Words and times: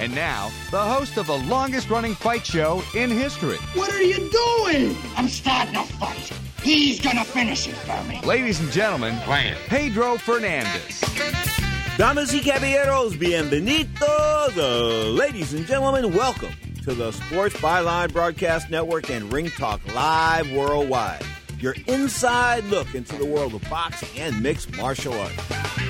And 0.00 0.14
now, 0.14 0.50
the 0.70 0.80
host 0.80 1.18
of 1.18 1.26
the 1.26 1.36
longest 1.36 1.90
running 1.90 2.14
fight 2.14 2.46
show 2.46 2.82
in 2.96 3.10
history. 3.10 3.58
What 3.74 3.92
are 3.92 4.02
you 4.02 4.16
doing? 4.30 4.96
I'm 5.14 5.28
starting 5.28 5.76
a 5.76 5.84
fight. 5.84 6.32
He's 6.62 6.98
gonna 6.98 7.22
finish 7.22 7.68
it 7.68 7.74
for 7.74 8.02
me. 8.04 8.18
Ladies 8.22 8.60
and 8.60 8.72
gentlemen, 8.72 9.14
Plan. 9.18 9.54
Pedro 9.66 10.16
Fernandez. 10.16 11.02
Damas 11.98 12.32
y 12.32 12.40
caballeros, 12.40 13.14
bienvenidos. 13.18 14.56
Uh, 14.56 15.10
ladies 15.10 15.52
and 15.52 15.66
gentlemen, 15.66 16.14
welcome 16.14 16.54
to 16.82 16.94
the 16.94 17.12
Sports 17.12 17.56
Byline 17.56 18.10
Broadcast 18.10 18.70
Network 18.70 19.10
and 19.10 19.30
Ring 19.30 19.50
Talk 19.50 19.82
Live 19.94 20.50
Worldwide. 20.50 21.22
Your 21.58 21.76
inside 21.86 22.64
look 22.64 22.94
into 22.94 23.16
the 23.16 23.26
world 23.26 23.52
of 23.52 23.68
boxing 23.68 24.18
and 24.18 24.42
mixed 24.42 24.74
martial 24.78 25.12
arts. 25.12 25.89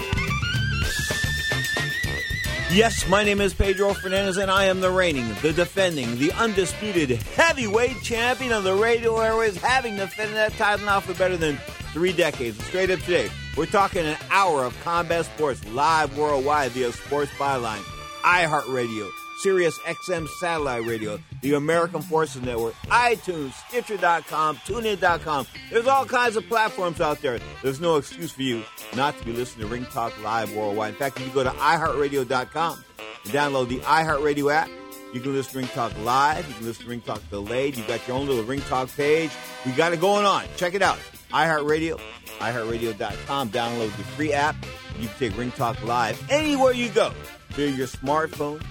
Yes, 2.73 3.09
my 3.09 3.24
name 3.24 3.41
is 3.41 3.52
Pedro 3.52 3.95
Fernandez, 3.95 4.37
and 4.37 4.48
I 4.48 4.66
am 4.66 4.80
the 4.80 4.92
reigning, 4.92 5.27
the 5.42 5.52
defending, 5.52 6.19
the 6.19 6.30
undisputed 6.34 7.11
heavyweight 7.11 8.01
champion 8.01 8.52
of 8.52 8.62
the 8.62 8.74
radio 8.74 9.19
airways, 9.19 9.56
having 9.56 9.97
defended 9.97 10.36
that 10.36 10.53
title 10.53 10.86
now 10.86 11.00
for 11.00 11.12
better 11.14 11.36
than 11.36 11.56
three 11.92 12.12
decades. 12.12 12.64
Straight 12.67 12.92
up 12.92 13.00
today, 13.00 13.28
we're 13.56 13.67
talking 13.67 14.06
an 14.06 14.17
hour 14.31 14.62
of 14.62 14.81
combat 14.84 15.25
sports 15.25 15.67
live 15.72 16.17
worldwide 16.17 16.70
via 16.70 16.92
Sports 16.92 17.33
Byline, 17.33 17.83
iHeartRadio, 18.22 19.11
Sirius 19.41 19.78
XM 19.80 20.28
Satellite 20.38 20.84
Radio, 20.84 21.19
the 21.41 21.55
American 21.55 22.02
Forces 22.02 22.42
Network, 22.42 22.74
iTunes, 22.88 23.52
Stitcher.com, 23.69 24.56
TuneIn.com. 24.58 25.47
There's 25.70 25.86
all 25.86 26.05
kinds 26.05 26.36
of 26.36 26.47
platforms 26.47 27.00
out 27.00 27.22
there. 27.22 27.41
There's 27.62 27.80
no 27.80 27.97
excuse 27.97 28.32
for 28.32 28.42
you 28.42 28.62
not 28.94 29.19
to 29.19 29.24
be 29.24 29.32
listening 29.32 29.66
to 29.66 29.72
Ring 29.72 29.86
Talk 29.86 30.12
Live 30.22 30.55
worldwide. 30.55 30.91
In 30.91 30.98
fact, 30.98 31.19
if 31.19 31.27
you 31.27 31.32
go 31.32 31.42
to 31.42 31.50
iHeartRadio.com 31.50 32.84
and 33.24 33.32
download 33.32 33.69
the 33.69 33.78
iHeartRadio 33.78 34.52
app, 34.52 34.69
you 35.14 35.20
can 35.20 35.32
listen 35.32 35.52
to 35.52 35.58
Ring 35.60 35.69
Talk 35.69 35.98
Live. 36.00 36.47
You 36.47 36.54
can 36.54 36.66
listen 36.66 36.84
to 36.84 36.91
Ring 36.91 37.00
Talk 37.00 37.22
Delayed. 37.30 37.77
You've 37.78 37.88
got 37.88 38.06
your 38.06 38.19
own 38.19 38.27
little 38.28 38.44
Ring 38.44 38.60
Talk 38.60 38.94
page. 38.94 39.30
We 39.64 39.72
got 39.72 39.94
it 39.94 40.02
going 40.02 40.27
on. 40.27 40.44
Check 40.56 40.75
it 40.75 40.82
out. 40.82 40.98
iHeartRadio, 41.30 41.98
iHeartRadio.com. 42.41 43.50
Download 43.50 43.97
the 43.97 44.04
free 44.04 44.34
app. 44.34 44.54
You 44.98 45.08
can 45.08 45.16
take 45.19 45.38
Ring 45.38 45.50
Talk 45.52 45.82
Live 45.82 46.30
anywhere 46.30 46.75
you 46.75 46.91
go 46.91 47.12
via 47.52 47.69
your 47.69 47.86
smartphone 47.86 48.62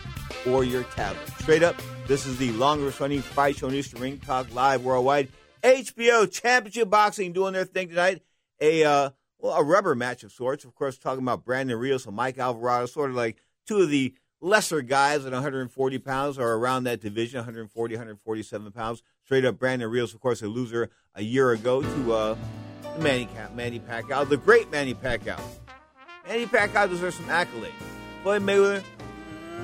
or 0.47 0.63
your 0.63 0.83
tablet. 0.83 1.27
Straight 1.39 1.63
up, 1.63 1.75
this 2.07 2.25
is 2.25 2.37
the 2.37 2.51
longest 2.53 2.99
running 2.99 3.21
fight 3.21 3.57
show 3.57 3.67
in 3.67 3.75
Eastern 3.75 4.01
Ring 4.01 4.19
Talk 4.19 4.53
Live 4.53 4.83
worldwide. 4.83 5.29
HBO 5.63 6.31
Championship 6.31 6.89
Boxing 6.89 7.33
doing 7.33 7.53
their 7.53 7.65
thing 7.65 7.89
tonight. 7.89 8.21
A 8.61 8.83
uh, 8.83 9.09
well, 9.39 9.53
a 9.53 9.63
rubber 9.63 9.95
match 9.95 10.23
of 10.23 10.31
sorts. 10.31 10.65
Of 10.65 10.75
course, 10.75 10.97
talking 10.97 11.23
about 11.23 11.45
Brandon 11.45 11.77
Rios 11.77 12.05
and 12.05 12.15
Mike 12.15 12.37
Alvarado, 12.37 12.85
sort 12.85 13.09
of 13.09 13.15
like 13.15 13.37
two 13.67 13.81
of 13.81 13.89
the 13.89 14.13
lesser 14.41 14.81
guys 14.81 15.25
at 15.25 15.31
140 15.31 15.99
pounds 15.99 16.37
or 16.37 16.53
around 16.53 16.85
that 16.85 17.01
division, 17.01 17.39
140, 17.39 17.95
147 17.95 18.71
pounds. 18.71 19.03
Straight 19.23 19.45
up, 19.45 19.59
Brandon 19.59 19.89
Rios, 19.89 20.13
of 20.13 20.19
course, 20.19 20.41
a 20.41 20.47
loser 20.47 20.89
a 21.15 21.21
year 21.21 21.51
ago 21.51 21.81
to 21.81 22.13
uh, 22.13 22.35
Manny, 22.99 23.27
Manny 23.55 23.79
Pacquiao, 23.79 24.27
the 24.27 24.37
great 24.37 24.71
Manny 24.71 24.93
Pacquiao. 24.93 25.39
Manny 26.27 26.45
Pacquiao 26.45 26.89
deserves 26.89 27.15
some 27.15 27.25
accolades. 27.25 27.71
Floyd 28.23 28.41
Mayweather, 28.41 28.83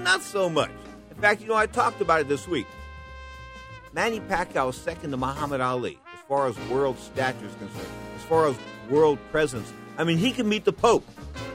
not 0.03 0.21
so 0.21 0.49
much. 0.49 0.71
In 1.11 1.17
fact, 1.17 1.41
you 1.41 1.47
know, 1.47 1.55
I 1.55 1.65
talked 1.67 2.01
about 2.01 2.21
it 2.21 2.27
this 2.27 2.47
week. 2.47 2.67
Manny 3.93 4.19
Pacquiao 4.19 4.69
is 4.69 4.75
second 4.75 5.11
to 5.11 5.17
Muhammad 5.17 5.61
Ali 5.61 5.97
as 6.13 6.19
far 6.27 6.47
as 6.47 6.57
world 6.69 6.99
stature 6.99 7.45
is 7.45 7.55
concerned, 7.55 7.87
as 8.17 8.23
far 8.23 8.47
as 8.47 8.55
world 8.89 9.19
presence. 9.31 9.71
I 9.97 10.03
mean, 10.03 10.17
he 10.17 10.31
can 10.31 10.49
meet 10.49 10.65
the 10.65 10.73
Pope. 10.73 11.05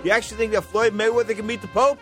You 0.04 0.12
actually 0.12 0.38
think 0.38 0.52
that 0.52 0.62
Floyd 0.62 0.94
Mayweather 0.94 1.36
can 1.36 1.46
meet 1.46 1.60
the 1.60 1.68
Pope? 1.68 1.98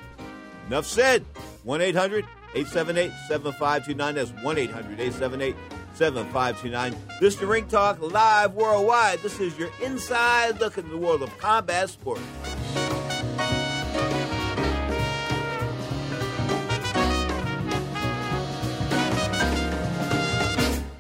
Enough 0.69 0.87
said. 0.87 1.25
1 1.65 1.81
800 1.81 2.25
878 2.55 3.11
7529. 3.29 4.15
That's 4.15 4.31
1 4.31 4.59
800 4.59 5.01
878 5.01 5.57
7529. 5.95 6.97
This 7.21 7.35
is 7.35 7.41
the 7.41 7.47
Ring 7.47 7.67
Talk 7.67 8.01
live 8.01 8.55
worldwide. 8.55 9.19
This 9.19 9.41
is 9.41 9.59
your 9.59 9.71
inside 9.83 10.61
look 10.61 10.79
into 10.79 10.91
the 10.91 10.97
world 10.97 11.23
of 11.23 11.37
combat 11.39 11.91
sports. 11.91 12.23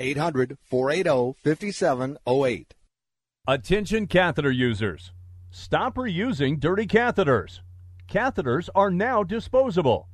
800 0.00 0.58
480 0.62 1.38
5708. 1.44 2.74
Attention 3.46 4.06
catheter 4.06 4.50
users. 4.50 5.12
Stop 5.50 5.96
reusing 5.96 6.58
dirty 6.58 6.86
catheters. 6.86 7.60
Catheters 8.08 8.68
are 8.74 8.90
now 8.90 9.22
disposable. 9.22 10.08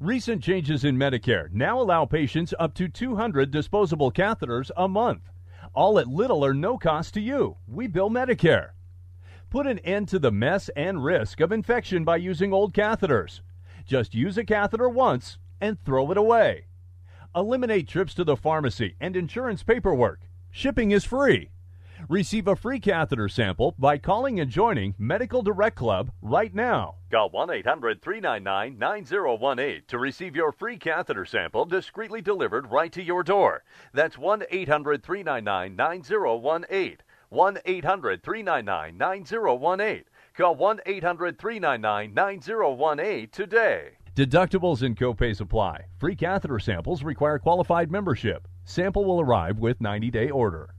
Recent 0.00 0.42
changes 0.42 0.84
in 0.84 0.96
Medicare 0.96 1.52
now 1.52 1.80
allow 1.80 2.06
patients 2.06 2.54
up 2.58 2.74
to 2.74 2.88
200 2.88 3.50
disposable 3.50 4.10
catheters 4.10 4.70
a 4.76 4.88
month, 4.88 5.30
all 5.74 5.98
at 5.98 6.06
little 6.06 6.42
or 6.42 6.54
no 6.54 6.78
cost 6.78 7.12
to 7.14 7.20
you. 7.20 7.56
We 7.68 7.86
bill 7.86 8.08
Medicare. 8.08 8.70
Put 9.50 9.66
an 9.66 9.78
end 9.80 10.08
to 10.08 10.18
the 10.18 10.32
mess 10.32 10.70
and 10.74 11.04
risk 11.04 11.40
of 11.40 11.52
infection 11.52 12.04
by 12.04 12.16
using 12.16 12.52
old 12.52 12.72
catheters. 12.72 13.42
Just 13.84 14.14
use 14.14 14.38
a 14.38 14.44
catheter 14.44 14.88
once 14.88 15.36
and 15.60 15.78
throw 15.84 16.10
it 16.10 16.16
away. 16.16 16.64
Eliminate 17.36 17.86
trips 17.86 18.12
to 18.14 18.24
the 18.24 18.36
pharmacy 18.36 18.96
and 19.00 19.14
insurance 19.14 19.62
paperwork. 19.62 20.18
Shipping 20.50 20.90
is 20.90 21.04
free. 21.04 21.50
Receive 22.08 22.48
a 22.48 22.56
free 22.56 22.80
catheter 22.80 23.28
sample 23.28 23.76
by 23.78 23.98
calling 23.98 24.40
and 24.40 24.50
joining 24.50 24.96
Medical 24.98 25.40
Direct 25.40 25.76
Club 25.76 26.10
right 26.22 26.52
now. 26.52 26.96
Call 27.12 27.30
1 27.30 27.50
800 27.50 28.02
399 28.02 28.76
9018 28.78 29.82
to 29.86 29.98
receive 29.98 30.34
your 30.34 30.50
free 30.50 30.76
catheter 30.76 31.24
sample 31.24 31.64
discreetly 31.64 32.20
delivered 32.20 32.68
right 32.72 32.90
to 32.90 33.02
your 33.02 33.22
door. 33.22 33.62
That's 33.92 34.18
1 34.18 34.42
800 34.50 35.00
399 35.04 35.76
9018. 35.76 36.96
1 37.28 37.58
800 37.64 38.22
399 38.24 38.98
9018. 38.98 40.04
Call 40.36 40.56
1 40.56 40.80
800 40.84 41.38
399 41.38 42.12
9018 42.12 43.28
today. 43.28 43.90
Deductibles 44.20 44.82
and 44.82 44.98
copays 44.98 45.40
apply. 45.40 45.86
Free 45.96 46.14
catheter 46.14 46.58
samples 46.58 47.02
require 47.02 47.38
qualified 47.38 47.90
membership. 47.90 48.46
Sample 48.66 49.06
will 49.06 49.18
arrive 49.18 49.58
with 49.58 49.80
90 49.80 50.10
day 50.10 50.28
order. 50.28 50.74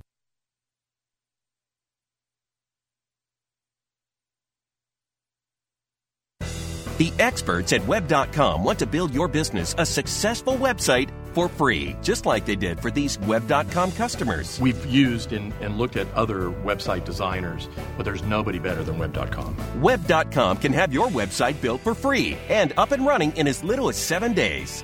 The 6.99 7.11
experts 7.17 7.73
at 7.73 7.83
web.com 7.87 8.63
want 8.63 8.77
to 8.77 8.85
build 8.85 9.11
your 9.11 9.27
business 9.27 9.73
a 9.79 9.87
successful 9.87 10.55
website 10.57 11.09
for 11.33 11.47
free, 11.47 11.95
just 12.01 12.25
like 12.25 12.45
they 12.45 12.55
did 12.55 12.79
for 12.79 12.91
these 12.91 13.17
web.com 13.19 13.91
customers. 13.93 14.59
We've 14.59 14.85
used 14.85 15.33
and, 15.33 15.53
and 15.61 15.77
looked 15.77 15.95
at 15.95 16.13
other 16.13 16.49
website 16.49 17.05
designers, 17.05 17.69
but 17.97 18.03
there's 18.03 18.23
nobody 18.23 18.59
better 18.59 18.83
than 18.83 18.97
web.com. 18.97 19.55
Web.com 19.81 20.57
can 20.57 20.73
have 20.73 20.93
your 20.93 21.07
website 21.07 21.59
built 21.61 21.81
for 21.81 21.95
free 21.95 22.37
and 22.49 22.73
up 22.77 22.91
and 22.91 23.05
running 23.05 23.35
in 23.37 23.47
as 23.47 23.63
little 23.63 23.89
as 23.89 23.97
seven 23.97 24.33
days. 24.33 24.83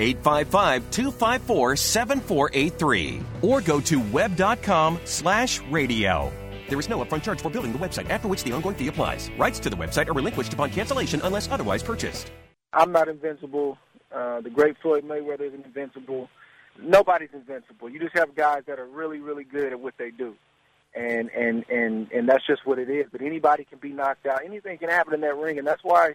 855 0.00 0.90
254 0.90 1.76
7483 1.76 3.22
or 3.42 3.60
go 3.60 3.80
to 3.80 4.00
web.com 4.10 4.98
slash 5.04 5.60
radio. 5.70 6.32
There 6.68 6.78
is 6.78 6.88
no 6.88 7.04
upfront 7.04 7.24
charge 7.24 7.40
for 7.40 7.50
building 7.50 7.72
the 7.72 7.78
website, 7.78 8.08
after 8.10 8.28
which 8.28 8.44
the 8.44 8.52
ongoing 8.52 8.76
fee 8.76 8.86
applies. 8.86 9.28
Rights 9.36 9.58
to 9.58 9.70
the 9.70 9.76
website 9.76 10.08
are 10.08 10.12
relinquished 10.12 10.52
upon 10.52 10.70
cancellation 10.70 11.20
unless 11.24 11.50
otherwise 11.50 11.82
purchased. 11.82 12.30
I'm 12.72 12.92
not 12.92 13.08
invincible. 13.08 13.76
Uh, 14.14 14.40
the 14.40 14.50
great 14.50 14.76
Floyd 14.80 15.04
Mayweather 15.04 15.48
isn't 15.48 15.66
invincible. 15.66 16.28
Nobody's 16.80 17.30
invincible. 17.32 17.90
You 17.90 17.98
just 17.98 18.16
have 18.16 18.36
guys 18.36 18.62
that 18.68 18.78
are 18.78 18.86
really, 18.86 19.18
really 19.18 19.42
good 19.42 19.72
at 19.72 19.80
what 19.80 19.94
they 19.98 20.10
do. 20.10 20.34
And, 20.94 21.28
and, 21.30 21.64
and, 21.68 22.10
and 22.12 22.28
that's 22.28 22.46
just 22.46 22.64
what 22.64 22.78
it 22.78 22.88
is. 22.88 23.06
But 23.10 23.20
anybody 23.20 23.64
can 23.64 23.78
be 23.78 23.90
knocked 23.90 24.26
out. 24.26 24.44
Anything 24.44 24.78
can 24.78 24.90
happen 24.90 25.12
in 25.12 25.20
that 25.22 25.36
ring. 25.36 25.58
And 25.58 25.66
that's 25.66 25.82
why 25.82 26.14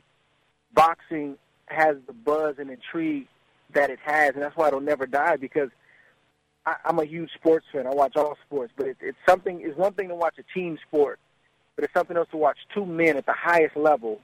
boxing 0.74 1.38
has 1.66 1.98
the 2.08 2.14
buzz 2.14 2.56
and 2.60 2.70
intrigue 2.70 3.28
that 3.76 3.90
it 3.90 4.00
has. 4.04 4.34
And 4.34 4.42
that's 4.42 4.58
why 4.58 4.68
it'll 4.68 4.82
never 4.82 5.06
die 5.06 5.36
because 5.36 5.70
I, 6.66 6.76
I'm 6.86 7.00
a 7.00 7.06
huge 7.06 7.30
sports 7.36 7.66
fan. 7.72 7.88
I 7.88 7.92
watch 7.92 8.16
all 8.16 8.38
sports. 8.46 8.74
But 8.76 8.88
it, 8.88 8.98
it's 9.02 9.18
something, 9.28 9.62
it's 9.64 9.78
one 9.78 9.94
thing 9.94 10.10
to 10.10 10.16
watch 10.16 10.36
a 10.40 10.58
team 10.58 10.78
sport, 10.88 11.20
but 11.76 11.86
it's 11.86 11.94
something 11.94 12.18
else 12.18 12.30
to 12.32 12.38
watch 12.38 12.58
two 12.74 12.86
men 12.86 13.16
at 13.18 13.26
the 13.26 13.34
highest 13.34 13.78
level 13.78 14.20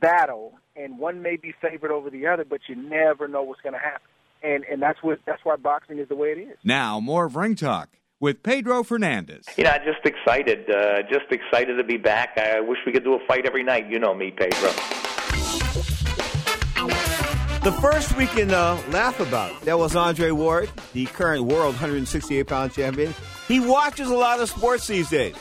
battle, 0.00 0.52
and 0.76 0.98
one 0.98 1.22
may 1.22 1.36
be 1.36 1.54
favored 1.60 1.90
over 1.90 2.10
the 2.10 2.26
other, 2.26 2.44
but 2.44 2.60
you 2.68 2.76
never 2.76 3.28
know 3.28 3.42
what's 3.42 3.60
going 3.60 3.72
to 3.72 3.78
happen. 3.78 4.06
And 4.42 4.64
and 4.64 4.82
that's 4.82 5.02
what 5.02 5.20
that's 5.24 5.42
why 5.42 5.56
boxing 5.56 5.98
is 5.98 6.08
the 6.08 6.16
way 6.16 6.32
it 6.32 6.38
is. 6.38 6.58
Now 6.62 7.00
more 7.00 7.24
of 7.24 7.34
Ring 7.34 7.54
Talk 7.54 7.88
with 8.20 8.42
Pedro 8.42 8.82
Fernandez. 8.82 9.46
You 9.56 9.64
know, 9.64 9.72
just 9.86 10.04
excited, 10.04 10.70
uh, 10.70 11.02
just 11.10 11.30
excited 11.30 11.76
to 11.76 11.84
be 11.84 11.96
back. 11.96 12.36
I 12.36 12.60
wish 12.60 12.78
we 12.84 12.92
could 12.92 13.04
do 13.04 13.14
a 13.14 13.26
fight 13.26 13.46
every 13.46 13.64
night. 13.64 13.88
You 13.88 13.98
know 13.98 14.14
me, 14.14 14.30
Pedro. 14.30 15.13
The 17.64 17.72
first 17.72 18.14
we 18.18 18.26
can 18.26 18.50
uh, 18.50 18.78
laugh 18.90 19.18
about 19.20 19.58
that 19.62 19.78
was 19.78 19.96
Andre 19.96 20.32
Ward, 20.32 20.70
the 20.92 21.06
current 21.06 21.44
world 21.44 21.72
168 21.72 22.46
pound 22.46 22.74
champion. 22.74 23.14
He 23.48 23.58
watches 23.58 24.10
a 24.10 24.14
lot 24.14 24.38
of 24.40 24.50
sports 24.50 24.86
these 24.86 25.08
days. 25.08 25.34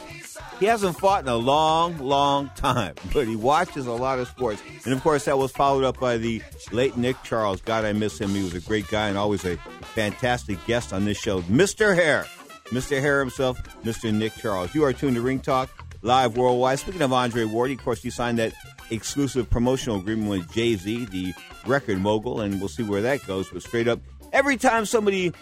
He 0.58 0.66
hasn't 0.68 0.98
fought 0.98 1.24
in 1.24 1.28
a 1.28 1.36
long, 1.36 1.98
long 1.98 2.50
time, 2.56 2.96
but 3.14 3.28
he 3.28 3.36
watches 3.36 3.88
a 3.88 3.92
lot 3.92 4.20
of 4.20 4.30
sports. 4.30 4.64
And 4.86 4.94
of 4.94 5.04
course, 5.04 5.26
that 5.26 5.38
was 5.38 5.52
followed 5.52 5.84
up 5.84 6.00
by 6.00 6.16
the 6.16 6.42
late 6.72 6.96
Nick 6.96 7.22
Charles. 7.24 7.60
God, 7.60 7.84
I 7.84 7.92
miss 7.92 8.22
him. 8.22 8.30
He 8.30 8.42
was 8.42 8.54
a 8.54 8.62
great 8.62 8.88
guy 8.88 9.10
and 9.10 9.18
always 9.18 9.44
a 9.44 9.58
fantastic 9.94 10.66
guest 10.66 10.94
on 10.94 11.04
this 11.04 11.20
show. 11.20 11.42
Mr. 11.42 11.94
Hair, 11.94 12.26
Mr. 12.68 13.02
Hair 13.02 13.20
himself, 13.20 13.62
Mr. 13.84 14.14
Nick 14.14 14.34
Charles. 14.36 14.74
You 14.74 14.86
are 14.86 14.94
tuned 14.94 15.18
to 15.18 15.22
Ring 15.22 15.42
Talk 15.42 15.70
live 16.04 16.38
worldwide. 16.38 16.80
Speaking 16.80 17.02
of 17.02 17.12
Andre 17.12 17.46
Ward, 17.46 17.72
of 17.72 17.80
course, 17.80 18.04
he 18.04 18.10
signed 18.10 18.38
that 18.38 18.54
exclusive 18.92 19.50
promotional 19.50 19.98
agreement 19.98 20.30
with 20.30 20.54
Jay 20.54 20.76
Z, 20.76 21.06
the 21.06 21.34
record 21.66 22.00
mogul, 22.00 22.42
and 22.42 22.60
we'll 22.60 22.70
see 22.70 22.84
where 22.84 23.02
that 23.02 23.26
goes. 23.26 23.50
But 23.50 23.64
straight 23.64 23.88
up, 23.88 24.00
every 24.32 24.58
time 24.58 24.86
somebody, 24.86 25.34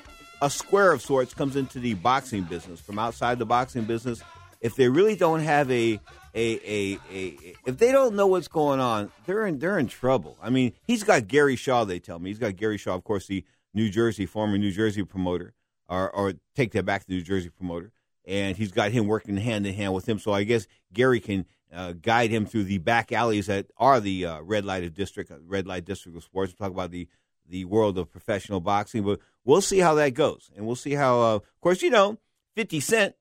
a 0.42 0.50
square 0.50 0.94
of 0.94 1.02
sorts, 1.02 1.34
comes 1.34 1.56
into 1.56 1.80
the 1.80 1.96
boxing 1.96 2.44
business 2.44 2.80
from 2.80 3.00
outside 3.00 3.40
the 3.40 3.46
boxing 3.46 3.84
business, 3.84 4.22
if 4.62 4.76
they 4.76 4.88
really 4.88 5.16
don't 5.16 5.42
have 5.42 5.70
a 5.72 6.00
a, 6.34 6.54
a, 6.66 7.00
a, 7.12 7.56
if 7.66 7.78
they 7.78 7.92
don't 7.92 8.16
know 8.16 8.28
what's 8.28 8.48
going 8.48 8.80
on, 8.80 9.12
they're 9.26 9.46
in 9.46 9.60
they're 9.60 9.80
in 9.80 9.88
trouble. 9.88 10.38
I 10.42 10.50
mean, 10.50 10.74
he's 10.84 11.04
got 11.04 11.28
Gary 11.28 11.56
Shaw. 11.56 11.84
They 11.84 12.00
tell 12.00 12.20
me 12.20 12.30
he's 12.30 12.40
got 12.40 12.56
Gary 12.56 12.78
Shaw, 12.78 12.96
of 12.96 13.04
course, 13.04 13.28
the 13.28 13.44
New 13.74 13.90
Jersey 13.90 14.26
former 14.26 14.58
New 14.58 14.72
Jersey 14.72 15.04
promoter, 15.04 15.54
or 15.90 16.10
or 16.12 16.34
take 16.56 16.72
that 16.74 16.86
back, 16.86 17.06
the 17.06 17.16
New 17.16 17.24
Jersey 17.24 17.50
promoter, 17.50 17.92
and 18.26 18.58
he's 18.58 18.72
got 18.72 18.92
him 18.92 19.08
working 19.08 19.38
hand 19.38 19.66
in 19.66 19.74
hand 19.74 19.94
with 19.94 20.08
him. 20.08 20.20
So 20.20 20.32
I 20.32 20.44
guess 20.44 20.68
Gary 20.94 21.20
can 21.20 21.46
uh, 21.74 21.94
guide 21.94 22.32
him 22.32 22.46
through 22.46 22.66
the 22.66 22.78
back 22.78 23.12
alleys 23.12 23.48
that 23.48 23.68
are 23.78 24.00
the 24.00 24.26
uh, 24.26 24.42
red 24.42 24.66
light 24.66 24.94
district, 24.94 25.32
uh, 25.32 25.36
red 25.46 25.68
light 25.68 25.86
district 25.86 26.18
of 26.18 26.24
sports. 26.24 26.54
We'll 26.58 26.68
talk 26.68 26.76
about 26.76 26.92
the 26.92 27.08
the 27.48 27.66
world 27.66 27.98
of 27.98 28.12
professional 28.12 28.62
boxing, 28.62 29.04
but 29.04 29.20
we'll 29.44 29.62
see 29.62 29.80
how 29.80 29.96
that 29.96 30.14
goes, 30.14 30.50
and 30.56 30.66
we'll 30.66 30.76
see 30.76 30.94
how. 30.94 31.22
Uh, 31.22 31.36
of 31.36 31.62
course, 31.62 31.82
you 31.82 31.90
know, 31.90 32.18
Fifty 32.56 32.80
Cent 32.80 33.16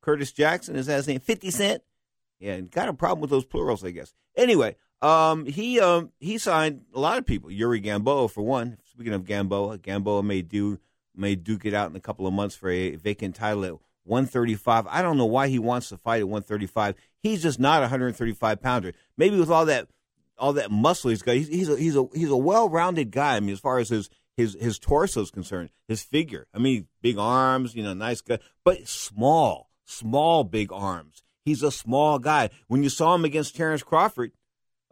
Curtis 0.00 0.32
Jackson 0.32 0.76
is 0.76 0.86
his 0.86 1.08
name? 1.08 1.20
Fifty 1.20 1.50
Cent. 1.50 1.82
Yeah, 2.38 2.54
and 2.54 2.70
got 2.70 2.88
a 2.88 2.94
problem 2.94 3.20
with 3.20 3.30
those 3.30 3.44
plurals, 3.44 3.84
I 3.84 3.90
guess. 3.90 4.14
Anyway, 4.34 4.76
um, 5.02 5.44
he 5.44 5.78
um, 5.80 6.10
he 6.18 6.38
signed 6.38 6.82
a 6.94 7.00
lot 7.00 7.18
of 7.18 7.26
people. 7.26 7.50
Yuri 7.50 7.80
Gamboa 7.80 8.28
for 8.28 8.42
one. 8.42 8.78
Speaking 8.90 9.12
of 9.12 9.24
Gamboa, 9.24 9.78
Gamboa 9.78 10.22
may 10.22 10.42
do 10.42 10.78
may 11.14 11.34
duke 11.34 11.66
it 11.66 11.74
out 11.74 11.90
in 11.90 11.96
a 11.96 12.00
couple 12.00 12.26
of 12.26 12.32
months 12.32 12.54
for 12.54 12.70
a 12.70 12.96
vacant 12.96 13.34
title 13.34 13.82
135. 14.10 14.86
I 14.88 15.00
don't 15.00 15.16
know 15.16 15.26
why 15.26 15.48
he 15.48 15.58
wants 15.58 15.88
to 15.88 15.96
fight 15.96 16.20
at 16.20 16.28
135. 16.28 16.96
He's 17.22 17.42
just 17.42 17.58
not 17.58 17.78
a 17.78 17.88
135 17.88 18.60
pounder. 18.60 18.92
Maybe 19.16 19.38
with 19.38 19.50
all 19.50 19.66
that 19.66 19.88
all 20.38 20.54
that 20.54 20.70
muscle 20.70 21.10
he's 21.10 21.22
got, 21.22 21.36
he's, 21.36 21.48
he's 21.48 21.68
a 21.68 21.76
he's 21.76 21.96
a 21.96 22.06
he's 22.14 22.30
a 22.30 22.36
well 22.36 22.68
rounded 22.68 23.10
guy. 23.10 23.36
I 23.36 23.40
mean, 23.40 23.52
as 23.52 23.60
far 23.60 23.78
as 23.78 23.88
his 23.88 24.10
his 24.36 24.56
his 24.60 24.78
torso 24.78 25.22
is 25.22 25.30
concerned, 25.30 25.70
his 25.88 26.02
figure. 26.02 26.46
I 26.52 26.58
mean, 26.58 26.88
big 27.00 27.18
arms, 27.18 27.74
you 27.74 27.82
know, 27.82 27.94
nice 27.94 28.20
guy, 28.20 28.38
but 28.64 28.86
small 28.86 29.70
small, 29.90 30.44
big 30.44 30.72
arms. 30.72 31.22
He's 31.44 31.62
a 31.62 31.72
small 31.72 32.18
guy. 32.18 32.50
When 32.68 32.82
you 32.82 32.88
saw 32.88 33.14
him 33.14 33.24
against 33.24 33.56
Terrence 33.56 33.82
Crawford 33.82 34.32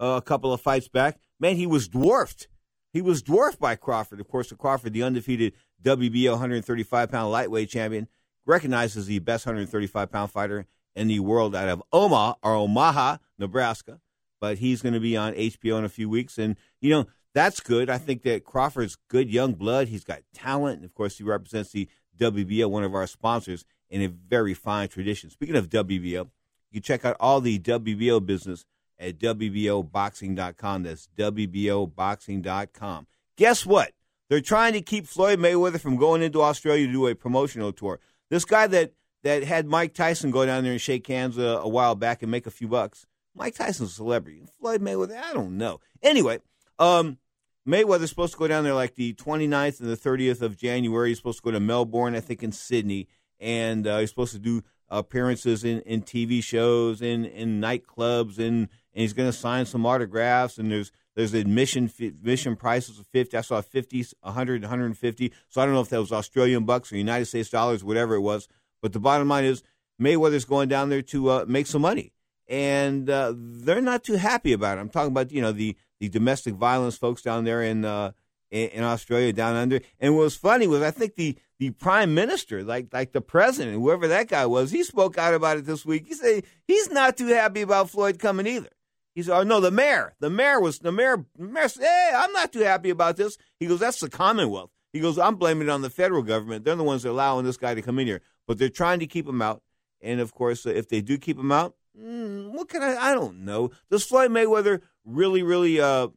uh, 0.00 0.16
a 0.16 0.22
couple 0.22 0.52
of 0.52 0.60
fights 0.60 0.88
back, 0.88 1.18
man, 1.38 1.56
he 1.56 1.66
was 1.66 1.88
dwarfed. 1.88 2.48
He 2.92 3.02
was 3.02 3.22
dwarfed 3.22 3.60
by 3.60 3.76
Crawford. 3.76 4.20
Of 4.20 4.28
course, 4.28 4.48
the 4.48 4.56
Crawford, 4.56 4.92
the 4.92 5.02
undefeated 5.02 5.52
WBO 5.82 6.32
135 6.32 7.10
pound 7.10 7.30
lightweight 7.30 7.68
champion, 7.68 8.08
recognized 8.48 8.96
as 8.96 9.06
the 9.06 9.20
best 9.20 9.46
135 9.46 10.10
pound 10.10 10.32
fighter 10.32 10.66
in 10.96 11.06
the 11.06 11.20
world 11.20 11.54
out 11.54 11.68
of 11.68 11.82
Omaha 11.92 12.34
or 12.42 12.54
Omaha, 12.54 13.18
Nebraska. 13.38 14.00
But 14.40 14.58
he's 14.58 14.82
going 14.82 14.94
to 14.94 15.00
be 15.00 15.16
on 15.16 15.34
HBO 15.34 15.78
in 15.78 15.84
a 15.84 15.88
few 15.88 16.08
weeks, 16.08 16.38
and 16.38 16.56
you 16.80 16.90
know 16.90 17.06
that's 17.34 17.60
good. 17.60 17.90
I 17.90 17.98
think 17.98 18.22
that 18.22 18.44
Crawford's 18.44 18.96
good 19.08 19.30
young 19.30 19.54
blood. 19.54 19.88
He's 19.88 20.04
got 20.04 20.22
talent, 20.32 20.76
and 20.76 20.84
of 20.84 20.94
course, 20.94 21.18
he 21.18 21.24
represents 21.24 21.70
the 21.70 21.88
WBO, 22.18 22.70
one 22.70 22.84
of 22.84 22.94
our 22.94 23.06
sponsors 23.06 23.64
in 23.90 24.02
a 24.02 24.08
very 24.08 24.54
fine 24.54 24.88
tradition. 24.88 25.30
Speaking 25.30 25.56
of 25.56 25.68
WBO, 25.68 26.28
you 26.70 26.80
can 26.80 26.82
check 26.82 27.04
out 27.04 27.16
all 27.20 27.40
the 27.40 27.58
WBO 27.58 28.24
business 28.24 28.64
at 28.98 29.18
WBOboxing.com. 29.18 30.82
That's 30.82 31.08
WBOboxing.com. 31.16 33.06
Guess 33.36 33.66
what? 33.66 33.92
They're 34.28 34.40
trying 34.40 34.74
to 34.74 34.82
keep 34.82 35.06
Floyd 35.06 35.38
Mayweather 35.38 35.80
from 35.80 35.96
going 35.96 36.22
into 36.22 36.42
Australia 36.42 36.86
to 36.86 36.92
do 36.92 37.06
a 37.06 37.14
promotional 37.14 37.72
tour. 37.72 37.98
This 38.30 38.44
guy 38.44 38.66
that, 38.68 38.92
that 39.22 39.44
had 39.44 39.66
Mike 39.66 39.94
Tyson 39.94 40.30
go 40.30 40.46
down 40.46 40.64
there 40.64 40.72
and 40.72 40.80
shake 40.80 41.06
hands 41.06 41.38
a, 41.38 41.42
a 41.42 41.68
while 41.68 41.94
back 41.94 42.22
and 42.22 42.30
make 42.30 42.46
a 42.46 42.50
few 42.50 42.68
bucks. 42.68 43.06
Mike 43.34 43.54
Tyson's 43.54 43.90
a 43.90 43.94
celebrity. 43.94 44.46
Floyd 44.60 44.80
Mayweather, 44.80 45.20
I 45.22 45.32
don't 45.32 45.56
know. 45.56 45.80
Anyway, 46.02 46.38
um, 46.78 47.18
Mayweather's 47.66 48.10
supposed 48.10 48.32
to 48.32 48.38
go 48.38 48.48
down 48.48 48.64
there 48.64 48.74
like 48.74 48.94
the 48.94 49.14
29th 49.14 49.80
and 49.80 49.88
the 49.88 49.96
30th 49.96 50.42
of 50.42 50.56
January. 50.56 51.10
He's 51.10 51.18
supposed 51.18 51.38
to 51.38 51.44
go 51.44 51.50
to 51.50 51.60
Melbourne, 51.60 52.14
I 52.14 52.20
think, 52.20 52.42
in 52.42 52.52
Sydney 52.52 53.08
and 53.40 53.86
uh, 53.86 53.98
he's 53.98 54.10
supposed 54.10 54.32
to 54.32 54.38
do 54.38 54.62
appearances 54.88 55.64
in, 55.64 55.80
in 55.82 56.02
TV 56.02 56.42
shows, 56.42 57.02
in 57.02 57.24
in 57.24 57.60
nightclubs, 57.60 58.38
and, 58.38 58.68
and 58.68 58.68
he's 58.94 59.12
going 59.12 59.30
to 59.30 59.36
sign 59.36 59.66
some 59.66 59.86
autographs. 59.86 60.58
And 60.58 60.70
there's 60.70 60.92
there's 61.18 61.34
admission 61.34 61.90
admission 62.00 62.54
prices 62.54 63.00
of 63.00 63.06
fifty. 63.08 63.36
I 63.36 63.40
saw 63.40 63.60
50, 63.60 64.06
100, 64.20 64.62
150. 64.62 65.32
So 65.48 65.60
I 65.60 65.64
don't 65.64 65.74
know 65.74 65.80
if 65.80 65.88
that 65.88 65.98
was 65.98 66.12
Australian 66.12 66.64
bucks 66.64 66.92
or 66.92 66.96
United 66.96 67.24
States 67.24 67.50
dollars, 67.50 67.82
whatever 67.82 68.14
it 68.14 68.20
was. 68.20 68.46
But 68.80 68.92
the 68.92 69.00
bottom 69.00 69.26
line 69.26 69.44
is 69.44 69.64
Mayweather's 70.00 70.44
going 70.44 70.68
down 70.68 70.90
there 70.90 71.02
to 71.02 71.30
uh, 71.30 71.44
make 71.48 71.66
some 71.66 71.82
money, 71.82 72.12
and 72.46 73.10
uh, 73.10 73.34
they're 73.36 73.80
not 73.80 74.04
too 74.04 74.12
happy 74.12 74.52
about 74.52 74.78
it. 74.78 74.80
I'm 74.80 74.90
talking 74.90 75.10
about 75.10 75.32
you 75.32 75.42
know 75.42 75.50
the 75.50 75.76
the 75.98 76.08
domestic 76.08 76.54
violence 76.54 76.96
folks 76.96 77.22
down 77.22 77.42
there 77.42 77.64
in 77.64 77.84
uh, 77.84 78.12
in, 78.52 78.68
in 78.68 78.84
Australia 78.84 79.32
down 79.32 79.56
under. 79.56 79.80
And 79.98 80.14
what 80.14 80.22
was 80.22 80.36
funny 80.36 80.68
was 80.68 80.82
I 80.82 80.92
think 80.92 81.16
the 81.16 81.36
the 81.58 81.70
prime 81.70 82.14
minister, 82.14 82.62
like 82.62 82.92
like 82.92 83.10
the 83.10 83.20
president, 83.20 83.74
whoever 83.74 84.06
that 84.06 84.28
guy 84.28 84.46
was, 84.46 84.70
he 84.70 84.84
spoke 84.84 85.18
out 85.18 85.34
about 85.34 85.56
it 85.56 85.64
this 85.66 85.84
week. 85.84 86.06
He 86.06 86.14
said 86.14 86.44
he's 86.68 86.92
not 86.92 87.16
too 87.16 87.26
happy 87.26 87.62
about 87.62 87.90
Floyd 87.90 88.20
coming 88.20 88.46
either. 88.46 88.70
He 89.18 89.24
said, 89.24 89.36
"Oh 89.36 89.42
no, 89.42 89.58
the 89.58 89.72
mayor, 89.72 90.14
the 90.20 90.30
mayor 90.30 90.60
was 90.60 90.78
the 90.78 90.92
mayor. 90.92 91.24
Mayor 91.36 91.68
said, 91.68 91.82
hey, 91.82 92.12
I'm 92.14 92.32
not 92.32 92.52
too 92.52 92.60
happy 92.60 92.90
about 92.90 93.16
this." 93.16 93.36
He 93.58 93.66
goes, 93.66 93.80
"That's 93.80 93.98
the 93.98 94.08
Commonwealth." 94.08 94.70
He 94.92 95.00
goes, 95.00 95.18
I'm 95.18 95.34
blaming 95.34 95.66
it 95.66 95.70
on 95.72 95.82
the 95.82 95.90
federal 95.90 96.22
government. 96.22 96.64
They're 96.64 96.76
the 96.76 96.84
ones 96.84 97.02
that 97.02 97.08
are 97.08 97.12
allowing 97.12 97.44
this 97.44 97.56
guy 97.56 97.74
to 97.74 97.82
come 97.82 97.98
in 97.98 98.06
here, 98.06 98.22
but 98.46 98.58
they're 98.58 98.68
trying 98.68 99.00
to 99.00 99.08
keep 99.08 99.26
him 99.26 99.42
out. 99.42 99.60
And 100.00 100.20
of 100.20 100.32
course, 100.32 100.66
if 100.66 100.88
they 100.88 101.00
do 101.00 101.18
keep 101.18 101.36
him 101.36 101.50
out, 101.50 101.74
mm, 102.00 102.52
what 102.52 102.68
can 102.68 102.80
I? 102.80 102.94
I 102.96 103.12
don't 103.12 103.44
know. 103.44 103.72
Does 103.90 104.04
Floyd 104.04 104.30
Mayweather 104.30 104.82
really, 105.04 105.42
really? 105.42 105.80
Uh, 105.80 106.08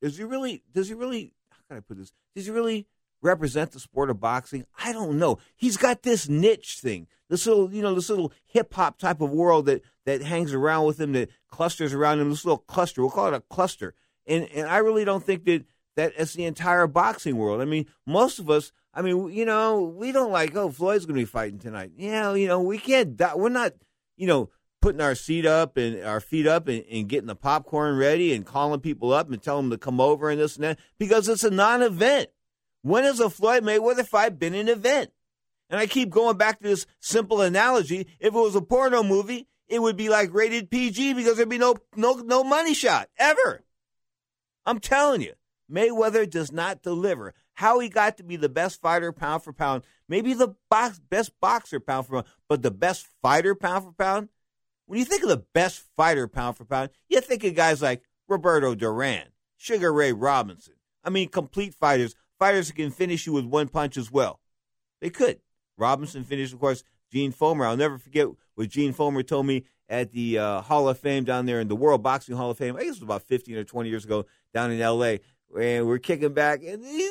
does 0.00 0.16
he 0.16 0.24
really? 0.24 0.62
Does 0.72 0.88
he 0.88 0.94
really? 0.94 1.34
How 1.50 1.58
can 1.68 1.76
I 1.76 1.80
put 1.80 1.98
this? 1.98 2.10
Does 2.34 2.46
he 2.46 2.52
really 2.52 2.86
represent 3.20 3.72
the 3.72 3.80
sport 3.80 4.08
of 4.08 4.18
boxing? 4.18 4.64
I 4.82 4.94
don't 4.94 5.18
know. 5.18 5.38
He's 5.54 5.76
got 5.76 6.02
this 6.02 6.28
niche 6.30 6.78
thing, 6.80 7.08
this 7.28 7.46
little, 7.46 7.70
you 7.70 7.82
know, 7.82 7.94
this 7.94 8.08
little 8.08 8.32
hip 8.46 8.72
hop 8.72 8.98
type 8.98 9.20
of 9.20 9.30
world 9.30 9.66
that 9.66 9.82
that 10.06 10.22
hangs 10.22 10.54
around 10.54 10.86
with 10.86 10.98
him, 10.98 11.12
that 11.12 11.28
clusters 11.56 11.94
around 11.94 12.20
him. 12.20 12.28
This 12.28 12.44
little 12.44 12.58
cluster. 12.58 13.00
We'll 13.00 13.10
call 13.10 13.28
it 13.28 13.34
a 13.34 13.40
cluster. 13.40 13.94
And 14.26 14.46
and 14.54 14.68
I 14.68 14.78
really 14.78 15.04
don't 15.06 15.24
think 15.24 15.44
that 15.46 15.64
that 15.96 16.12
it's 16.18 16.34
the 16.34 16.44
entire 16.44 16.86
boxing 16.86 17.36
world. 17.36 17.62
I 17.62 17.64
mean, 17.64 17.86
most 18.06 18.38
of 18.38 18.50
us. 18.50 18.72
I 18.92 19.02
mean, 19.02 19.30
you 19.30 19.44
know, 19.44 19.82
we 19.82 20.10
don't 20.10 20.32
like, 20.32 20.56
oh, 20.56 20.70
Floyd's 20.70 21.04
going 21.04 21.16
to 21.16 21.20
be 21.20 21.26
fighting 21.26 21.58
tonight. 21.58 21.92
Yeah, 21.96 22.34
you 22.34 22.46
know, 22.46 22.62
we 22.62 22.78
can't. 22.78 23.20
We're 23.34 23.50
not, 23.50 23.72
you 24.16 24.26
know, 24.26 24.48
putting 24.80 25.02
our 25.02 25.14
seat 25.14 25.44
up 25.44 25.76
and 25.76 26.02
our 26.02 26.20
feet 26.20 26.46
up 26.46 26.66
and, 26.68 26.82
and, 26.90 27.08
getting 27.08 27.26
the 27.26 27.36
popcorn 27.36 27.98
ready 27.98 28.32
and 28.32 28.46
calling 28.46 28.80
people 28.80 29.12
up 29.12 29.30
and 29.30 29.42
telling 29.42 29.68
them 29.68 29.78
to 29.78 29.84
come 29.84 30.00
over 30.00 30.30
and 30.30 30.40
this 30.40 30.56
and 30.56 30.64
that 30.64 30.78
because 30.98 31.28
it's 31.28 31.44
a 31.44 31.50
non-event. 31.50 32.28
When 32.82 33.04
has 33.04 33.20
a 33.20 33.28
Floyd 33.28 33.64
Mayweather 33.64 34.06
fight 34.06 34.38
been 34.38 34.54
an 34.54 34.68
event? 34.68 35.10
And 35.68 35.80
I 35.80 35.86
keep 35.86 36.08
going 36.10 36.36
back 36.36 36.60
to 36.60 36.68
this 36.68 36.86
simple 37.00 37.40
analogy. 37.40 38.06
If 38.20 38.28
it 38.28 38.38
was 38.38 38.54
a 38.54 38.62
porno 38.62 39.02
movie, 39.02 39.46
it 39.68 39.80
would 39.80 39.96
be 39.96 40.08
like 40.08 40.32
rated 40.32 40.70
PG 40.70 41.14
because 41.14 41.36
there'd 41.36 41.48
be 41.48 41.58
no 41.58 41.76
no 41.94 42.14
no 42.14 42.44
money 42.44 42.74
shot 42.74 43.08
ever. 43.18 43.64
I'm 44.64 44.80
telling 44.80 45.22
you, 45.22 45.32
Mayweather 45.70 46.28
does 46.28 46.52
not 46.52 46.82
deliver. 46.82 47.34
How 47.54 47.78
he 47.78 47.88
got 47.88 48.18
to 48.18 48.22
be 48.22 48.36
the 48.36 48.50
best 48.50 48.82
fighter 48.82 49.12
pound 49.12 49.42
for 49.42 49.52
pound, 49.52 49.84
maybe 50.08 50.34
the 50.34 50.54
box, 50.68 50.98
best 50.98 51.32
boxer 51.40 51.80
pound 51.80 52.06
for 52.06 52.12
pound, 52.12 52.26
but 52.48 52.62
the 52.62 52.70
best 52.70 53.06
fighter 53.22 53.54
pound 53.54 53.84
for 53.84 53.92
pound. 53.92 54.28
When 54.86 54.98
you 54.98 55.04
think 55.04 55.22
of 55.22 55.30
the 55.30 55.44
best 55.54 55.82
fighter 55.96 56.28
pound 56.28 56.56
for 56.56 56.64
pound, 56.64 56.90
you 57.08 57.20
think 57.20 57.44
of 57.44 57.54
guys 57.54 57.80
like 57.80 58.02
Roberto 58.28 58.74
Duran, 58.74 59.28
Sugar 59.56 59.92
Ray 59.92 60.12
Robinson. 60.12 60.74
I 61.02 61.10
mean, 61.10 61.28
complete 61.28 61.74
fighters, 61.74 62.14
fighters 62.38 62.68
that 62.68 62.76
can 62.76 62.90
finish 62.90 63.26
you 63.26 63.32
with 63.32 63.46
one 63.46 63.68
punch 63.68 63.96
as 63.96 64.12
well. 64.12 64.40
They 65.00 65.10
could. 65.10 65.40
Robinson 65.78 66.24
finished, 66.24 66.52
of 66.52 66.60
course, 66.60 66.84
Gene 67.12 67.32
Fullmer. 67.32 67.66
I'll 67.66 67.76
never 67.76 67.98
forget 67.98 68.28
what 68.54 68.68
Gene 68.68 68.94
Fullmer 68.94 69.26
told 69.26 69.46
me 69.46 69.64
at 69.88 70.12
the 70.12 70.38
uh, 70.38 70.60
Hall 70.62 70.88
of 70.88 70.98
Fame 70.98 71.24
down 71.24 71.46
there 71.46 71.60
in 71.60 71.68
the 71.68 71.76
World 71.76 72.02
Boxing 72.02 72.36
Hall 72.36 72.50
of 72.50 72.58
Fame. 72.58 72.76
I 72.76 72.80
guess 72.80 72.96
it 72.96 73.00
was 73.00 73.02
about 73.02 73.22
15 73.22 73.56
or 73.56 73.64
20 73.64 73.88
years 73.88 74.04
ago 74.04 74.26
down 74.52 74.70
in 74.70 74.80
L.A. 74.80 75.20
And 75.58 75.86
we're 75.86 75.98
kicking 75.98 76.34
back, 76.34 76.62
and 76.64 76.84
he 76.84 77.10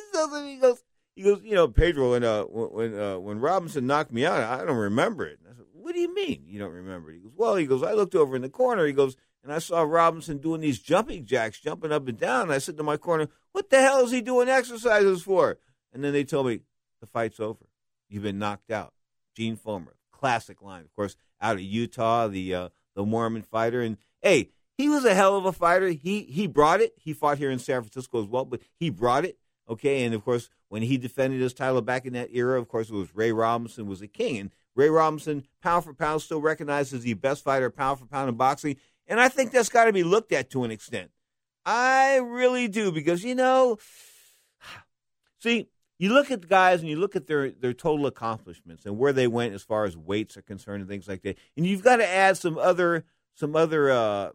goes, 0.61 0.83
he 1.15 1.23
goes, 1.23 1.41
you 1.43 1.55
know, 1.55 1.69
Pedro, 1.69 2.11
when 2.11 2.23
uh, 2.23 2.43
when 2.43 2.99
uh, 2.99 3.17
when 3.17 3.39
Robinson 3.39 3.87
knocked 3.87 4.11
me 4.11 4.25
out, 4.25 4.43
I 4.43 4.65
don't 4.65 4.75
remember 4.75 5.25
it. 5.25 5.39
And 5.39 5.53
I 5.53 5.55
said, 5.55 5.65
what 5.71 5.93
do 5.93 6.01
you 6.01 6.13
mean 6.13 6.43
you 6.45 6.59
don't 6.59 6.73
remember 6.73 7.11
it? 7.11 7.15
He 7.15 7.19
goes, 7.21 7.31
well, 7.35 7.55
he 7.55 7.65
goes, 7.65 7.81
I 7.81 7.93
looked 7.93 8.15
over 8.15 8.35
in 8.35 8.41
the 8.41 8.49
corner. 8.49 8.85
He 8.85 8.91
goes, 8.91 9.15
and 9.41 9.53
I 9.53 9.59
saw 9.59 9.83
Robinson 9.83 10.39
doing 10.39 10.59
these 10.59 10.79
jumping 10.79 11.23
jacks, 11.23 11.59
jumping 11.59 11.91
up 11.91 12.07
and 12.07 12.17
down. 12.17 12.43
And 12.43 12.51
I 12.51 12.57
said 12.57 12.75
to 12.77 12.83
my 12.83 12.97
corner, 12.97 13.29
what 13.53 13.69
the 13.69 13.79
hell 13.79 14.03
is 14.03 14.11
he 14.11 14.19
doing 14.19 14.49
exercises 14.49 15.21
for? 15.21 15.57
And 15.93 16.03
then 16.03 16.11
they 16.11 16.23
told 16.23 16.47
me, 16.47 16.61
the 16.99 17.07
fight's 17.07 17.39
over. 17.39 17.69
You've 18.09 18.23
been 18.23 18.39
knocked 18.39 18.71
out. 18.71 18.94
Gene 19.35 19.57
Fullmer, 19.57 19.93
classic 20.11 20.61
line, 20.61 20.81
of 20.81 20.95
course, 20.95 21.15
out 21.41 21.55
of 21.55 21.61
Utah, 21.61 22.27
the 22.27 22.55
uh, 22.55 22.69
the 22.95 23.05
Mormon 23.05 23.43
fighter. 23.43 23.81
And 23.81 23.97
hey, 24.21 24.49
he 24.77 24.89
was 24.89 25.05
a 25.05 25.13
hell 25.13 25.37
of 25.37 25.45
a 25.45 25.51
fighter. 25.51 25.89
He 25.89 26.23
he 26.23 26.47
brought 26.47 26.81
it. 26.81 26.93
He 26.97 27.13
fought 27.13 27.37
here 27.37 27.51
in 27.51 27.59
San 27.59 27.81
Francisco 27.81 28.21
as 28.21 28.27
well, 28.27 28.45
but 28.45 28.61
he 28.75 28.89
brought 28.89 29.25
it. 29.25 29.37
Okay, 29.67 30.03
and 30.03 30.13
of 30.13 30.23
course, 30.23 30.49
when 30.69 30.83
he 30.83 30.97
defended 30.97 31.41
his 31.41 31.53
title 31.53 31.81
back 31.81 32.05
in 32.05 32.13
that 32.13 32.29
era, 32.31 32.59
of 32.59 32.67
course, 32.67 32.89
it 32.89 32.93
was 32.93 33.15
Ray 33.15 33.31
Robinson 33.31 33.87
was 33.87 34.01
a 34.01 34.07
king, 34.07 34.37
and 34.37 34.51
Ray 34.75 34.89
Robinson, 34.89 35.43
pound 35.61 35.85
for 35.85 35.93
pound, 35.93 36.21
still 36.21 36.41
recognized 36.41 36.93
as 36.93 37.01
the 37.01 37.13
best 37.13 37.43
fighter, 37.43 37.69
pound 37.69 37.99
for 37.99 38.05
pound 38.05 38.29
in 38.29 38.35
boxing. 38.35 38.75
And 39.07 39.19
I 39.19 39.29
think 39.29 39.51
that's 39.51 39.69
got 39.69 39.85
to 39.85 39.93
be 39.93 40.03
looked 40.03 40.31
at 40.31 40.49
to 40.51 40.63
an 40.63 40.71
extent. 40.71 41.11
I 41.65 42.17
really 42.17 42.67
do 42.67 42.91
because 42.91 43.23
you 43.23 43.35
know, 43.35 43.77
see, 45.39 45.67
you 45.97 46.13
look 46.13 46.29
at 46.31 46.41
the 46.41 46.47
guys 46.47 46.81
and 46.81 46.89
you 46.89 46.97
look 46.97 47.15
at 47.15 47.27
their 47.27 47.51
their 47.51 47.73
total 47.73 48.05
accomplishments 48.05 48.85
and 48.85 48.97
where 48.97 49.13
they 49.13 49.27
went 49.27 49.53
as 49.53 49.63
far 49.63 49.85
as 49.85 49.95
weights 49.95 50.35
are 50.37 50.41
concerned 50.41 50.81
and 50.81 50.89
things 50.89 51.07
like 51.07 51.21
that, 51.23 51.37
and 51.55 51.65
you've 51.65 51.83
got 51.83 51.97
to 51.97 52.07
add 52.07 52.37
some 52.37 52.57
other 52.57 53.05
some 53.33 53.55
other 53.55 53.91
uh, 53.91 54.29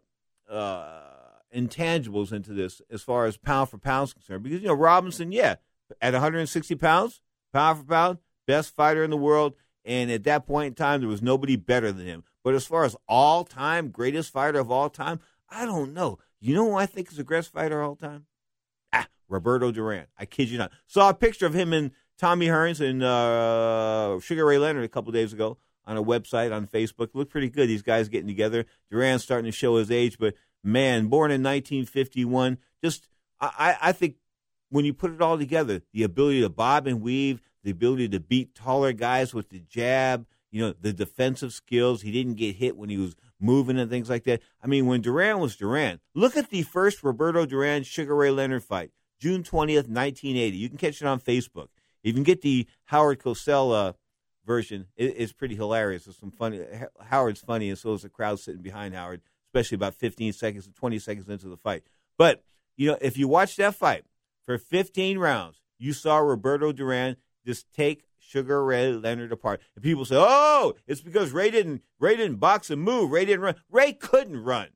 uh, 0.49 1.01
intangibles 1.55 2.31
into 2.31 2.53
this 2.53 2.81
as 2.89 3.01
far 3.01 3.25
as 3.25 3.37
pound 3.37 3.69
for 3.69 3.77
pound 3.77 4.09
is 4.09 4.13
concerned. 4.13 4.43
Because 4.43 4.61
you 4.61 4.67
know 4.67 4.73
Robinson, 4.73 5.31
yeah, 5.31 5.55
at 6.01 6.13
160 6.13 6.75
pounds, 6.75 7.21
pound 7.53 7.79
for 7.79 7.85
pound, 7.85 8.17
best 8.47 8.75
fighter 8.75 9.03
in 9.03 9.09
the 9.09 9.17
world, 9.17 9.53
and 9.85 10.11
at 10.11 10.23
that 10.23 10.45
point 10.47 10.67
in 10.67 10.73
time, 10.75 11.01
there 11.01 11.09
was 11.09 11.21
nobody 11.21 11.55
better 11.55 11.91
than 11.91 12.05
him. 12.05 12.23
But 12.43 12.55
as 12.55 12.65
far 12.65 12.85
as 12.85 12.95
all 13.07 13.43
time 13.43 13.89
greatest 13.89 14.31
fighter 14.31 14.59
of 14.59 14.71
all 14.71 14.89
time, 14.89 15.19
I 15.49 15.65
don't 15.65 15.93
know. 15.93 16.19
You 16.39 16.55
know 16.55 16.65
who 16.65 16.75
I 16.75 16.87
think 16.87 17.11
is 17.11 17.17
the 17.17 17.23
greatest 17.23 17.53
fighter 17.53 17.81
of 17.81 17.89
all 17.89 17.95
time? 17.95 18.25
Roberto 19.31 19.71
Duran. 19.71 20.07
I 20.19 20.25
kid 20.25 20.49
you 20.49 20.57
not. 20.57 20.71
Saw 20.85 21.09
a 21.09 21.13
picture 21.13 21.45
of 21.45 21.53
him 21.53 21.73
and 21.73 21.91
Tommy 22.17 22.47
Hearns 22.47 22.81
and 22.81 23.01
uh, 23.01 24.19
Sugar 24.19 24.45
Ray 24.45 24.59
Leonard 24.59 24.83
a 24.83 24.89
couple 24.89 25.11
days 25.11 25.33
ago 25.33 25.57
on 25.85 25.97
a 25.97 26.03
website 26.03 26.53
on 26.53 26.67
Facebook. 26.67 27.09
Looked 27.13 27.31
pretty 27.31 27.49
good. 27.49 27.67
These 27.67 27.81
guys 27.81 28.09
getting 28.09 28.27
together. 28.27 28.65
Duran's 28.91 29.23
starting 29.23 29.49
to 29.49 29.57
show 29.57 29.77
his 29.77 29.89
age, 29.89 30.17
but 30.19 30.35
man, 30.63 31.07
born 31.07 31.31
in 31.31 31.41
1951, 31.41 32.57
just 32.83 33.07
I, 33.39 33.77
I 33.81 33.91
think 33.91 34.17
when 34.69 34.85
you 34.85 34.93
put 34.93 35.11
it 35.11 35.21
all 35.21 35.37
together, 35.37 35.81
the 35.93 36.03
ability 36.03 36.41
to 36.41 36.49
bob 36.49 36.85
and 36.85 37.01
weave, 37.01 37.41
the 37.63 37.71
ability 37.71 38.09
to 38.09 38.19
beat 38.19 38.53
taller 38.53 38.91
guys 38.91 39.33
with 39.33 39.49
the 39.49 39.59
jab, 39.59 40.27
you 40.51 40.61
know, 40.61 40.75
the 40.79 40.93
defensive 40.93 41.53
skills. 41.53 42.01
He 42.01 42.11
didn't 42.11 42.35
get 42.35 42.57
hit 42.57 42.77
when 42.77 42.89
he 42.89 42.97
was 42.97 43.15
moving 43.39 43.79
and 43.79 43.89
things 43.89 44.09
like 44.09 44.25
that. 44.25 44.41
I 44.61 44.67
mean, 44.67 44.85
when 44.85 45.01
Duran 45.01 45.39
was 45.39 45.55
Duran, 45.55 45.99
look 46.13 46.37
at 46.37 46.49
the 46.49 46.61
first 46.61 47.01
Roberto 47.01 47.45
Duran 47.45 47.83
Sugar 47.83 48.15
Ray 48.15 48.29
Leonard 48.29 48.63
fight. 48.63 48.91
June 49.21 49.43
20th, 49.43 49.87
1980. 49.87 50.57
You 50.57 50.67
can 50.67 50.79
catch 50.79 50.99
it 50.99 51.05
on 51.05 51.19
Facebook. 51.19 51.67
You 52.03 52.11
can 52.11 52.23
get 52.23 52.41
the 52.41 52.65
Howard 52.85 53.19
Cosell 53.19 53.93
version. 54.45 54.87
It, 54.97 55.13
it's 55.17 55.31
pretty 55.31 55.55
hilarious. 55.55 56.05
There's 56.05 56.17
some 56.17 56.31
funny. 56.31 56.61
Howard's 56.99 57.39
funny, 57.39 57.69
and 57.69 57.77
so 57.77 57.93
is 57.93 58.01
the 58.01 58.09
crowd 58.09 58.39
sitting 58.39 58.63
behind 58.63 58.95
Howard, 58.95 59.21
especially 59.49 59.75
about 59.75 59.93
15 59.93 60.33
seconds 60.33 60.65
to 60.65 60.73
20 60.73 60.97
seconds 60.97 61.29
into 61.29 61.47
the 61.47 61.57
fight. 61.57 61.83
But 62.17 62.43
you 62.75 62.87
know, 62.87 62.97
if 62.99 63.15
you 63.15 63.27
watch 63.27 63.55
that 63.57 63.75
fight 63.75 64.05
for 64.43 64.57
15 64.57 65.19
rounds, 65.19 65.61
you 65.77 65.93
saw 65.93 66.17
Roberto 66.17 66.71
Duran 66.71 67.17
just 67.45 67.71
take 67.71 68.05
Sugar 68.17 68.63
Ray 68.63 68.91
Leonard 68.91 69.31
apart. 69.31 69.61
And 69.75 69.83
people 69.83 70.05
say, 70.05 70.15
"Oh, 70.17 70.73
it's 70.87 71.01
because 71.01 71.31
Ray 71.31 71.51
didn't 71.51 71.83
Ray 71.99 72.15
didn't 72.15 72.37
box 72.37 72.71
and 72.71 72.81
move. 72.81 73.11
Ray 73.11 73.25
didn't 73.25 73.41
run. 73.41 73.55
Ray 73.69 73.93
couldn't 73.93 74.43
run. 74.43 74.69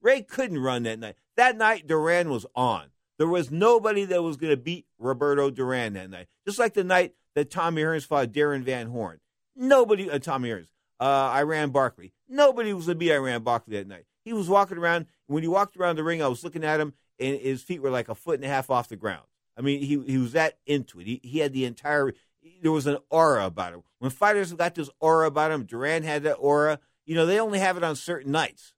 Ray 0.00 0.22
couldn't 0.22 0.58
run 0.58 0.84
that 0.84 0.98
night. 0.98 1.16
That 1.36 1.58
night, 1.58 1.86
Duran 1.86 2.30
was 2.30 2.46
on. 2.54 2.91
There 3.22 3.28
was 3.28 3.52
nobody 3.52 4.04
that 4.06 4.20
was 4.20 4.36
going 4.36 4.50
to 4.50 4.56
beat 4.56 4.84
Roberto 4.98 5.48
Duran 5.48 5.92
that 5.92 6.10
night. 6.10 6.26
Just 6.44 6.58
like 6.58 6.74
the 6.74 6.82
night 6.82 7.14
that 7.36 7.52
Tommy 7.52 7.80
Hearns 7.80 8.04
fought 8.04 8.32
Darrin 8.32 8.64
Van 8.64 8.88
Horn. 8.88 9.20
Nobody, 9.54 10.10
uh, 10.10 10.18
Tommy 10.18 10.48
Hearns, 10.48 10.66
uh, 10.98 11.32
Iran 11.32 11.70
Barkley. 11.70 12.14
Nobody 12.28 12.72
was 12.72 12.86
going 12.86 12.96
to 12.96 12.98
beat 12.98 13.12
Iran 13.12 13.44
Barkley 13.44 13.76
that 13.76 13.86
night. 13.86 14.06
He 14.24 14.32
was 14.32 14.48
walking 14.48 14.76
around. 14.76 15.06
When 15.28 15.44
he 15.44 15.48
walked 15.48 15.76
around 15.76 15.94
the 15.94 16.02
ring, 16.02 16.20
I 16.20 16.26
was 16.26 16.42
looking 16.42 16.64
at 16.64 16.80
him, 16.80 16.94
and 17.20 17.38
his 17.38 17.62
feet 17.62 17.80
were 17.80 17.90
like 17.90 18.08
a 18.08 18.16
foot 18.16 18.40
and 18.40 18.44
a 18.44 18.48
half 18.48 18.70
off 18.70 18.88
the 18.88 18.96
ground. 18.96 19.22
I 19.56 19.60
mean, 19.60 19.82
he 19.82 20.02
he 20.04 20.18
was 20.18 20.32
that 20.32 20.58
into 20.66 20.98
it. 20.98 21.06
He 21.06 21.20
he 21.22 21.38
had 21.38 21.52
the 21.52 21.64
entire. 21.64 22.12
There 22.60 22.72
was 22.72 22.88
an 22.88 22.98
aura 23.08 23.46
about 23.46 23.72
him. 23.72 23.84
When 24.00 24.10
fighters 24.10 24.52
got 24.52 24.74
this 24.74 24.90
aura 24.98 25.28
about 25.28 25.52
him, 25.52 25.62
Duran 25.62 26.02
had 26.02 26.24
that 26.24 26.38
aura. 26.40 26.80
You 27.06 27.14
know, 27.14 27.26
they 27.26 27.38
only 27.38 27.60
have 27.60 27.76
it 27.76 27.84
on 27.84 27.94
certain 27.94 28.32
nights. 28.32 28.74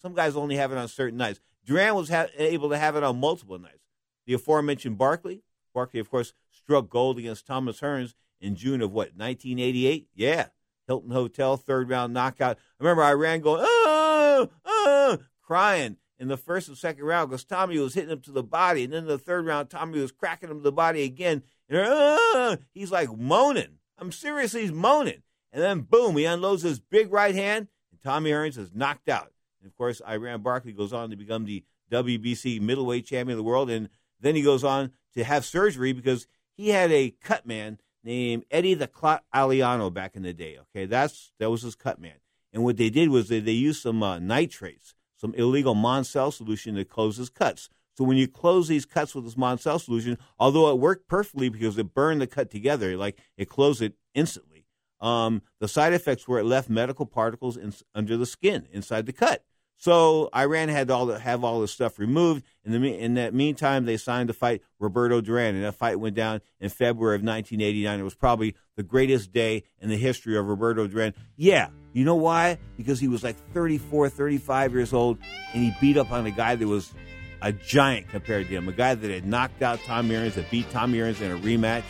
Some 0.00 0.14
guys 0.14 0.34
only 0.34 0.56
have 0.56 0.72
it 0.72 0.78
on 0.78 0.88
certain 0.88 1.18
nights. 1.18 1.40
Duran 1.66 1.94
was 1.94 2.08
ha- 2.08 2.28
able 2.38 2.70
to 2.70 2.78
have 2.78 2.96
it 2.96 3.02
on 3.02 3.20
multiple 3.20 3.58
nights. 3.58 3.81
The 4.26 4.34
aforementioned 4.34 4.98
Barkley, 4.98 5.42
Barkley, 5.74 6.00
of 6.00 6.10
course, 6.10 6.32
struck 6.50 6.88
gold 6.88 7.18
against 7.18 7.46
Thomas 7.46 7.80
Hearns 7.80 8.14
in 8.40 8.56
June 8.56 8.82
of 8.82 8.92
what, 8.92 9.14
1988? 9.16 10.08
Yeah. 10.14 10.46
Hilton 10.86 11.10
Hotel, 11.10 11.56
third 11.56 11.88
round 11.88 12.12
knockout. 12.12 12.58
I 12.58 12.84
remember 12.84 13.02
Iran 13.02 13.40
going, 13.40 13.62
oh, 13.64 14.48
oh, 14.64 15.18
crying 15.40 15.96
in 16.18 16.28
the 16.28 16.36
first 16.36 16.68
and 16.68 16.76
second 16.76 17.04
round 17.04 17.30
because 17.30 17.44
Tommy 17.44 17.78
was 17.78 17.94
hitting 17.94 18.10
him 18.10 18.20
to 18.22 18.32
the 18.32 18.42
body. 18.42 18.84
And 18.84 18.92
then 18.92 19.04
in 19.04 19.08
the 19.08 19.18
third 19.18 19.46
round, 19.46 19.70
Tommy 19.70 20.00
was 20.00 20.12
cracking 20.12 20.50
him 20.50 20.58
to 20.58 20.62
the 20.62 20.72
body 20.72 21.04
again. 21.04 21.42
And 21.68 21.78
oh, 21.82 22.56
he's 22.72 22.90
like 22.90 23.16
moaning. 23.16 23.78
I'm 23.98 24.12
serious, 24.12 24.52
he's 24.52 24.72
moaning. 24.72 25.22
And 25.52 25.62
then 25.62 25.80
boom, 25.80 26.16
he 26.16 26.24
unloads 26.24 26.62
his 26.62 26.80
big 26.80 27.12
right 27.12 27.34
hand, 27.34 27.68
and 27.90 28.00
Tommy 28.02 28.30
Hearns 28.30 28.56
is 28.56 28.74
knocked 28.74 29.08
out. 29.08 29.32
And 29.60 29.70
of 29.70 29.76
course, 29.76 30.00
Iran 30.08 30.42
Barkley 30.42 30.72
goes 30.72 30.92
on 30.92 31.10
to 31.10 31.16
become 31.16 31.44
the 31.44 31.64
WBC 31.90 32.60
middleweight 32.60 33.06
champion 33.06 33.38
of 33.38 33.44
the 33.44 33.48
world. 33.48 33.70
And 33.70 33.88
then 34.22 34.34
he 34.34 34.42
goes 34.42 34.64
on 34.64 34.92
to 35.14 35.24
have 35.24 35.44
surgery 35.44 35.92
because 35.92 36.26
he 36.56 36.70
had 36.70 36.90
a 36.90 37.10
cut 37.22 37.46
man 37.46 37.78
named 38.02 38.44
Eddie 38.50 38.74
the 38.74 38.86
Clot 38.86 39.24
Aliano 39.34 39.92
back 39.92 40.16
in 40.16 40.22
the 40.22 40.32
day. 40.32 40.58
Okay, 40.58 40.86
that's 40.86 41.32
that 41.38 41.50
was 41.50 41.62
his 41.62 41.74
cut 41.74 42.00
man. 42.00 42.14
And 42.52 42.64
what 42.64 42.76
they 42.76 42.90
did 42.90 43.08
was 43.08 43.28
they, 43.28 43.40
they 43.40 43.52
used 43.52 43.82
some 43.82 44.02
uh, 44.02 44.18
nitrates, 44.18 44.94
some 45.16 45.34
illegal 45.34 45.74
Monsel 45.74 46.30
solution 46.30 46.74
to 46.74 46.84
close 46.84 47.16
his 47.16 47.30
cuts. 47.30 47.68
So 47.94 48.04
when 48.04 48.16
you 48.16 48.26
close 48.26 48.68
these 48.68 48.86
cuts 48.86 49.14
with 49.14 49.24
this 49.24 49.36
Monsel 49.36 49.78
solution, 49.78 50.18
although 50.38 50.70
it 50.70 50.78
worked 50.78 51.08
perfectly 51.08 51.48
because 51.48 51.76
it 51.78 51.94
burned 51.94 52.20
the 52.20 52.26
cut 52.26 52.50
together, 52.50 52.96
like 52.96 53.18
it 53.36 53.48
closed 53.48 53.82
it 53.82 53.94
instantly, 54.14 54.66
um, 55.00 55.42
the 55.60 55.68
side 55.68 55.92
effects 55.92 56.28
were 56.28 56.38
it 56.38 56.44
left 56.44 56.70
medical 56.70 57.06
particles 57.06 57.56
in, 57.56 57.74
under 57.94 58.16
the 58.16 58.26
skin 58.26 58.66
inside 58.72 59.06
the 59.06 59.12
cut. 59.12 59.44
So 59.82 60.28
Iran 60.32 60.68
had 60.68 60.92
all 60.92 61.06
the, 61.06 61.18
have 61.18 61.42
all 61.42 61.60
this 61.60 61.72
stuff 61.72 61.98
removed. 61.98 62.44
In 62.64 62.70
the 62.70 62.96
in 62.96 63.14
that 63.14 63.34
meantime, 63.34 63.84
they 63.84 63.96
signed 63.96 64.28
to 64.28 64.32
fight 64.32 64.62
Roberto 64.78 65.20
Duran, 65.20 65.56
and 65.56 65.64
that 65.64 65.74
fight 65.74 65.98
went 65.98 66.14
down 66.14 66.40
in 66.60 66.68
February 66.68 67.16
of 67.16 67.22
1989. 67.22 67.98
It 67.98 68.04
was 68.04 68.14
probably 68.14 68.54
the 68.76 68.84
greatest 68.84 69.32
day 69.32 69.64
in 69.80 69.88
the 69.88 69.96
history 69.96 70.36
of 70.36 70.46
Roberto 70.46 70.86
Duran. 70.86 71.14
Yeah, 71.34 71.70
you 71.94 72.04
know 72.04 72.14
why? 72.14 72.58
Because 72.76 73.00
he 73.00 73.08
was 73.08 73.24
like 73.24 73.34
34, 73.54 74.08
35 74.08 74.72
years 74.72 74.92
old, 74.92 75.18
and 75.52 75.64
he 75.64 75.74
beat 75.80 75.96
up 75.96 76.12
on 76.12 76.26
a 76.26 76.30
guy 76.30 76.54
that 76.54 76.68
was 76.68 76.94
a 77.40 77.50
giant 77.52 78.08
compared 78.08 78.46
to 78.46 78.54
him, 78.54 78.68
a 78.68 78.72
guy 78.72 78.94
that 78.94 79.10
had 79.10 79.26
knocked 79.26 79.62
out 79.62 79.80
Tom 79.84 80.08
Hearns, 80.08 80.34
that 80.34 80.48
beat 80.48 80.70
Tom 80.70 80.92
Hearns 80.92 81.20
in 81.20 81.32
a 81.32 81.38
rematch. 81.38 81.82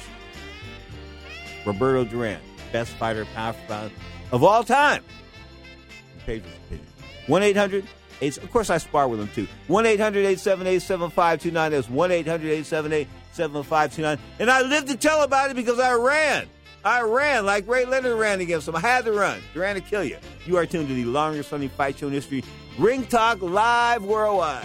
Roberto 1.67 2.05
Duran, 2.05 2.41
best 2.73 2.93
fighter 2.93 3.27
pound 3.35 3.55
for 3.55 3.67
pound 3.67 3.93
of 4.31 4.43
all 4.43 4.65
time. 4.65 5.05
Opinion. 6.23 6.89
1 7.27 7.43
800 7.43 7.85
of 8.23 8.53
course, 8.53 8.71
I 8.71 8.79
spar 8.79 9.09
with 9.09 9.19
them 9.19 9.29
too. 9.35 9.49
1 9.67 9.85
800 9.85 10.21
878 10.21 10.81
7529. 10.81 11.73
That's 11.73 11.91
1 11.91 12.11
800 12.13 12.47
878 12.47 13.09
7529. 13.33 14.19
And 14.39 14.51
I 14.51 14.63
lived 14.63 14.89
to 14.89 14.97
tell 14.97 15.23
about 15.23 15.51
it 15.51 15.57
because 15.57 15.81
I 15.81 15.95
ran. 15.95 16.49
I 16.85 17.03
ran 17.03 17.47
like 17.47 17.67
Ray 17.69 17.85
Leonard 17.85 18.19
ran 18.19 18.41
against 18.41 18.69
him. 18.69 18.77
I 18.77 18.81
had 18.81 19.05
to 19.05 19.13
run. 19.13 19.41
He 19.53 19.59
ran 19.59 19.77
to 19.77 19.81
kill 19.81 20.05
you. 20.05 20.19
You 20.47 20.57
are 20.57 20.67
tuned 20.67 20.89
to 20.89 20.95
the 20.95 21.05
longest 21.05 21.51
running 21.53 21.69
fight 21.69 21.99
show 21.99 22.09
in 22.09 22.13
history, 22.13 22.45
Ring 22.79 23.07
Talk 23.07 23.41
Live 23.41 24.05
Worldwide. 24.05 24.65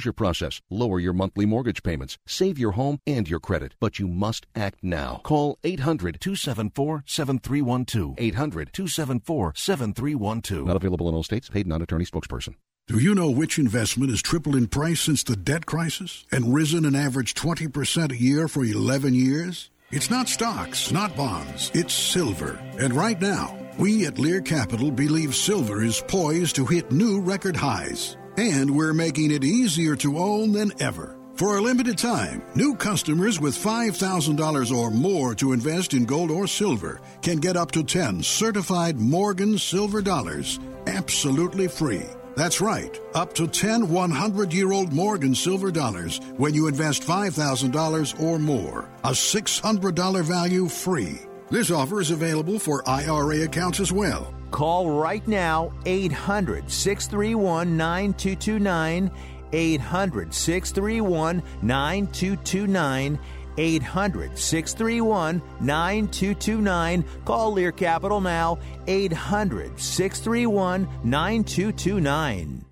foreclosure 0.00 0.12
process, 0.12 0.60
lower 0.70 0.98
your 0.98 1.12
monthly 1.12 1.46
mortgage 1.46 1.82
payments, 1.82 2.16
save 2.26 2.58
your 2.58 2.72
home 2.72 2.98
and 3.06 3.28
your 3.28 3.40
credit. 3.40 3.74
But 3.80 3.98
you 3.98 4.08
must 4.08 4.46
act 4.54 4.78
now. 4.82 5.20
Call 5.22 5.58
800 5.62 6.20
274 6.20 7.04
7312. 7.06 8.14
800 8.18 8.72
274 8.72 9.52
7312. 9.54 10.66
Not 10.66 10.76
available 10.76 11.08
in 11.08 11.14
all 11.14 11.22
states. 11.22 11.50
Paid 11.50 11.66
non 11.66 11.82
attorney 11.82 12.06
spokesperson. 12.06 12.54
Do 12.86 12.98
you 12.98 13.14
know 13.14 13.30
which 13.30 13.58
investment 13.58 14.10
has 14.10 14.22
tripled 14.22 14.56
in 14.56 14.66
price 14.66 15.00
since 15.00 15.22
the 15.22 15.36
debt 15.36 15.64
crisis 15.66 16.24
and 16.32 16.54
risen 16.54 16.84
an 16.84 16.96
average 16.96 17.34
20% 17.34 18.12
a 18.12 18.16
year 18.16 18.48
for 18.48 18.64
11 18.64 19.14
years? 19.14 19.70
It's 19.92 20.10
not 20.10 20.28
stocks, 20.28 20.90
not 20.90 21.14
bonds, 21.16 21.70
it's 21.74 21.94
silver. 21.94 22.58
And 22.78 22.94
right 22.94 23.20
now, 23.20 23.56
we 23.78 24.06
at 24.06 24.18
Lear 24.18 24.40
Capital 24.40 24.90
believe 24.90 25.34
silver 25.34 25.82
is 25.84 26.02
poised 26.08 26.56
to 26.56 26.66
hit 26.66 26.90
new 26.90 27.20
record 27.20 27.56
highs. 27.56 28.16
And 28.36 28.74
we're 28.74 28.94
making 28.94 29.30
it 29.30 29.44
easier 29.44 29.96
to 29.96 30.18
own 30.18 30.52
than 30.52 30.72
ever. 30.80 31.16
For 31.34 31.56
a 31.56 31.62
limited 31.62 31.96
time, 31.96 32.42
new 32.54 32.74
customers 32.74 33.40
with 33.40 33.54
$5,000 33.54 34.76
or 34.76 34.90
more 34.90 35.34
to 35.36 35.52
invest 35.52 35.94
in 35.94 36.04
gold 36.04 36.30
or 36.30 36.46
silver 36.46 37.00
can 37.22 37.38
get 37.38 37.56
up 37.56 37.70
to 37.72 37.82
10 37.82 38.22
certified 38.22 38.98
Morgan 38.98 39.56
silver 39.56 40.02
dollars 40.02 40.60
absolutely 40.86 41.68
free. 41.68 42.04
That's 42.36 42.60
right, 42.60 42.98
up 43.14 43.32
to 43.34 43.46
10 43.46 43.88
100 43.88 44.52
year 44.52 44.72
old 44.72 44.92
Morgan 44.92 45.34
silver 45.34 45.70
dollars 45.70 46.20
when 46.36 46.54
you 46.54 46.68
invest 46.68 47.02
$5,000 47.02 48.20
or 48.20 48.38
more. 48.38 48.88
A 49.04 49.10
$600 49.10 50.22
value 50.22 50.68
free. 50.68 51.20
This 51.50 51.70
offer 51.70 52.00
is 52.00 52.10
available 52.10 52.58
for 52.58 52.88
IRA 52.88 53.42
accounts 53.42 53.80
as 53.80 53.92
well. 53.92 54.34
Call 54.50 54.90
right 54.90 55.26
now 55.26 55.72
800 55.86 56.70
631 56.70 57.76
9229. 57.76 59.10
800 59.52 60.34
631 60.34 61.42
9229. 61.62 63.18
800 63.58 64.38
631 64.38 65.42
9229. 65.60 67.04
Call 67.24 67.52
Lear 67.52 67.72
Capital 67.72 68.20
now. 68.20 68.58
800 68.86 69.78
631 69.78 70.88
9229. 71.04 72.64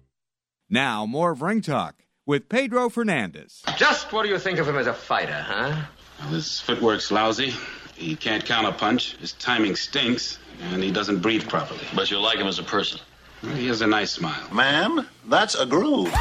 Now, 0.70 1.06
more 1.06 1.30
of 1.30 1.42
Ring 1.42 1.62
Talk 1.62 2.04
with 2.26 2.48
Pedro 2.48 2.90
Fernandez. 2.90 3.62
Just 3.76 4.12
what 4.12 4.24
do 4.24 4.28
you 4.28 4.38
think 4.38 4.58
of 4.58 4.68
him 4.68 4.76
as 4.76 4.86
a 4.86 4.92
fighter, 4.94 5.32
huh? 5.32 5.82
Well, 6.20 6.28
his 6.30 6.60
footwork's 6.60 7.10
lousy. 7.10 7.54
He 7.98 8.14
can't 8.14 8.44
counter 8.44 8.70
punch. 8.70 9.16
His 9.16 9.32
timing 9.32 9.74
stinks 9.74 10.38
and 10.70 10.82
he 10.82 10.92
doesn't 10.92 11.18
breathe 11.18 11.48
properly. 11.48 11.80
But 11.94 12.10
you 12.10 12.20
like 12.20 12.38
him 12.38 12.46
as 12.46 12.58
a 12.58 12.62
person. 12.62 13.00
He 13.54 13.66
has 13.68 13.82
a 13.82 13.86
nice 13.86 14.12
smile. 14.12 14.48
Ma'am, 14.52 15.06
that's 15.26 15.54
a 15.56 15.66
groove. 15.66 16.12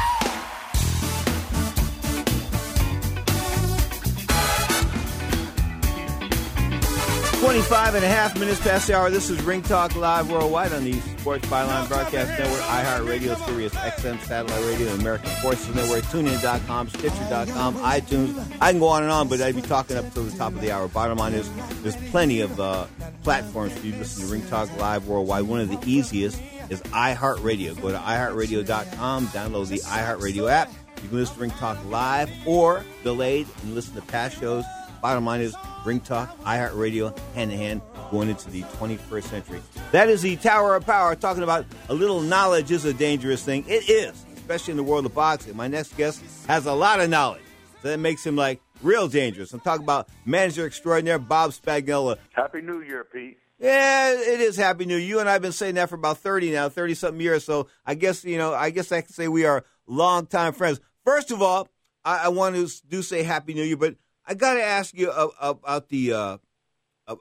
25 7.40 7.94
and 7.94 8.04
a 8.04 8.08
half 8.08 8.36
minutes 8.36 8.58
past 8.60 8.88
the 8.88 8.96
hour. 8.96 9.10
This 9.10 9.30
is 9.30 9.40
Ring 9.42 9.62
Talk 9.62 9.94
Live 9.94 10.28
Worldwide 10.28 10.72
on 10.72 10.82
the 10.82 10.94
Sports 11.18 11.46
Byline 11.46 11.86
Broadcast 11.88 12.30
Network, 12.30 12.60
iHeartRadio, 12.62 13.46
Sirius 13.46 13.74
XM, 13.74 14.20
Satellite 14.22 14.64
Radio, 14.64 14.88
American 14.94 15.30
Forces 15.40 15.72
Network, 15.72 16.02
TuneIn.com, 16.06 16.88
Stitcher.com, 16.88 17.76
iTunes. 17.76 18.56
I 18.60 18.72
can 18.72 18.80
go 18.80 18.88
on 18.88 19.04
and 19.04 19.12
on, 19.12 19.28
but 19.28 19.40
I'd 19.40 19.54
be 19.54 19.62
talking 19.62 19.96
up 19.96 20.12
to 20.14 20.20
the 20.20 20.36
top 20.36 20.52
of 20.52 20.60
the 20.60 20.72
hour. 20.72 20.88
Bottom 20.88 21.16
line 21.18 21.32
is, 21.32 21.48
there's 21.82 21.96
plenty 22.10 22.40
of 22.40 22.58
uh, 22.58 22.86
platforms 23.22 23.72
for 23.78 23.86
you 23.86 23.92
to 23.92 23.98
listen 23.98 24.26
to 24.26 24.32
Ring 24.32 24.44
Talk 24.48 24.76
Live 24.76 25.06
Worldwide. 25.06 25.44
One 25.44 25.60
of 25.60 25.68
the 25.68 25.78
easiest 25.88 26.42
is 26.70 26.82
iHeartRadio. 26.82 27.80
Go 27.80 27.92
to 27.92 27.98
iHeartRadio.com, 27.98 29.28
download 29.28 29.68
the 29.68 29.78
iHeartRadio 29.78 30.50
app. 30.50 30.72
You 31.04 31.08
can 31.08 31.18
listen 31.18 31.36
to 31.36 31.40
Ring 31.42 31.50
Talk 31.52 31.78
live 31.86 32.30
or 32.46 32.84
delayed 33.04 33.46
and 33.62 33.76
listen 33.76 33.94
to 33.94 34.02
past 34.02 34.40
shows. 34.40 34.64
Bottom 35.00 35.24
line 35.24 35.40
is 35.40 35.54
Ring 35.84 36.00
Talk, 36.00 36.36
iHeartRadio, 36.40 37.16
hand 37.34 37.52
in 37.52 37.58
hand, 37.58 37.82
going 38.10 38.28
into 38.28 38.50
the 38.50 38.62
21st 38.62 39.22
century. 39.24 39.60
That 39.92 40.08
is 40.08 40.22
the 40.22 40.36
Tower 40.36 40.74
of 40.74 40.84
Power, 40.84 41.14
talking 41.14 41.42
about 41.42 41.66
a 41.88 41.94
little 41.94 42.20
knowledge 42.20 42.70
is 42.70 42.84
a 42.84 42.92
dangerous 42.92 43.44
thing. 43.44 43.64
It 43.68 43.88
is, 43.88 44.24
especially 44.36 44.72
in 44.72 44.76
the 44.76 44.82
world 44.82 45.06
of 45.06 45.14
boxing. 45.14 45.56
My 45.56 45.68
next 45.68 45.96
guest 45.96 46.22
has 46.48 46.66
a 46.66 46.72
lot 46.72 47.00
of 47.00 47.08
knowledge. 47.10 47.42
So 47.82 47.88
that 47.88 47.98
makes 47.98 48.26
him 48.26 48.34
like 48.34 48.60
real 48.82 49.06
dangerous. 49.06 49.52
I'm 49.52 49.60
talking 49.60 49.84
about 49.84 50.08
manager 50.24 50.66
extraordinaire 50.66 51.18
Bob 51.18 51.52
Spagnola. 51.52 52.18
Happy 52.32 52.60
New 52.60 52.80
Year, 52.80 53.04
Pete. 53.04 53.38
Yeah, 53.60 54.12
it 54.12 54.40
is 54.40 54.56
Happy 54.56 54.84
New 54.84 54.96
Year. 54.96 55.08
You 55.08 55.20
and 55.20 55.28
I 55.28 55.32
have 55.32 55.42
been 55.42 55.52
saying 55.52 55.74
that 55.76 55.88
for 55.88 55.96
about 55.96 56.18
30 56.18 56.52
now, 56.52 56.68
30 56.68 56.94
something 56.94 57.20
years. 57.20 57.44
So 57.44 57.68
I 57.84 57.94
guess, 57.94 58.24
you 58.24 58.38
know, 58.38 58.52
I 58.54 58.70
guess 58.70 58.90
I 58.92 59.00
can 59.00 59.12
say 59.12 59.28
we 59.28 59.46
are 59.46 59.64
longtime 59.86 60.52
friends. 60.52 60.80
First 61.04 61.30
of 61.30 61.42
all, 61.42 61.68
I, 62.04 62.24
I 62.24 62.28
want 62.28 62.56
to 62.56 62.68
do 62.88 63.02
say 63.02 63.22
Happy 63.22 63.54
New 63.54 63.64
Year, 63.64 63.76
but 63.76 63.96
I 64.28 64.34
got 64.34 64.54
to 64.54 64.62
ask 64.62 64.94
you 64.94 65.10
about 65.10 65.88
the 65.88 66.12
uh, 66.12 66.36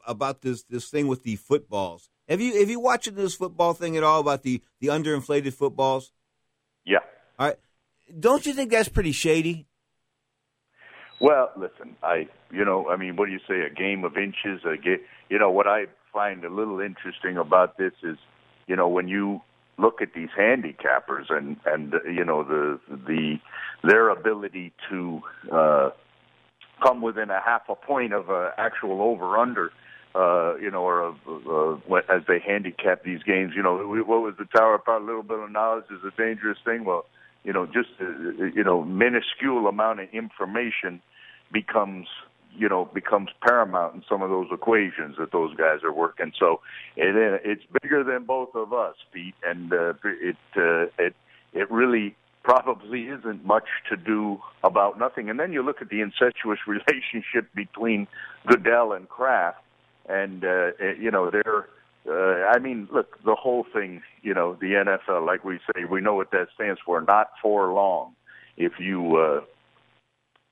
about 0.05 0.41
this 0.41 0.63
this 0.63 0.89
thing 0.89 1.07
with 1.07 1.23
the 1.23 1.37
footballs. 1.37 2.09
Have 2.27 2.41
you 2.41 2.59
have 2.59 2.69
you 2.69 2.81
watching 2.81 3.15
this 3.15 3.33
football 3.33 3.73
thing 3.73 3.95
at 3.95 4.03
all 4.03 4.19
about 4.19 4.43
the 4.43 4.61
the 4.81 4.87
underinflated 4.87 5.53
footballs? 5.53 6.11
Yeah. 6.85 6.99
All 7.39 7.47
right. 7.47 7.55
Don't 8.19 8.45
you 8.45 8.53
think 8.53 8.71
that's 8.71 8.89
pretty 8.89 9.13
shady? 9.13 9.67
Well, 11.21 11.49
listen, 11.55 11.95
I 12.03 12.27
you 12.51 12.65
know, 12.65 12.89
I 12.89 12.97
mean, 12.97 13.15
what 13.15 13.27
do 13.27 13.31
you 13.31 13.39
say? 13.47 13.61
A 13.61 13.73
game 13.73 14.03
of 14.03 14.17
inches. 14.17 14.65
A 14.65 14.75
game. 14.75 14.99
You 15.29 15.39
know 15.39 15.49
what 15.49 15.65
I 15.65 15.85
find 16.11 16.43
a 16.43 16.49
little 16.49 16.81
interesting 16.81 17.37
about 17.37 17.77
this 17.77 17.93
is, 18.03 18.17
you 18.67 18.75
know, 18.75 18.89
when 18.89 19.07
you 19.07 19.41
look 19.77 20.01
at 20.01 20.09
these 20.13 20.29
handicappers 20.37 21.29
and 21.29 21.55
and 21.65 21.93
you 22.05 22.25
know 22.25 22.43
the 22.43 22.79
the 22.89 23.37
their 23.83 24.09
ability 24.09 24.73
to 24.89 25.21
uh 25.53 25.89
come 26.81 27.01
within 27.01 27.29
a 27.29 27.41
half 27.41 27.63
a 27.69 27.75
point 27.75 28.13
of 28.13 28.29
a 28.29 28.53
actual 28.57 29.01
over 29.01 29.37
under 29.37 29.71
uh 30.15 30.55
you 30.57 30.71
know 30.71 30.83
or 30.83 31.15
uh, 31.27 31.95
as 32.09 32.21
they 32.27 32.39
handicap 32.39 33.03
these 33.03 33.23
games 33.23 33.53
you 33.55 33.61
know 33.61 33.77
what 33.77 34.21
was 34.21 34.33
the 34.39 34.45
tower 34.45 34.75
about 34.75 35.01
a 35.01 35.05
little 35.05 35.23
bit 35.23 35.39
of 35.39 35.51
knowledge 35.51 35.85
is 35.91 35.99
a 36.05 36.15
dangerous 36.17 36.57
thing? 36.63 36.85
Well 36.85 37.05
you 37.43 37.53
know 37.53 37.65
just 37.65 37.89
uh, 37.99 38.05
you 38.55 38.63
know 38.63 38.83
minuscule 38.83 39.67
amount 39.67 39.99
of 39.99 40.09
information 40.13 41.01
becomes 41.51 42.07
you 42.57 42.67
know 42.67 42.85
becomes 42.85 43.29
paramount 43.41 43.95
in 43.95 44.03
some 44.09 44.21
of 44.21 44.29
those 44.29 44.47
equations 44.51 45.15
that 45.17 45.31
those 45.31 45.55
guys 45.55 45.83
are 45.83 45.93
working. 45.93 46.31
So 46.37 46.61
it 46.95 47.15
it's 47.43 47.63
bigger 47.81 48.03
than 48.03 48.23
both 48.25 48.49
of 48.55 48.73
us 48.73 48.95
Pete 49.13 49.35
and 49.43 49.71
uh, 49.71 49.93
it 50.03 50.37
uh, 50.55 50.85
it 50.97 51.15
it 51.53 51.71
really 51.71 52.15
probably 52.47 53.01
isn't 53.09 53.45
much 53.45 53.67
to 53.89 53.97
do 53.97 54.39
about 54.63 54.97
nothing. 54.97 55.29
And 55.29 55.37
then 55.37 55.51
you 55.51 55.61
look 55.61 55.81
at 55.81 55.89
the 55.89 55.99
incestuous 55.99 56.59
relationship 56.67 57.53
between 57.53 58.07
Goodell 58.47 58.93
and 58.93 59.09
Kraft, 59.09 59.59
and 60.07 60.43
uh, 60.43 60.71
you 60.99 61.11
know 61.11 61.29
they're. 61.29 61.67
Uh, 62.09 62.47
I 62.47 62.59
mean, 62.59 62.87
look, 62.89 63.21
the 63.25 63.35
whole 63.35 63.65
thing. 63.73 64.01
You 64.21 64.33
know, 64.33 64.55
the 64.61 64.67
NFL, 65.07 65.25
like 65.25 65.43
we 65.43 65.59
say, 65.67 65.83
we 65.83 65.99
know 65.99 66.15
what 66.15 66.31
that 66.31 66.47
stands 66.55 66.79
for. 66.85 67.01
Not 67.01 67.31
for 67.41 67.73
long. 67.73 68.15
If 68.55 68.79
you, 68.79 69.17
uh, 69.17 69.41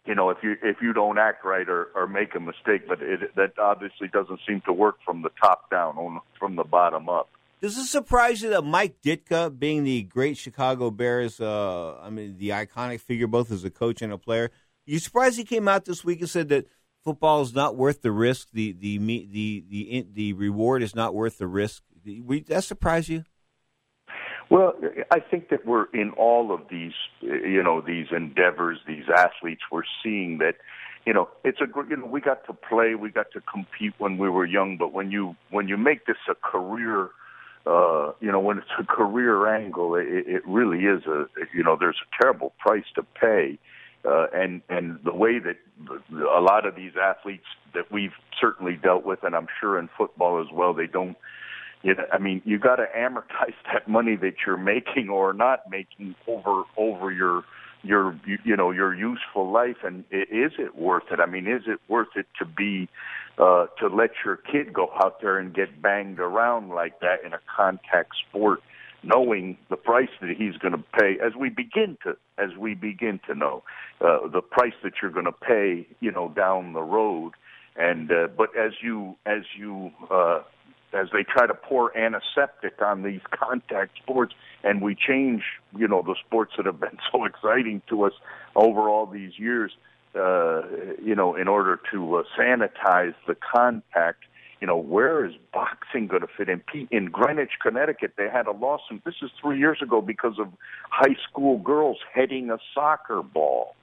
you 0.05 0.15
know, 0.15 0.29
if 0.31 0.39
you 0.43 0.57
if 0.61 0.81
you 0.81 0.91
don't 0.91 1.17
act 1.17 1.45
right 1.45 1.67
or, 1.69 1.87
or 1.95 2.07
make 2.07 2.35
a 2.35 2.41
mistake, 2.41 2.89
but 2.89 3.01
it, 3.01 3.33
that 3.37 3.57
obviously 3.57 4.09
doesn't 4.09 4.41
seem 4.45 4.61
to 4.65 4.73
work 4.73 4.97
from 5.05 5.21
the 5.21 5.31
top 5.41 5.71
down, 5.71 5.95
on 5.97 6.19
from 6.37 6.57
the 6.57 6.65
bottom 6.65 7.07
up. 7.07 7.29
Does 7.65 7.79
it 7.79 7.85
surprise 7.85 8.43
you 8.43 8.51
that 8.51 8.61
Mike 8.61 8.97
Ditka, 9.03 9.57
being 9.57 9.85
the 9.85 10.03
great 10.03 10.37
Chicago 10.37 10.91
Bears, 10.91 11.41
uh, 11.41 11.97
I 11.99 12.11
mean, 12.11 12.37
the 12.37 12.49
iconic 12.49 12.99
figure 12.99 13.25
both 13.25 13.51
as 13.51 13.63
a 13.63 13.71
coach 13.71 14.03
and 14.03 14.13
a 14.13 14.19
player, 14.19 14.51
you 14.85 14.99
surprised 14.99 15.35
he 15.35 15.45
came 15.45 15.67
out 15.67 15.85
this 15.85 16.05
week 16.05 16.19
and 16.19 16.29
said 16.29 16.49
that 16.49 16.67
football 17.03 17.41
is 17.41 17.55
not 17.55 17.75
worth 17.75 18.03
the 18.03 18.11
risk, 18.11 18.49
the 18.53 18.73
the 18.73 18.99
the 18.99 19.65
the 19.67 20.05
the 20.13 20.33
reward 20.33 20.83
is 20.83 20.93
not 20.93 21.15
worth 21.15 21.39
the 21.39 21.47
risk? 21.47 21.81
That 22.05 22.63
surprise 22.63 23.09
you? 23.09 23.23
Well, 24.51 24.73
I 25.09 25.19
think 25.19 25.49
that 25.49 25.65
we're 25.65 25.85
in 25.85 26.11
all 26.11 26.53
of 26.53 26.67
these, 26.69 26.93
you 27.21 27.63
know, 27.63 27.81
these 27.81 28.05
endeavors, 28.15 28.77
these 28.85 29.05
athletes. 29.09 29.61
We're 29.71 29.89
seeing 30.03 30.37
that, 30.37 30.57
you 31.07 31.13
know, 31.13 31.29
it's 31.43 31.61
a 31.61 31.65
you 31.89 31.97
know 31.97 32.05
we 32.05 32.21
got 32.21 32.45
to 32.45 32.53
play, 32.53 32.93
we 32.93 33.09
got 33.09 33.31
to 33.31 33.41
compete 33.41 33.95
when 33.97 34.19
we 34.19 34.29
were 34.29 34.45
young, 34.45 34.77
but 34.77 34.93
when 34.93 35.09
you 35.09 35.35
when 35.49 35.67
you 35.67 35.77
make 35.77 36.05
this 36.05 36.17
a 36.29 36.35
career 36.35 37.09
uh, 37.65 38.11
you 38.19 38.31
know, 38.31 38.39
when 38.39 38.59
it's 38.59 38.67
a 38.79 38.83
career 38.83 39.47
angle, 39.47 39.95
it, 39.95 40.07
it 40.07 40.47
really 40.47 40.85
is 40.85 41.05
a, 41.05 41.25
you 41.53 41.63
know, 41.63 41.75
there's 41.79 41.97
a 42.01 42.21
terrible 42.21 42.53
price 42.59 42.85
to 42.95 43.03
pay. 43.19 43.57
Uh, 44.07 44.27
and 44.35 44.61
and 44.69 44.99
the 45.03 45.13
way 45.13 45.39
that 45.39 45.57
a 46.11 46.39
lot 46.39 46.67
of 46.67 46.75
these 46.75 46.91
athletes 47.01 47.45
that 47.73 47.91
we've 47.91 48.13
certainly 48.39 48.75
dealt 48.75 49.03
with, 49.03 49.23
and 49.23 49.35
I'm 49.35 49.47
sure 49.59 49.79
in 49.79 49.89
football 49.97 50.39
as 50.39 50.47
well, 50.53 50.73
they 50.73 50.85
don't. 50.85 51.17
You 51.81 51.95
know, 51.95 52.03
I 52.11 52.19
mean, 52.19 52.41
you 52.45 52.59
got 52.59 52.75
to 52.75 52.85
amortize 52.95 53.55
that 53.73 53.87
money 53.87 54.15
that 54.17 54.35
you're 54.45 54.57
making 54.57 55.09
or 55.09 55.33
not 55.33 55.69
making 55.71 56.13
over 56.27 56.63
over 56.77 57.11
your 57.11 57.45
your 57.85 58.19
you 58.25 58.55
know 58.55 58.71
your 58.71 58.93
useful 58.93 59.51
life, 59.51 59.77
and 59.83 60.03
is 60.11 60.53
it 60.57 60.75
worth 60.75 61.03
it? 61.11 61.19
I 61.19 61.25
mean, 61.25 61.47
is 61.47 61.63
it 61.67 61.79
worth 61.87 62.09
it 62.15 62.27
to 62.39 62.45
be 62.45 62.89
uh, 63.37 63.67
to 63.79 63.87
let 63.87 64.11
your 64.23 64.37
kid 64.37 64.73
go 64.73 64.89
out 65.03 65.21
there 65.21 65.37
and 65.37 65.53
get 65.53 65.81
banged 65.81 66.19
around 66.19 66.69
like 66.69 66.99
that 67.01 67.23
in 67.25 67.33
a 67.33 67.39
contact 67.55 68.13
sport, 68.27 68.61
knowing 69.03 69.57
the 69.69 69.75
price 69.75 70.09
that 70.21 70.29
he's 70.37 70.55
going 70.57 70.73
to 70.73 70.83
pay 70.99 71.17
as 71.23 71.33
we 71.35 71.49
begin 71.49 71.97
to 72.03 72.15
as 72.37 72.55
we 72.57 72.73
begin 72.73 73.19
to 73.27 73.35
know 73.35 73.63
uh, 74.01 74.27
the 74.27 74.41
price 74.41 74.73
that 74.83 74.93
you're 75.01 75.11
going 75.11 75.25
to 75.25 75.31
pay, 75.31 75.87
you 75.99 76.11
know, 76.11 76.29
down 76.29 76.73
the 76.73 76.81
road. 76.81 77.33
And 77.75 78.11
uh, 78.11 78.27
but 78.35 78.55
as 78.57 78.73
you 78.81 79.15
as 79.25 79.43
you 79.57 79.91
uh, 80.09 80.41
as 80.95 81.07
they 81.11 81.23
try 81.23 81.45
to 81.45 81.53
pour 81.53 81.95
antiseptic 81.97 82.81
on 82.81 83.03
these 83.03 83.21
contact 83.31 83.97
sports, 84.01 84.33
and 84.63 84.81
we 84.81 84.95
change, 84.95 85.43
you 85.77 85.87
know, 85.87 86.01
the 86.01 86.15
sports 86.25 86.53
that 86.57 86.65
have 86.65 86.79
been 86.79 86.97
so 87.11 87.25
exciting 87.25 87.81
to 87.89 88.03
us 88.03 88.13
over 88.55 88.89
all 88.89 89.05
these 89.05 89.37
years 89.37 89.71
uh, 90.15 90.61
you 91.03 91.13
know, 91.13 91.35
in 91.35 91.47
order 91.47 91.79
to 91.91 92.15
uh, 92.15 92.23
sanitize 92.39 93.13
the 93.27 93.35
contact, 93.35 94.23
you 94.61 94.67
know, 94.67 94.77
where 94.77 95.25
is 95.25 95.33
boxing 95.53 96.07
going 96.07 96.21
to 96.21 96.27
fit 96.37 96.47
in? 96.47 96.61
In 96.89 97.07
Greenwich, 97.07 97.51
Connecticut, 97.61 98.13
they 98.17 98.29
had 98.29 98.47
a 98.47 98.51
lawsuit. 98.51 99.03
This 99.03 99.15
is 99.21 99.29
three 99.41 99.59
years 99.59 99.79
ago 99.81 100.01
because 100.01 100.39
of 100.39 100.47
high 100.89 101.15
school 101.29 101.57
girls 101.57 101.97
heading 102.13 102.49
a 102.49 102.57
soccer 102.73 103.21
ball. 103.21 103.75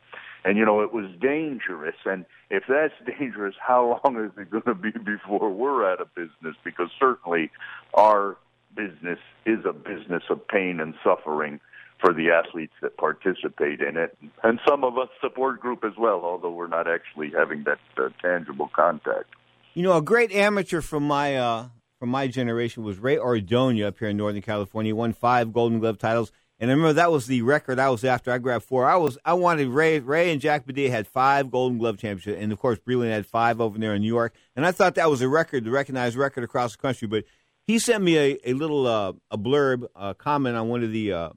And, 0.44 0.58
you 0.58 0.64
know, 0.64 0.80
it 0.80 0.92
was 0.92 1.06
dangerous. 1.20 1.94
And 2.04 2.24
if 2.50 2.64
that's 2.68 2.94
dangerous, 3.18 3.54
how 3.60 4.00
long 4.04 4.24
is 4.24 4.32
it 4.36 4.50
going 4.50 4.64
to 4.64 4.74
be 4.74 4.90
before 4.90 5.50
we're 5.50 5.90
out 5.90 6.00
of 6.00 6.14
business? 6.14 6.56
Because 6.64 6.88
certainly 6.98 7.50
our 7.94 8.36
business 8.74 9.18
is 9.46 9.64
a 9.68 9.72
business 9.72 10.22
of 10.30 10.46
pain 10.48 10.80
and 10.80 10.94
suffering 11.04 11.60
for 12.02 12.12
the 12.12 12.30
athletes 12.30 12.72
that 12.82 12.96
participate 12.96 13.80
in 13.80 13.96
it, 13.96 14.18
and 14.42 14.58
some 14.68 14.82
of 14.82 14.98
us 14.98 15.08
support 15.20 15.60
group 15.60 15.84
as 15.84 15.92
well, 15.96 16.22
although 16.24 16.50
we're 16.50 16.66
not 16.66 16.88
actually 16.88 17.30
having 17.30 17.62
that 17.64 17.78
uh, 17.96 18.08
tangible 18.20 18.68
contact. 18.74 19.26
You 19.74 19.84
know, 19.84 19.96
a 19.96 20.02
great 20.02 20.32
amateur 20.32 20.80
from 20.80 21.06
my 21.06 21.36
uh, 21.36 21.68
from 22.00 22.08
my 22.08 22.26
generation 22.26 22.82
was 22.82 22.98
Ray 22.98 23.16
Ordonez 23.16 23.86
up 23.86 24.00
here 24.00 24.08
in 24.08 24.16
Northern 24.16 24.42
California. 24.42 24.88
He 24.88 24.92
won 24.92 25.12
five 25.12 25.52
Golden 25.52 25.78
Glove 25.78 25.98
titles, 25.98 26.32
and 26.62 26.70
I 26.70 26.74
remember 26.74 26.92
that 26.92 27.10
was 27.10 27.26
the 27.26 27.42
record 27.42 27.80
I 27.80 27.90
was 27.90 28.04
after. 28.04 28.30
I 28.30 28.38
grabbed 28.38 28.64
four. 28.64 28.86
I 28.86 28.94
was 28.94 29.18
I 29.24 29.32
wanted 29.32 29.66
Ray 29.66 29.98
Ray 29.98 30.30
and 30.30 30.40
Jack 30.40 30.64
Padilla 30.64 30.90
had 30.90 31.08
five 31.08 31.50
Golden 31.50 31.76
Glove 31.76 31.98
championships, 31.98 32.40
and 32.40 32.52
of 32.52 32.58
course 32.60 32.78
Breland 32.78 33.10
had 33.10 33.26
five 33.26 33.60
over 33.60 33.76
there 33.80 33.94
in 33.94 34.02
New 34.02 34.06
York, 34.06 34.32
and 34.54 34.64
I 34.64 34.70
thought 34.70 34.94
that 34.94 35.10
was 35.10 35.22
a 35.22 35.28
record, 35.28 35.64
the 35.64 35.72
recognized 35.72 36.14
record 36.14 36.44
across 36.44 36.76
the 36.76 36.78
country. 36.78 37.08
But 37.08 37.24
he 37.64 37.80
sent 37.80 38.04
me 38.04 38.16
a, 38.16 38.38
a 38.44 38.52
little 38.52 38.86
uh, 38.86 39.12
a 39.28 39.36
blurb, 39.36 39.88
a 39.96 40.14
comment 40.14 40.56
on 40.56 40.68
one 40.68 40.84
of 40.84 40.92
the 40.92 41.12
uh, 41.12 41.30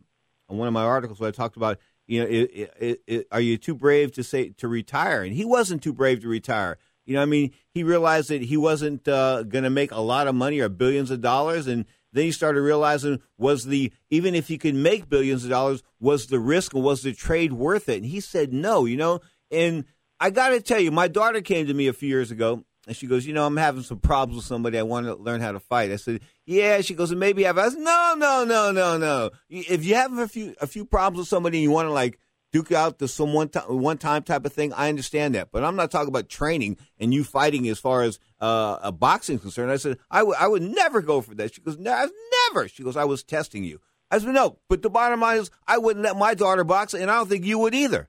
on 0.48 0.58
one 0.60 0.68
of 0.68 0.76
my 0.76 0.84
articles 0.84 1.20
where 1.20 1.30
I 1.30 1.32
talked 1.32 1.58
about, 1.58 1.80
you 2.06 2.22
know, 2.22 2.28
it, 2.30 2.72
it, 2.80 3.02
it, 3.08 3.28
are 3.32 3.42
you 3.42 3.58
too 3.58 3.74
brave 3.74 4.12
to 4.14 4.24
say 4.24 4.50
to 4.50 4.68
retire? 4.68 5.24
And 5.24 5.34
he 5.34 5.44
wasn't 5.44 5.82
too 5.82 5.94
brave 5.94 6.22
to 6.22 6.28
retire. 6.28 6.78
You 7.04 7.16
know, 7.16 7.24
I 7.24 7.26
mean, 7.26 7.52
he 7.72 7.84
realized 7.84 8.30
that 8.30 8.44
he 8.44 8.58
wasn't 8.58 9.08
uh, 9.08 9.42
going 9.42 9.64
to 9.64 9.72
make 9.72 9.92
a 9.92 10.02
lot 10.02 10.28
of 10.28 10.36
money 10.36 10.60
or 10.60 10.70
billions 10.70 11.10
of 11.10 11.22
dollars, 11.22 11.66
and 11.66 11.86
then 12.16 12.24
he 12.26 12.32
started 12.32 12.62
realizing 12.62 13.22
was 13.38 13.66
the 13.66 13.92
even 14.10 14.36
if 14.36 14.48
he 14.48 14.58
could 14.58 14.76
make 14.76 15.10
billions 15.10 15.44
of 15.44 15.50
dollars, 15.50 15.84
was 16.00 16.28
the 16.28 16.40
risk 16.40 16.74
and 16.74 16.84
was 16.84 17.04
the 17.04 17.14
trade 17.14 17.54
worth 17.54 17.90
it? 17.90 17.98
And 17.98 18.06
he 18.06 18.22
said 18.22 18.54
no. 18.54 18.86
You 18.86 18.98
know, 18.98 19.20
and 19.52 19.86
I 20.20 20.30
got 20.30 20.50
to 20.50 20.62
tell 20.62 20.80
you, 20.80 20.92
my 20.92 21.08
daughter 21.08 21.42
came 21.42 21.68
to 21.68 21.74
me 21.74 21.88
a 21.88 21.94
few 21.94 22.08
years 22.08 22.32
ago 22.32 22.64
and 22.88 22.96
she 22.96 23.08
goes, 23.08 23.26
you 23.26 23.34
know, 23.34 23.46
I'm 23.46 23.58
having 23.58 23.84
some 23.84 24.00
problems 24.00 24.38
with 24.38 24.46
somebody. 24.46 24.78
I 24.78 24.84
want 24.84 25.08
to 25.08 25.16
learn 25.16 25.42
how 25.42 25.52
to 25.52 25.60
fight. 25.60 25.92
I 25.92 25.98
said, 25.98 26.22
yeah. 26.46 26.82
She 26.82 26.94
goes, 26.94 27.14
maybe 27.14 27.44
have. 27.44 27.58
I 27.58 27.70
said, 27.70 27.80
no, 27.80 28.16
no, 28.18 28.46
no, 28.46 28.72
no, 28.72 28.98
no. 28.98 29.32
If 29.50 29.86
you 29.86 29.96
have 29.96 30.18
a 30.18 30.28
few 30.28 30.56
a 30.62 30.68
few 30.68 30.86
problems 30.86 31.20
with 31.20 31.28
somebody 31.28 31.58
and 31.58 31.64
you 31.64 31.72
want 31.72 31.88
to 31.88 31.94
like 31.94 32.20
duke 32.56 32.72
out 32.72 33.00
to 33.00 33.08
some 33.10 33.34
one 33.34 33.50
time 33.50 33.64
one 33.68 33.98
time 33.98 34.24
type 34.24 34.46
of 34.46 34.54
thing. 34.54 34.72
I 34.72 34.88
understand 34.88 35.36
that, 35.36 35.52
but 35.52 35.66
I'm 35.66 35.76
not 35.76 35.92
talking 35.92 36.08
about 36.08 36.30
training 36.30 36.78
and 36.98 37.14
you 37.14 37.26
fighting 37.26 37.68
as 37.68 37.80
far 37.80 38.04
as 38.04 38.18
uh, 38.40 38.78
a 38.82 38.94
boxing 38.94 39.40
concerned. 39.40 39.72
I 39.72 39.76
said 39.76 39.98
I 40.10 40.24
would 40.24 40.38
would 40.40 40.62
never 40.62 41.02
go 41.02 41.20
for 41.20 41.36
that. 41.36 41.54
She 41.54 41.60
goes, 41.60 41.78
no, 41.78 42.10
never. 42.48 42.70
She 42.70 42.82
goes, 42.82 42.96
I 42.96 43.04
was 43.04 43.24
testing 43.24 43.66
you. 43.66 43.82
I 44.10 44.20
said, 44.20 44.34
no, 44.34 44.58
but 44.70 44.82
the 44.82 44.90
bottom 44.90 45.20
line 45.20 45.40
is, 45.40 45.52
I 45.68 45.80
wouldn't 45.80 46.06
let 46.06 46.16
my 46.16 46.34
daughter 46.34 46.64
box, 46.64 46.94
and 46.94 47.12
I 47.12 47.16
don't 47.16 47.28
think 47.28 47.44
you 47.44 47.60
would 47.60 47.76
either. 47.76 48.08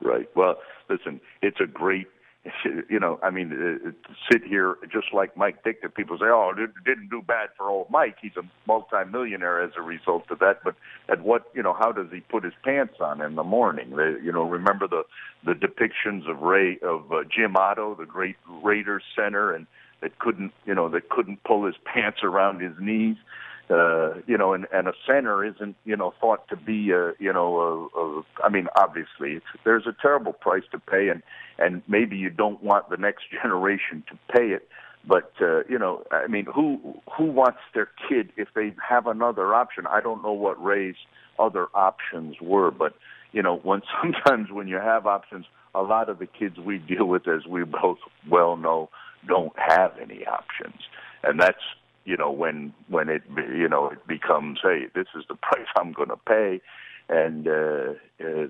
Right. 0.00 0.30
Well, 0.34 0.54
listen, 0.88 1.20
it's 1.42 1.60
a 1.60 1.66
great 1.66 2.06
you 2.88 2.98
know, 2.98 3.18
I 3.22 3.30
mean, 3.30 3.52
uh, 3.52 3.90
sit 4.30 4.42
here 4.44 4.76
just 4.90 5.12
like 5.12 5.36
Mike 5.36 5.64
Ditka 5.64 5.94
people 5.94 6.18
say, 6.18 6.26
oh, 6.26 6.52
it 6.56 6.70
didn't 6.84 7.08
do 7.08 7.22
bad 7.22 7.50
for 7.56 7.68
old 7.68 7.90
Mike. 7.90 8.16
He's 8.20 8.36
a 8.36 8.42
multimillionaire 8.66 9.62
as 9.62 9.72
a 9.76 9.82
result 9.82 10.24
of 10.30 10.38
that. 10.40 10.60
But 10.64 10.74
at 11.08 11.22
what, 11.22 11.50
you 11.54 11.62
know, 11.62 11.74
how 11.74 11.92
does 11.92 12.06
he 12.12 12.20
put 12.20 12.44
his 12.44 12.54
pants 12.64 12.94
on 13.00 13.20
in 13.20 13.34
the 13.34 13.44
morning? 13.44 13.96
They, 13.96 14.14
you 14.22 14.32
know, 14.32 14.48
remember 14.48 14.88
the 14.88 15.04
the 15.44 15.52
depictions 15.52 16.28
of 16.28 16.40
Ray 16.40 16.78
of 16.82 17.12
uh, 17.12 17.22
Jim 17.24 17.56
Otto, 17.56 17.94
the 17.94 18.06
great 18.06 18.36
Raiders 18.62 19.04
center, 19.14 19.52
and 19.52 19.66
that 20.00 20.18
couldn't, 20.18 20.52
you 20.64 20.74
know, 20.74 20.88
that 20.88 21.08
couldn't 21.08 21.42
pull 21.44 21.64
his 21.66 21.76
pants 21.84 22.18
around 22.22 22.60
his 22.60 22.74
knees 22.80 23.16
uh, 23.70 24.14
you 24.26 24.38
know, 24.38 24.54
and, 24.54 24.66
and 24.72 24.88
a 24.88 24.92
center 25.06 25.44
isn't, 25.44 25.76
you 25.84 25.96
know, 25.96 26.14
thought 26.20 26.48
to 26.48 26.56
be 26.56 26.90
a, 26.90 27.12
you 27.18 27.32
know, 27.32 27.90
a, 27.94 28.00
a 28.00 28.22
I 28.42 28.48
mean, 28.48 28.66
obviously, 28.76 29.32
it's, 29.32 29.46
there's 29.64 29.86
a 29.86 29.94
terrible 30.00 30.32
price 30.32 30.62
to 30.72 30.78
pay, 30.78 31.08
and 31.08 31.22
and 31.58 31.82
maybe 31.86 32.16
you 32.16 32.30
don't 32.30 32.62
want 32.62 32.88
the 32.88 32.96
next 32.96 33.24
generation 33.42 34.02
to 34.08 34.18
pay 34.32 34.48
it, 34.48 34.68
but 35.06 35.32
uh, 35.40 35.64
you 35.68 35.78
know, 35.78 36.02
I 36.10 36.26
mean, 36.28 36.46
who 36.46 37.00
who 37.16 37.24
wants 37.24 37.58
their 37.74 37.88
kid 38.08 38.30
if 38.36 38.48
they 38.54 38.74
have 38.86 39.06
another 39.06 39.54
option? 39.54 39.86
I 39.86 40.00
don't 40.00 40.22
know 40.22 40.32
what 40.32 40.62
Ray's 40.62 40.96
other 41.38 41.68
options 41.74 42.36
were, 42.40 42.70
but 42.70 42.94
you 43.32 43.42
know, 43.42 43.56
when 43.56 43.82
sometimes 44.02 44.50
when 44.50 44.68
you 44.68 44.76
have 44.76 45.06
options, 45.06 45.46
a 45.74 45.82
lot 45.82 46.08
of 46.08 46.18
the 46.18 46.26
kids 46.26 46.58
we 46.58 46.78
deal 46.78 47.06
with, 47.06 47.28
as 47.28 47.46
we 47.46 47.64
both 47.64 47.98
well 48.30 48.56
know, 48.56 48.88
don't 49.26 49.52
have 49.58 49.92
any 50.00 50.26
options, 50.26 50.80
and 51.22 51.38
that's 51.38 51.62
you 52.08 52.16
know 52.16 52.30
when 52.30 52.72
when 52.88 53.10
it 53.10 53.22
you 53.54 53.68
know 53.68 53.90
it 53.90 54.04
becomes 54.06 54.58
hey 54.62 54.86
this 54.94 55.06
is 55.14 55.24
the 55.28 55.34
price 55.42 55.66
I'm 55.76 55.92
going 55.92 56.08
to 56.08 56.16
pay. 56.16 56.60
And 57.10 57.46
uh, 57.46 57.94
uh 58.20 58.48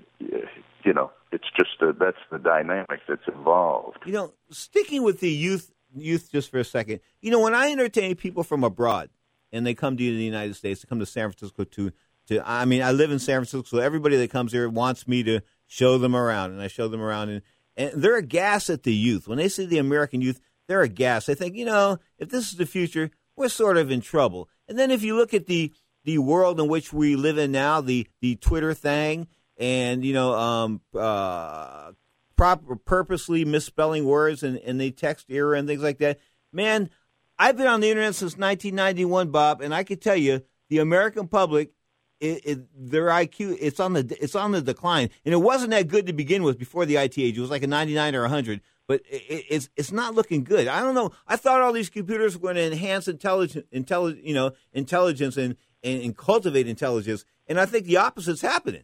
you 0.83 0.93
know 0.93 1.11
it's 1.31 1.47
just 1.57 1.81
a, 1.81 1.93
that's 1.93 2.17
the 2.31 2.39
dynamic 2.39 3.01
that's 3.07 3.27
involved. 3.27 3.99
You 4.05 4.13
know 4.13 4.33
sticking 4.49 5.03
with 5.03 5.19
the 5.19 5.29
youth 5.29 5.71
youth 5.93 6.31
just 6.31 6.49
for 6.49 6.59
a 6.59 6.63
second. 6.63 7.01
You 7.21 7.31
know 7.31 7.41
when 7.41 7.53
I 7.53 7.71
entertain 7.71 8.15
people 8.15 8.43
from 8.43 8.63
abroad 8.63 9.09
and 9.51 9.67
they 9.67 9.73
come 9.73 9.97
to 9.97 10.03
the 10.03 10.23
United 10.23 10.55
States 10.55 10.81
they 10.81 10.87
come 10.87 10.99
to 10.99 11.05
San 11.05 11.29
Francisco 11.29 11.65
to 11.65 11.91
to 12.27 12.49
I 12.49 12.63
mean 12.63 12.81
I 12.81 12.93
live 12.93 13.11
in 13.11 13.19
San 13.19 13.39
Francisco 13.39 13.63
so 13.63 13.83
everybody 13.83 14.15
that 14.15 14.31
comes 14.31 14.53
here 14.53 14.69
wants 14.69 15.05
me 15.05 15.21
to 15.23 15.41
show 15.67 15.97
them 15.97 16.15
around. 16.15 16.51
And 16.51 16.61
I 16.61 16.67
show 16.67 16.87
them 16.87 17.01
around. 17.01 17.29
And 17.29 17.41
and 17.75 18.01
they're 18.01 18.17
aghast 18.17 18.69
at 18.69 18.83
the 18.83 18.93
youth. 18.93 19.27
When 19.27 19.37
they 19.37 19.49
see 19.49 19.65
the 19.65 19.79
American 19.79 20.21
youth 20.21 20.39
they're 20.67 20.81
aghast 20.81 21.27
they 21.27 21.35
think 21.35 21.55
you 21.55 21.65
know 21.65 21.97
if 22.19 22.29
this 22.29 22.51
is 22.51 22.57
the 22.57 22.65
future 22.65 23.09
we're 23.39 23.49
sort 23.49 23.77
of 23.77 23.89
in 23.89 24.01
trouble. 24.01 24.49
And 24.67 24.77
then 24.77 24.91
if 24.91 25.01
you 25.01 25.15
look 25.15 25.33
at 25.33 25.47
the 25.47 25.73
the 26.03 26.17
world 26.17 26.59
in 26.59 26.67
which 26.67 26.93
we 26.93 27.15
live 27.15 27.37
in 27.37 27.51
now, 27.51 27.81
the 27.81 28.07
the 28.21 28.35
Twitter 28.35 28.73
thing, 28.73 29.27
and 29.57 30.03
you 30.03 30.13
know, 30.13 30.33
um, 30.33 30.81
uh, 30.95 31.91
proper, 32.35 32.75
purposely 32.75 33.45
misspelling 33.45 34.05
words 34.05 34.43
and, 34.43 34.57
and 34.59 34.79
the 34.79 34.91
text 34.91 35.27
error 35.29 35.55
and 35.55 35.67
things 35.67 35.81
like 35.81 35.97
that. 35.99 36.19
Man, 36.51 36.89
I've 37.37 37.57
been 37.57 37.67
on 37.67 37.79
the 37.79 37.89
internet 37.89 38.15
since 38.15 38.37
1991, 38.37 39.29
Bob, 39.29 39.61
and 39.61 39.73
I 39.73 39.83
can 39.83 39.97
tell 39.99 40.15
you, 40.15 40.43
the 40.69 40.79
American 40.79 41.27
public, 41.27 41.71
it, 42.19 42.41
it, 42.45 42.91
their 42.91 43.07
IQ, 43.07 43.57
it's 43.59 43.79
on 43.79 43.93
the 43.93 44.17
it's 44.21 44.35
on 44.35 44.51
the 44.51 44.61
decline, 44.61 45.09
and 45.23 45.33
it 45.33 45.37
wasn't 45.37 45.71
that 45.71 45.87
good 45.87 46.07
to 46.07 46.13
begin 46.13 46.43
with 46.43 46.59
before 46.59 46.85
the 46.85 46.97
IT 46.97 47.17
age. 47.17 47.37
It 47.37 47.41
was 47.41 47.49
like 47.49 47.63
a 47.63 47.67
99 47.67 48.15
or 48.15 48.21
100 48.21 48.61
but 48.89 49.01
it, 49.07 49.45
it's 49.49 49.69
it's 49.77 49.91
not 49.91 50.15
looking 50.15 50.43
good. 50.43 50.67
I 50.67 50.81
don't 50.81 50.95
know. 50.95 51.11
I 51.27 51.37
thought 51.37 51.61
all 51.61 51.71
these 51.71 51.91
computers 51.91 52.35
were 52.35 52.41
going 52.41 52.55
to 52.55 52.65
enhance 52.65 53.07
intelligence, 53.07 53.65
intelli- 53.71 54.19
you 54.21 54.33
know, 54.33 54.51
intelligence 54.73 55.37
and, 55.37 55.55
and, 55.83 56.01
and 56.01 56.17
cultivate 56.17 56.67
intelligence, 56.67 57.23
and 57.47 57.59
I 57.59 57.67
think 57.67 57.85
the 57.85 57.97
opposite's 57.97 58.41
happening. 58.41 58.83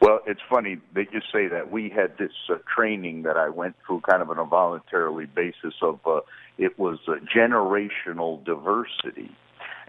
Well, 0.00 0.18
it's 0.26 0.40
funny 0.50 0.78
that 0.94 1.06
you 1.12 1.20
say 1.32 1.46
that. 1.46 1.70
We 1.70 1.88
had 1.88 2.18
this 2.18 2.32
uh, 2.50 2.56
training 2.76 3.22
that 3.22 3.36
I 3.36 3.48
went 3.48 3.76
through, 3.86 4.00
kind 4.00 4.20
of 4.20 4.28
on 4.30 4.38
a 4.38 4.44
voluntarily 4.44 5.26
basis 5.26 5.74
of 5.80 6.00
uh, 6.04 6.20
it 6.58 6.76
was 6.78 6.98
uh, 7.06 7.12
generational 7.34 8.44
diversity 8.44 9.30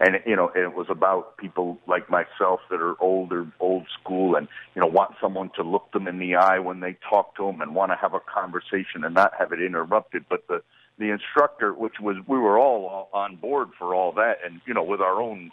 and 0.00 0.16
you 0.26 0.36
know 0.36 0.50
it 0.54 0.74
was 0.74 0.86
about 0.88 1.36
people 1.36 1.78
like 1.86 2.08
myself 2.10 2.60
that 2.70 2.80
are 2.80 3.00
older 3.00 3.46
old 3.60 3.86
school 4.00 4.36
and 4.36 4.48
you 4.74 4.80
know 4.80 4.86
want 4.86 5.14
someone 5.20 5.50
to 5.56 5.62
look 5.62 5.90
them 5.92 6.06
in 6.06 6.18
the 6.18 6.36
eye 6.36 6.58
when 6.58 6.80
they 6.80 6.96
talk 7.08 7.36
to 7.36 7.44
them 7.46 7.60
and 7.60 7.74
want 7.74 7.90
to 7.90 7.96
have 7.96 8.14
a 8.14 8.20
conversation 8.20 9.04
and 9.04 9.14
not 9.14 9.32
have 9.38 9.52
it 9.52 9.60
interrupted. 9.60 10.24
But 10.28 10.46
the 10.48 10.62
the 10.98 11.10
instructor 11.10 11.72
which 11.72 11.94
was 12.00 12.16
we 12.26 12.38
were 12.38 12.58
all 12.58 13.08
on 13.12 13.36
board 13.36 13.68
for 13.78 13.94
all 13.94 14.12
that 14.12 14.38
and 14.44 14.60
you 14.66 14.74
know 14.74 14.82
with 14.82 15.00
our 15.00 15.20
own 15.20 15.50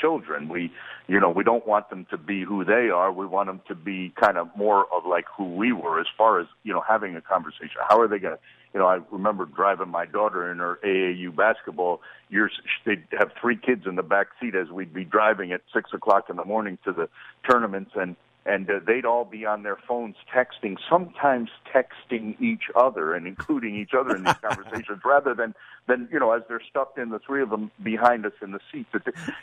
children 0.00 0.48
we 0.48 0.72
you 1.06 1.20
know 1.20 1.30
we 1.30 1.44
don't 1.44 1.66
want 1.66 1.90
them 1.90 2.06
to 2.10 2.16
be 2.16 2.44
who 2.44 2.64
they 2.64 2.88
are. 2.88 3.12
We 3.12 3.26
want 3.26 3.48
them 3.48 3.60
to 3.68 3.74
be 3.74 4.12
kind 4.20 4.38
of 4.38 4.48
more 4.56 4.86
of 4.94 5.04
like 5.06 5.26
who 5.36 5.54
we 5.54 5.72
were 5.72 6.00
as 6.00 6.06
far 6.16 6.40
as 6.40 6.46
you 6.62 6.72
know 6.72 6.82
having 6.86 7.16
a 7.16 7.20
conversation. 7.20 7.76
How 7.88 8.00
are 8.00 8.08
they 8.08 8.18
going 8.18 8.36
to 8.36 8.40
you 8.74 8.80
know, 8.80 8.86
I 8.86 9.00
remember 9.10 9.44
driving 9.44 9.88
my 9.88 10.06
daughter 10.06 10.50
in 10.50 10.58
her 10.58 10.78
AAU 10.84 11.34
basketball 11.34 12.00
years. 12.30 12.52
They'd 12.86 13.04
have 13.18 13.32
three 13.40 13.56
kids 13.56 13.82
in 13.86 13.96
the 13.96 14.02
back 14.02 14.28
seat 14.40 14.54
as 14.54 14.70
we'd 14.70 14.94
be 14.94 15.04
driving 15.04 15.52
at 15.52 15.60
six 15.74 15.90
o'clock 15.92 16.30
in 16.30 16.36
the 16.36 16.44
morning 16.44 16.78
to 16.84 16.92
the 16.92 17.08
tournaments, 17.48 17.92
and 17.94 18.16
and 18.44 18.68
uh, 18.68 18.80
they'd 18.84 19.04
all 19.04 19.24
be 19.24 19.46
on 19.46 19.62
their 19.62 19.76
phones 19.86 20.16
texting, 20.34 20.76
sometimes 20.90 21.48
texting 21.72 22.40
each 22.40 22.64
other 22.74 23.14
and 23.14 23.28
including 23.28 23.76
each 23.76 23.92
other 23.96 24.16
in 24.16 24.24
these 24.24 24.34
conversations, 24.42 25.00
rather 25.04 25.34
than 25.34 25.54
than 25.86 26.08
you 26.10 26.18
know 26.18 26.32
as 26.32 26.42
they're 26.48 26.62
stuck 26.68 26.94
in 26.96 27.10
the 27.10 27.18
three 27.18 27.42
of 27.42 27.50
them 27.50 27.70
behind 27.82 28.24
us 28.24 28.32
in 28.40 28.52
the 28.52 28.60
seat. 28.72 28.86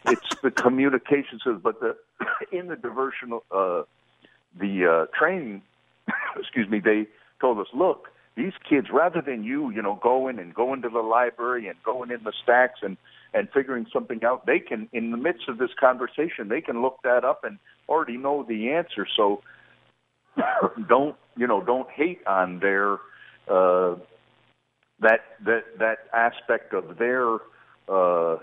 It's 0.06 0.42
the 0.42 0.52
communications, 0.52 1.44
but 1.62 1.80
the 1.80 1.96
in 2.52 2.68
the 2.68 2.76
diversional 2.76 3.44
uh, 3.52 3.84
the 4.60 5.06
uh, 5.08 5.18
training, 5.18 5.62
excuse 6.36 6.68
me, 6.68 6.80
they 6.80 7.08
told 7.40 7.60
us, 7.60 7.68
look 7.76 8.10
these 8.40 8.54
kids, 8.68 8.88
rather 8.92 9.22
than 9.22 9.44
you, 9.44 9.70
you 9.70 9.82
know, 9.82 10.00
going 10.02 10.40
and 10.40 10.56
going 10.56 10.82
to 10.84 10.90
the 10.90 11.02
library 11.02 11.68
and 11.68 11.76
going 11.84 12.10
in 12.10 12.24
the 12.24 12.32
stacks 12.42 12.80
and 12.82 12.96
and 13.34 13.50
figuring 13.54 13.86
something 13.94 14.22
out, 14.24 14.46
they 14.48 14.60
can, 14.60 14.90
in 14.92 15.12
the 15.12 15.18
midst 15.18 15.48
of 15.50 15.60
this 15.60 15.70
conversation, 15.80 16.48
they 16.48 16.62
can 16.62 16.82
look 16.82 16.98
that 17.04 17.24
up 17.24 17.44
and 17.44 17.60
already 17.88 18.18
know 18.18 18.44
the 18.48 18.72
answer. 18.72 19.06
So 19.16 19.42
don't, 20.90 21.16
you 21.38 21.46
know, 21.46 21.62
don't 21.62 21.90
hate 21.92 22.26
on 22.26 22.60
their 22.60 22.94
uh, 23.48 23.96
that 25.02 25.20
that 25.46 25.64
that 25.78 25.98
aspect 26.14 26.74
of 26.74 26.98
their 26.98 27.36
uh, 27.88 28.38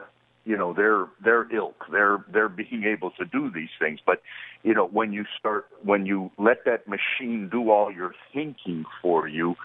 you 0.44 0.56
know 0.56 0.72
their 0.72 1.06
their 1.22 1.52
ilk 1.54 1.84
their 1.90 2.24
their 2.32 2.48
being 2.48 2.84
able 2.84 3.10
to 3.12 3.24
do 3.24 3.50
these 3.50 3.68
things 3.78 3.98
but 4.06 4.22
you 4.62 4.72
know 4.72 4.86
when 4.86 5.12
you 5.12 5.24
start 5.38 5.66
when 5.82 6.06
you 6.06 6.30
let 6.38 6.64
that 6.64 6.86
machine 6.86 7.48
do 7.50 7.70
all 7.70 7.92
your 7.92 8.12
thinking 8.32 8.84
for 9.02 9.28
you 9.28 9.56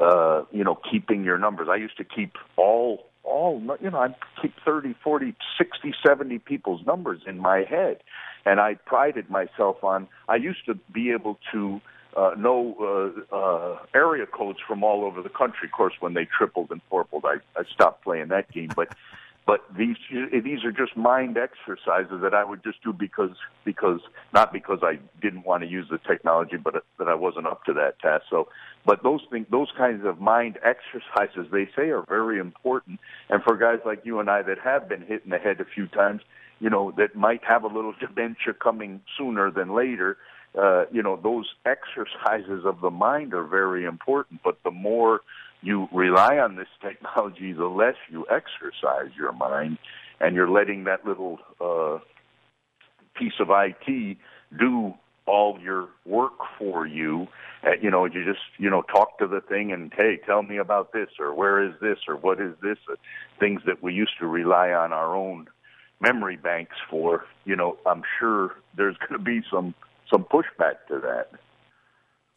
uh 0.00 0.42
you 0.50 0.64
know 0.64 0.78
keeping 0.90 1.24
your 1.24 1.38
numbers 1.38 1.68
i 1.70 1.76
used 1.76 1.96
to 1.96 2.04
keep 2.04 2.34
all 2.56 3.06
all 3.24 3.60
you 3.80 3.90
know 3.90 3.98
i 3.98 4.08
keep 4.40 4.54
thirty 4.64 4.94
forty 5.02 5.34
sixty 5.58 5.94
seventy 6.06 6.38
people's 6.38 6.84
numbers 6.86 7.20
in 7.26 7.38
my 7.38 7.64
head 7.68 7.98
and 8.44 8.60
i 8.60 8.74
prided 8.74 9.28
myself 9.30 9.82
on 9.82 10.06
i 10.28 10.36
used 10.36 10.64
to 10.66 10.74
be 10.92 11.10
able 11.10 11.38
to 11.52 11.80
uh, 12.16 12.30
know 12.36 12.74
uh, 13.30 13.34
uh, 13.36 13.78
area 13.94 14.26
codes 14.26 14.58
from 14.66 14.82
all 14.82 15.04
over 15.04 15.22
the 15.22 15.28
country. 15.28 15.68
Of 15.68 15.72
course, 15.72 15.94
when 16.00 16.14
they 16.14 16.24
tripled 16.24 16.70
and 16.70 16.80
fourpled, 16.90 17.24
I, 17.24 17.36
I 17.58 17.64
stopped 17.72 18.04
playing 18.04 18.28
that 18.28 18.50
game. 18.50 18.70
But 18.74 18.88
but 19.46 19.64
these 19.78 19.96
these 20.10 20.64
are 20.64 20.72
just 20.72 20.96
mind 20.96 21.38
exercises 21.38 22.20
that 22.20 22.34
I 22.34 22.44
would 22.44 22.64
just 22.64 22.82
do 22.82 22.92
because 22.92 23.36
because 23.64 24.00
not 24.34 24.52
because 24.52 24.80
I 24.82 24.98
didn't 25.22 25.46
want 25.46 25.62
to 25.62 25.68
use 25.68 25.86
the 25.88 25.98
technology, 25.98 26.56
but 26.56 26.84
that 26.98 27.08
I 27.08 27.14
wasn't 27.14 27.46
up 27.46 27.64
to 27.66 27.72
that 27.74 28.00
task. 28.00 28.24
So, 28.28 28.48
but 28.84 29.04
those 29.04 29.20
things, 29.30 29.46
those 29.48 29.68
kinds 29.78 30.04
of 30.04 30.20
mind 30.20 30.58
exercises, 30.64 31.46
they 31.52 31.68
say 31.76 31.90
are 31.90 32.04
very 32.08 32.40
important. 32.40 32.98
And 33.30 33.40
for 33.44 33.56
guys 33.56 33.78
like 33.86 34.04
you 34.04 34.18
and 34.18 34.28
I 34.28 34.42
that 34.42 34.58
have 34.58 34.88
been 34.88 35.02
hit 35.02 35.22
in 35.24 35.30
the 35.30 35.38
head 35.38 35.60
a 35.60 35.64
few 35.64 35.86
times, 35.86 36.22
you 36.58 36.68
know, 36.68 36.92
that 36.96 37.14
might 37.14 37.44
have 37.44 37.62
a 37.62 37.68
little 37.68 37.94
dementia 38.00 38.52
coming 38.60 39.00
sooner 39.16 39.52
than 39.52 39.74
later. 39.74 40.16
Uh, 40.58 40.86
you 40.90 41.02
know, 41.02 41.20
those 41.22 41.46
exercises 41.66 42.64
of 42.64 42.80
the 42.80 42.90
mind 42.90 43.32
are 43.32 43.44
very 43.44 43.84
important. 43.84 44.40
But 44.42 44.58
the 44.64 44.72
more 44.72 45.20
you 45.66 45.88
rely 45.92 46.38
on 46.38 46.54
this 46.54 46.68
technology, 46.80 47.52
the 47.52 47.66
less 47.66 47.96
you 48.08 48.24
exercise 48.30 49.10
your 49.16 49.32
mind, 49.32 49.78
and 50.20 50.36
you're 50.36 50.48
letting 50.48 50.84
that 50.84 51.04
little 51.04 51.38
uh, 51.60 51.98
piece 53.18 53.34
of 53.40 53.48
IT 53.50 54.16
do 54.56 54.94
all 55.26 55.58
your 55.60 55.88
work 56.04 56.38
for 56.56 56.86
you. 56.86 57.26
Uh, 57.64 57.70
you 57.82 57.90
know, 57.90 58.04
you 58.04 58.24
just 58.24 58.44
you 58.58 58.70
know 58.70 58.82
talk 58.82 59.18
to 59.18 59.26
the 59.26 59.40
thing 59.40 59.72
and 59.72 59.92
hey, 59.96 60.20
tell 60.24 60.42
me 60.42 60.56
about 60.56 60.92
this 60.92 61.08
or 61.18 61.34
where 61.34 61.60
is 61.64 61.72
this 61.80 61.98
or 62.06 62.16
what 62.16 62.40
is 62.40 62.54
this? 62.62 62.78
Uh, 62.88 62.94
things 63.40 63.60
that 63.66 63.82
we 63.82 63.92
used 63.92 64.16
to 64.20 64.26
rely 64.26 64.70
on 64.70 64.92
our 64.92 65.16
own 65.16 65.48
memory 66.00 66.36
banks 66.36 66.76
for. 66.88 67.24
You 67.44 67.56
know, 67.56 67.76
I'm 67.84 68.02
sure 68.20 68.52
there's 68.76 68.96
going 68.98 69.18
to 69.18 69.24
be 69.24 69.42
some 69.50 69.74
some 70.12 70.24
pushback 70.24 70.86
to 70.88 71.00
that. 71.00 71.30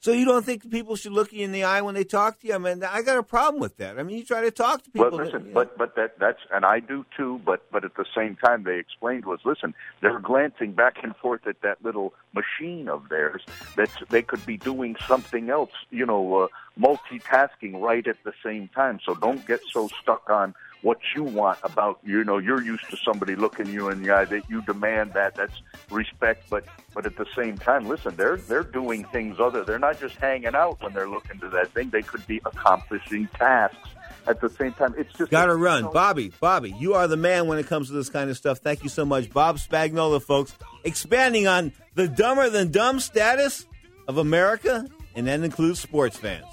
So 0.02 0.14
you 0.14 0.24
don't 0.24 0.46
think 0.46 0.70
people 0.72 0.96
should 0.96 1.12
look 1.12 1.34
you 1.34 1.44
in 1.44 1.52
the 1.52 1.66
eye 1.66 1.82
when 1.82 1.94
they 1.94 2.06
talk 2.06 2.40
to 2.40 2.48
you? 2.48 2.56
I 2.56 2.58
mean, 2.58 2.84
I 2.84 3.02
got 3.02 3.18
a 3.18 3.24
problem 3.24 3.60
with 3.60 3.78
that. 3.78 4.00
I 4.00 4.04
mean, 4.04 4.18
you 4.18 4.24
try 4.24 4.42
to 4.42 4.52
talk 4.52 4.82
to 4.84 4.90
people. 4.92 5.12
Well, 5.12 5.26
listen, 5.26 5.32
that, 5.32 5.48
you 5.48 5.48
know, 5.48 5.54
but 5.54 5.78
but 5.78 5.96
that 5.98 6.18
that's 6.18 6.40
and 6.54 6.66
I 6.66 6.80
do 6.80 7.06
too. 7.18 7.42
But 7.44 7.70
but 7.70 7.84
at 7.84 7.96
the 7.96 8.06
same 8.16 8.38
time, 8.38 8.64
they 8.64 8.80
explained 8.80 9.26
was 9.26 9.42
listen, 9.44 9.74
they're 10.02 10.20
glancing 10.20 10.72
back 10.72 11.04
and 11.04 11.14
forth 11.18 11.46
at 11.48 11.62
that 11.64 11.84
little 11.84 12.14
machine 12.34 12.88
of 12.88 13.10
theirs. 13.10 13.42
That 13.76 13.90
they 14.10 14.22
could 14.22 14.46
be 14.46 14.56
doing 14.56 14.96
something 15.06 15.50
else, 15.50 15.72
you 15.90 16.06
know, 16.06 16.44
uh, 16.44 16.48
multitasking 16.80 17.82
right 17.82 18.08
at 18.08 18.24
the 18.24 18.34
same 18.42 18.70
time. 18.70 19.02
So 19.06 19.16
don't 19.16 19.46
get 19.46 19.60
so 19.70 19.90
stuck 20.02 20.30
on 20.30 20.56
what 20.82 21.00
you 21.16 21.24
want 21.24 21.60
about 21.64 22.00
you 22.06 22.24
know 22.24 22.38
you're 22.38 22.62
used 22.62 22.90
to 22.90 22.98
somebody 22.98 23.36
looking 23.36 23.68
you 23.68 23.90
in 23.90 24.02
the 24.02 24.12
eye 24.12 24.26
that 24.26 24.50
you 24.50 24.62
demand 24.62 25.12
that 25.14 25.36
that's 25.36 25.62
respect 25.92 26.50
but 26.50 26.64
but 26.94 27.06
at 27.06 27.16
the 27.18 27.26
same 27.36 27.58
time 27.58 27.88
listen 27.88 28.16
they're 28.16 28.38
they're 28.38 28.64
doing 28.64 29.04
things 29.06 29.40
other 29.40 29.64
they're 29.64 29.80
not 29.80 30.00
just 30.00 30.16
hanging 30.16 30.56
out 30.56 30.82
when 30.82 30.94
they're 30.94 31.10
looking 31.10 31.40
to 31.40 31.50
that 31.50 31.70
thing 31.74 31.90
they 31.90 32.02
could 32.02 32.26
be 32.28 32.42
accomplishing 32.46 33.28
tasks 33.38 33.90
at 34.28 34.40
the 34.42 34.50
same 34.50 34.72
time 34.74 34.94
it's 34.98 35.12
just 35.14 35.32
Got 35.32 35.48
to 35.48 35.54
you 35.54 35.58
run. 35.58 35.84
know, 35.84 35.92
Bobby, 35.92 36.32
Bobby, 36.40 36.74
you 36.78 36.94
are 36.94 37.08
the 37.08 37.18
man 37.18 37.48
when 37.48 37.58
it 37.58 37.68
comes 37.68 37.88
to 37.88 37.94
this 37.94 38.10
kind 38.10 38.30
of 38.30 38.38
stuff. 38.38 38.60
Thank 38.60 38.84
you 38.84 38.90
so 38.90 39.04
much. 39.06 39.32
Bob 39.32 39.58
Spagnola, 39.58 40.22
folks, 40.22 40.54
expanding 40.84 41.48
on 41.48 41.72
the 41.96 42.08
dumber 42.08 42.50
than 42.50 42.70
dumb 42.70 43.00
status 43.00 43.66
of 44.08 44.18
America, 44.18 44.88
and 45.16 45.26
that 45.28 45.40
includes 45.42 45.80
sports 45.80 46.18
fans. 46.18 46.46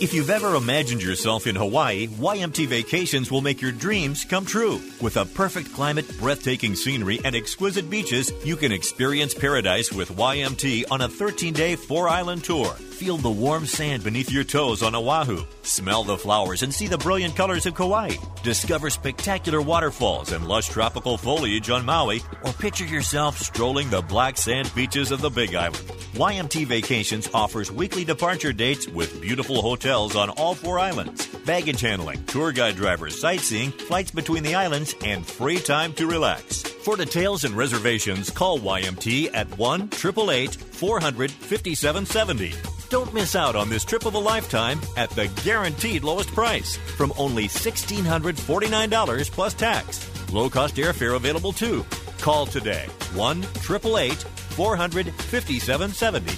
If 0.00 0.14
you've 0.14 0.30
ever 0.30 0.54
imagined 0.54 1.02
yourself 1.02 1.48
in 1.48 1.56
Hawaii, 1.56 2.06
YMT 2.06 2.68
Vacations 2.68 3.32
will 3.32 3.40
make 3.40 3.60
your 3.60 3.72
dreams 3.72 4.24
come 4.24 4.46
true. 4.46 4.80
With 5.00 5.16
a 5.16 5.24
perfect 5.24 5.74
climate, 5.74 6.06
breathtaking 6.20 6.76
scenery, 6.76 7.18
and 7.24 7.34
exquisite 7.34 7.90
beaches, 7.90 8.32
you 8.44 8.54
can 8.54 8.70
experience 8.70 9.34
paradise 9.34 9.92
with 9.92 10.16
YMT 10.16 10.84
on 10.92 11.00
a 11.00 11.08
13 11.08 11.52
day 11.52 11.74
four 11.74 12.08
island 12.08 12.44
tour. 12.44 12.76
Feel 12.98 13.16
the 13.16 13.30
warm 13.30 13.64
sand 13.64 14.02
beneath 14.02 14.28
your 14.28 14.42
toes 14.42 14.82
on 14.82 14.96
Oahu. 14.96 15.44
Smell 15.62 16.02
the 16.02 16.18
flowers 16.18 16.64
and 16.64 16.74
see 16.74 16.88
the 16.88 16.98
brilliant 16.98 17.36
colors 17.36 17.64
of 17.64 17.76
Kauai. 17.76 18.16
Discover 18.42 18.90
spectacular 18.90 19.62
waterfalls 19.62 20.32
and 20.32 20.48
lush 20.48 20.66
tropical 20.66 21.16
foliage 21.16 21.70
on 21.70 21.86
Maui, 21.86 22.20
or 22.42 22.52
picture 22.54 22.84
yourself 22.84 23.38
strolling 23.38 23.88
the 23.88 24.02
black 24.02 24.36
sand 24.36 24.72
beaches 24.74 25.12
of 25.12 25.20
the 25.20 25.30
Big 25.30 25.54
Island. 25.54 25.86
YMT 26.14 26.66
Vacations 26.66 27.30
offers 27.32 27.70
weekly 27.70 28.04
departure 28.04 28.52
dates 28.52 28.88
with 28.88 29.20
beautiful 29.20 29.62
hotels 29.62 30.16
on 30.16 30.30
all 30.30 30.56
four 30.56 30.80
islands, 30.80 31.24
baggage 31.46 31.80
handling, 31.80 32.24
tour 32.24 32.50
guide 32.50 32.74
drivers, 32.74 33.20
sightseeing, 33.20 33.70
flights 33.70 34.10
between 34.10 34.42
the 34.42 34.56
islands, 34.56 34.96
and 35.04 35.24
free 35.24 35.60
time 35.60 35.92
to 35.92 36.08
relax. 36.08 36.62
For 36.62 36.96
details 36.96 37.44
and 37.44 37.54
reservations, 37.54 38.28
call 38.28 38.58
YMT 38.58 39.30
at 39.34 39.56
1 39.56 39.82
888 39.82 40.56
400 40.56 41.30
5770. 41.30 42.54
Don't 42.90 43.12
miss 43.12 43.36
out 43.36 43.54
on 43.54 43.68
this 43.68 43.84
trip 43.84 44.06
of 44.06 44.14
a 44.14 44.18
lifetime 44.18 44.80
at 44.96 45.10
the 45.10 45.28
guaranteed 45.44 46.04
lowest 46.04 46.32
price 46.34 46.76
from 46.76 47.12
only 47.18 47.46
$1,649 47.46 49.30
plus 49.30 49.54
tax. 49.54 50.32
Low 50.32 50.48
cost 50.48 50.76
airfare 50.76 51.16
available 51.16 51.52
too. 51.52 51.84
Call 52.20 52.46
today 52.46 52.86
1 53.14 53.38
888 53.38 54.14
400 54.14 55.06
5770. 55.12 56.32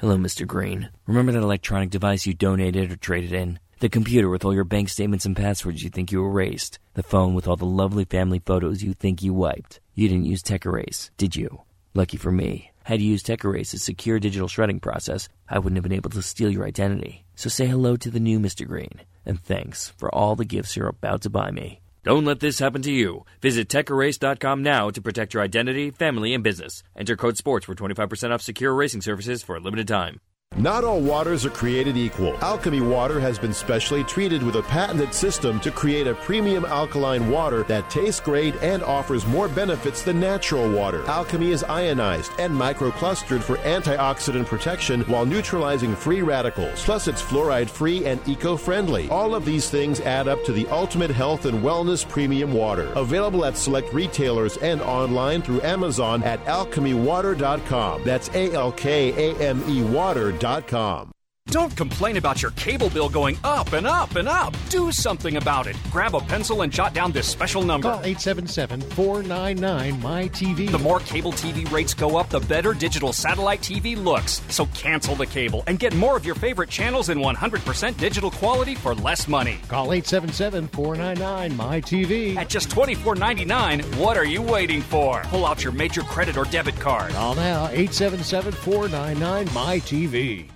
Hello, 0.00 0.16
Mr. 0.16 0.44
Green. 0.48 0.90
Remember 1.06 1.30
that 1.30 1.42
electronic 1.42 1.90
device 1.90 2.26
you 2.26 2.34
donated 2.34 2.90
or 2.90 2.96
traded 2.96 3.32
in? 3.32 3.60
The 3.78 3.88
computer 3.88 4.28
with 4.28 4.44
all 4.44 4.52
your 4.52 4.64
bank 4.64 4.88
statements 4.88 5.26
and 5.26 5.36
passwords 5.36 5.84
you 5.84 5.90
think 5.90 6.10
you 6.10 6.24
erased? 6.24 6.80
The 6.94 7.04
phone 7.04 7.34
with 7.34 7.46
all 7.46 7.56
the 7.56 7.66
lovely 7.66 8.04
family 8.04 8.40
photos 8.44 8.82
you 8.82 8.94
think 8.94 9.22
you 9.22 9.32
wiped? 9.32 9.78
You 9.94 10.08
didn't 10.08 10.24
use 10.24 10.42
Tech 10.42 10.66
Erase, 10.66 11.12
did 11.16 11.36
you? 11.36 11.62
Lucky 11.94 12.16
for 12.16 12.32
me. 12.32 12.71
Had 12.84 13.00
you 13.00 13.10
used 13.10 13.26
Tech 13.26 13.44
Erase's 13.44 13.82
secure 13.82 14.18
digital 14.18 14.48
shredding 14.48 14.80
process, 14.80 15.28
I 15.48 15.58
wouldn't 15.58 15.76
have 15.76 15.84
been 15.84 15.92
able 15.96 16.10
to 16.10 16.22
steal 16.22 16.50
your 16.50 16.66
identity. 16.66 17.24
So 17.36 17.48
say 17.48 17.66
hello 17.66 17.96
to 17.96 18.10
the 18.10 18.20
new 18.20 18.40
Mr. 18.40 18.66
Green, 18.66 19.02
and 19.24 19.40
thanks 19.40 19.90
for 19.90 20.12
all 20.14 20.36
the 20.36 20.44
gifts 20.44 20.76
you're 20.76 20.88
about 20.88 21.22
to 21.22 21.30
buy 21.30 21.50
me. 21.50 21.80
Don't 22.04 22.24
let 22.24 22.40
this 22.40 22.58
happen 22.58 22.82
to 22.82 22.90
you. 22.90 23.24
Visit 23.40 23.68
TechErase.com 23.68 24.62
now 24.62 24.90
to 24.90 25.00
protect 25.00 25.34
your 25.34 25.42
identity, 25.42 25.90
family, 25.90 26.34
and 26.34 26.42
business. 26.42 26.82
Enter 26.96 27.16
code 27.16 27.36
SPORTS 27.36 27.66
for 27.66 27.76
25% 27.76 28.32
off 28.32 28.42
secure 28.42 28.72
erasing 28.72 29.02
services 29.02 29.44
for 29.44 29.54
a 29.54 29.60
limited 29.60 29.86
time. 29.86 30.20
Not 30.56 30.84
all 30.84 31.00
waters 31.00 31.46
are 31.46 31.50
created 31.50 31.96
equal. 31.96 32.34
Alkame 32.34 32.86
Water 32.86 33.18
has 33.18 33.38
been 33.38 33.54
specially 33.54 34.04
treated 34.04 34.42
with 34.42 34.56
a 34.56 34.62
patented 34.64 35.14
system 35.14 35.58
to 35.60 35.70
create 35.70 36.06
a 36.06 36.14
premium 36.14 36.66
alkaline 36.66 37.30
water 37.30 37.62
that 37.64 37.88
tastes 37.88 38.20
great 38.20 38.54
and 38.56 38.82
offers 38.82 39.26
more 39.26 39.48
benefits 39.48 40.02
than 40.02 40.20
natural 40.20 40.70
water. 40.70 41.02
Alkame 41.04 41.48
is 41.50 41.64
ionized 41.64 42.32
and 42.38 42.52
microclustered 42.52 43.42
for 43.42 43.56
antioxidant 43.58 44.44
protection 44.44 45.00
while 45.02 45.24
neutralizing 45.24 45.96
free 45.96 46.20
radicals. 46.20 46.84
Plus, 46.84 47.08
it's 47.08 47.22
fluoride 47.22 47.70
free 47.70 48.04
and 48.04 48.20
eco 48.28 48.54
friendly. 48.54 49.08
All 49.08 49.34
of 49.34 49.46
these 49.46 49.70
things 49.70 50.00
add 50.00 50.28
up 50.28 50.44
to 50.44 50.52
the 50.52 50.66
ultimate 50.68 51.10
health 51.10 51.46
and 51.46 51.62
wellness 51.62 52.06
premium 52.06 52.52
water. 52.52 52.92
Available 52.94 53.46
at 53.46 53.56
select 53.56 53.92
retailers 53.94 54.58
and 54.58 54.82
online 54.82 55.40
through 55.40 55.62
Amazon 55.62 56.22
at 56.24 56.44
alkamewater.com. 56.44 58.04
That's 58.04 58.28
A 58.34 58.52
L 58.52 58.72
K 58.72 59.32
A 59.32 59.38
M 59.38 59.64
E 59.66 59.82
water.com. 59.82 60.41
Inc.com. 60.42 61.21
Don't 61.52 61.76
complain 61.76 62.16
about 62.16 62.40
your 62.40 62.50
cable 62.52 62.88
bill 62.88 63.10
going 63.10 63.36
up 63.44 63.74
and 63.74 63.86
up 63.86 64.16
and 64.16 64.26
up. 64.26 64.56
Do 64.70 64.90
something 64.90 65.36
about 65.36 65.66
it. 65.66 65.76
Grab 65.90 66.14
a 66.14 66.20
pencil 66.20 66.62
and 66.62 66.72
jot 66.72 66.94
down 66.94 67.12
this 67.12 67.28
special 67.28 67.62
number. 67.62 67.90
Call 67.90 68.00
877 68.02 68.80
499 68.80 70.00
MyTV. 70.00 70.70
The 70.70 70.78
more 70.78 71.00
cable 71.00 71.32
TV 71.32 71.70
rates 71.70 71.92
go 71.92 72.16
up, 72.16 72.30
the 72.30 72.40
better 72.40 72.72
digital 72.72 73.12
satellite 73.12 73.60
TV 73.60 74.02
looks. 74.02 74.40
So 74.48 74.64
cancel 74.72 75.14
the 75.14 75.26
cable 75.26 75.62
and 75.66 75.78
get 75.78 75.94
more 75.94 76.16
of 76.16 76.24
your 76.24 76.36
favorite 76.36 76.70
channels 76.70 77.10
in 77.10 77.18
100% 77.18 77.98
digital 77.98 78.30
quality 78.30 78.74
for 78.74 78.94
less 78.94 79.28
money. 79.28 79.58
Call 79.68 79.92
877 79.92 80.68
499 80.68 81.52
MyTV. 81.52 82.36
At 82.36 82.48
just 82.48 82.70
$24.99, 82.70 83.96
what 83.96 84.16
are 84.16 84.24
you 84.24 84.40
waiting 84.40 84.80
for? 84.80 85.20
Pull 85.24 85.44
out 85.44 85.62
your 85.62 85.74
major 85.74 86.00
credit 86.00 86.38
or 86.38 86.46
debit 86.46 86.80
card. 86.80 87.12
Call 87.12 87.34
now 87.34 87.64
877 87.66 88.52
499 88.52 89.48
MyTV. 89.48 90.48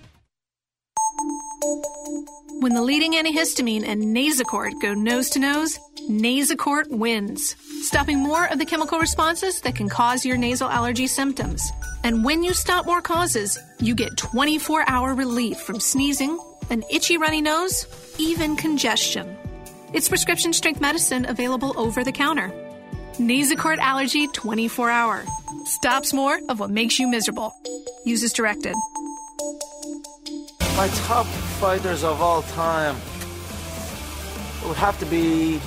When 2.61 2.74
the 2.74 2.83
leading 2.83 3.14
antihistamine 3.14 3.87
and 3.87 4.16
Nasacort 4.16 4.81
go 4.81 4.94
nose 4.94 5.31
to 5.31 5.38
nose, 5.40 5.79
Nasacort 6.09 6.88
wins, 6.90 7.57
stopping 7.83 8.20
more 8.20 8.46
of 8.46 8.59
the 8.59 8.64
chemical 8.64 9.00
responses 9.00 9.61
that 9.62 9.74
can 9.74 9.88
cause 9.88 10.24
your 10.24 10.37
nasal 10.37 10.68
allergy 10.68 11.09
symptoms. 11.09 11.61
And 12.05 12.24
when 12.24 12.44
you 12.44 12.55
stop 12.55 12.87
more 12.87 13.02
causes, 13.02 13.59
you 13.81 13.96
get 13.96 14.16
24 14.16 14.88
hour 14.88 15.14
relief 15.14 15.59
from 15.59 15.81
sneezing, 15.81 16.38
an 16.70 16.85
itchy 16.90 17.18
runny 17.18 17.40
nose, 17.40 17.87
even 18.18 18.57
congestion. 18.57 19.37
It's 19.92 20.09
prescription 20.09 20.52
strength 20.52 20.81
medicine 20.81 21.26
available 21.26 21.74
over 21.76 22.05
the 22.05 22.12
counter. 22.12 22.52
Nasacort 23.14 23.79
Allergy 23.79 24.29
24 24.29 24.90
Hour. 24.90 25.24
Stops 25.64 26.12
more 26.12 26.38
of 26.48 26.61
what 26.61 26.70
makes 26.70 26.98
you 27.00 27.09
miserable. 27.09 27.52
Use 28.05 28.22
as 28.22 28.33
directed. 28.33 28.74
My 30.76 30.88
top 31.07 31.26
fighters 31.60 32.04
of 32.04 32.20
all 32.20 32.42
time 32.42 32.96
it 34.66 34.68
would 34.68 34.76
have 34.76 34.98
to 34.98 35.06
be 35.06 35.60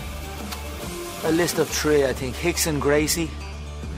a 1.24 1.32
list 1.32 1.58
of 1.58 1.70
three. 1.70 2.06
I 2.06 2.14
think 2.14 2.36
Rickson 2.36 2.80
Gracie. 2.80 3.30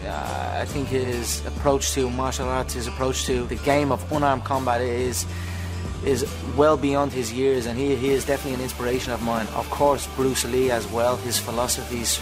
Uh, 0.05 0.57
I 0.61 0.65
think 0.65 0.87
his 0.89 1.45
approach 1.45 1.91
to 1.93 2.09
martial 2.09 2.47
arts, 2.47 2.73
his 2.73 2.87
approach 2.87 3.25
to 3.25 3.45
the 3.45 3.55
game 3.55 3.91
of 3.91 3.99
unarmed 4.11 4.43
combat 4.43 4.79
is 4.81 5.25
is 6.05 6.25
well 6.55 6.77
beyond 6.77 7.11
his 7.11 7.31
years, 7.33 7.65
and 7.65 7.77
he, 7.77 7.95
he 7.95 8.09
is 8.09 8.25
definitely 8.25 8.55
an 8.55 8.61
inspiration 8.61 9.11
of 9.11 9.21
mine. 9.21 9.47
Of 9.55 9.69
course, 9.69 10.07
Bruce 10.15 10.45
Lee 10.45 10.71
as 10.71 10.87
well. 10.91 11.17
His 11.17 11.37
philosophies 11.37 12.19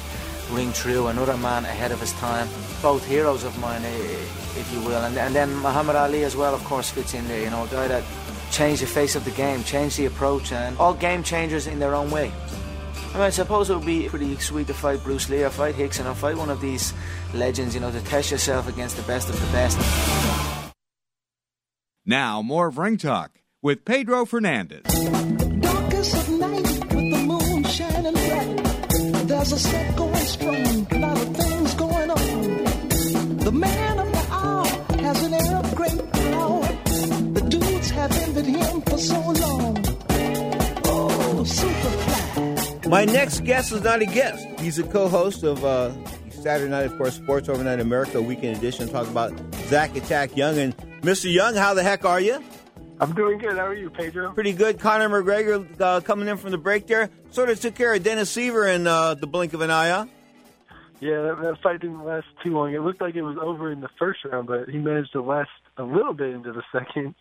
ring 0.51 0.73
true. 0.73 1.07
Another 1.07 1.37
man 1.37 1.63
ahead 1.65 1.91
of 1.91 1.99
his 1.99 2.13
time. 2.13 2.47
Both 2.81 3.05
heroes 3.05 3.43
of 3.43 3.57
mine, 3.59 3.83
if 3.83 4.69
you 4.73 4.79
will. 4.81 5.03
And, 5.03 5.17
and 5.17 5.35
then 5.35 5.53
Muhammad 5.57 5.95
Ali 5.95 6.23
as 6.23 6.35
well, 6.35 6.53
of 6.53 6.63
course, 6.63 6.89
fits 6.89 7.13
in 7.13 7.27
there. 7.27 7.41
You 7.41 7.49
know, 7.49 7.63
a 7.63 7.67
guy 7.67 7.87
that 7.87 8.03
change 8.51 8.79
the 8.81 8.87
face 8.87 9.15
of 9.15 9.25
the 9.25 9.31
game, 9.31 9.63
change 9.63 9.95
the 9.97 10.05
approach, 10.05 10.51
and 10.51 10.77
all 10.77 10.93
game 10.93 11.23
changers 11.23 11.67
in 11.67 11.79
their 11.79 11.95
own 11.95 12.11
way. 12.11 12.31
I 13.09 13.13
mean, 13.13 13.21
I 13.23 13.29
suppose 13.31 13.69
it 13.69 13.75
would 13.75 13.85
be 13.85 14.07
pretty 14.07 14.35
sweet 14.37 14.67
to 14.67 14.73
fight 14.73 15.03
Bruce 15.03 15.29
Lee 15.29 15.43
or 15.43 15.49
fight 15.49 15.75
Rickson 15.75 16.09
or 16.09 16.13
fight 16.13 16.37
one 16.37 16.49
of 16.49 16.61
these 16.61 16.93
legends, 17.33 17.73
you 17.73 17.81
know, 17.81 17.91
to 17.91 18.01
test 18.01 18.29
yourself 18.29 18.67
against 18.67 18.97
the 18.97 19.03
best 19.03 19.29
of 19.29 19.39
the 19.39 19.47
best. 19.47 19.79
Now, 22.05 22.41
more 22.41 22.67
of 22.67 22.77
Ring 22.77 22.97
Talk 22.97 23.31
with 23.61 23.83
Pedro 23.83 24.25
Fernandez. 24.25 24.83
There's 29.29 29.51
a 29.51 29.59
set 29.59 29.95
going 29.95 30.15
strong, 30.15 30.87
a 30.91 30.99
lot 30.99 31.17
of 31.17 31.37
things 31.37 31.73
going 31.75 32.11
on. 32.11 33.37
The 33.37 33.51
man 33.51 33.88
My 42.89 43.05
next 43.05 43.43
guest 43.43 43.71
is 43.71 43.83
not 43.83 44.01
a 44.01 44.05
guest. 44.05 44.45
He's 44.59 44.79
a 44.79 44.83
co-host 44.83 45.43
of 45.43 45.63
uh, 45.63 45.91
Saturday 46.31 46.71
Night, 46.71 46.85
of 46.85 46.97
course, 46.97 47.15
Sports 47.15 47.47
Overnight 47.47 47.79
America 47.79 48.21
Weekend 48.21 48.57
Edition. 48.57 48.89
Talk 48.89 49.07
about 49.07 49.31
Zach 49.67 49.95
Attack 49.95 50.35
Young 50.35 50.57
and 50.57 50.75
Mr. 51.01 51.31
Young. 51.31 51.55
How 51.55 51.73
the 51.73 51.83
heck 51.83 52.03
are 52.03 52.19
you? 52.19 52.43
I'm 52.99 53.13
doing 53.13 53.37
good. 53.37 53.57
How 53.57 53.67
are 53.67 53.75
you, 53.75 53.89
Pedro? 53.89 54.33
Pretty 54.33 54.53
good. 54.53 54.79
Conor 54.79 55.07
McGregor 55.07 55.79
uh, 55.79 56.01
coming 56.01 56.27
in 56.27 56.37
from 56.37 56.51
the 56.51 56.57
break 56.57 56.87
there. 56.87 57.09
Sort 57.29 57.49
of 57.49 57.59
took 57.59 57.75
care 57.75 57.93
of 57.93 58.03
Dennis 58.03 58.35
Siver 58.35 58.73
in 58.73 58.87
uh, 58.87 59.13
the 59.13 59.27
blink 59.27 59.53
of 59.53 59.61
an 59.61 59.71
eye. 59.71 59.89
Huh? 59.89 60.05
Yeah, 60.99 61.21
that, 61.21 61.41
that 61.41 61.61
fight 61.61 61.79
didn't 61.79 62.03
last 62.03 62.27
too 62.43 62.51
long. 62.51 62.73
It 62.73 62.81
looked 62.81 63.01
like 63.01 63.15
it 63.15 63.21
was 63.21 63.37
over 63.39 63.71
in 63.71 63.79
the 63.79 63.89
first 63.97 64.25
round, 64.25 64.47
but 64.47 64.67
he 64.67 64.77
managed 64.77 65.13
to 65.13 65.21
last 65.21 65.49
a 65.77 65.83
little 65.83 66.13
bit 66.13 66.31
into 66.31 66.51
the 66.51 66.63
second. 66.73 67.15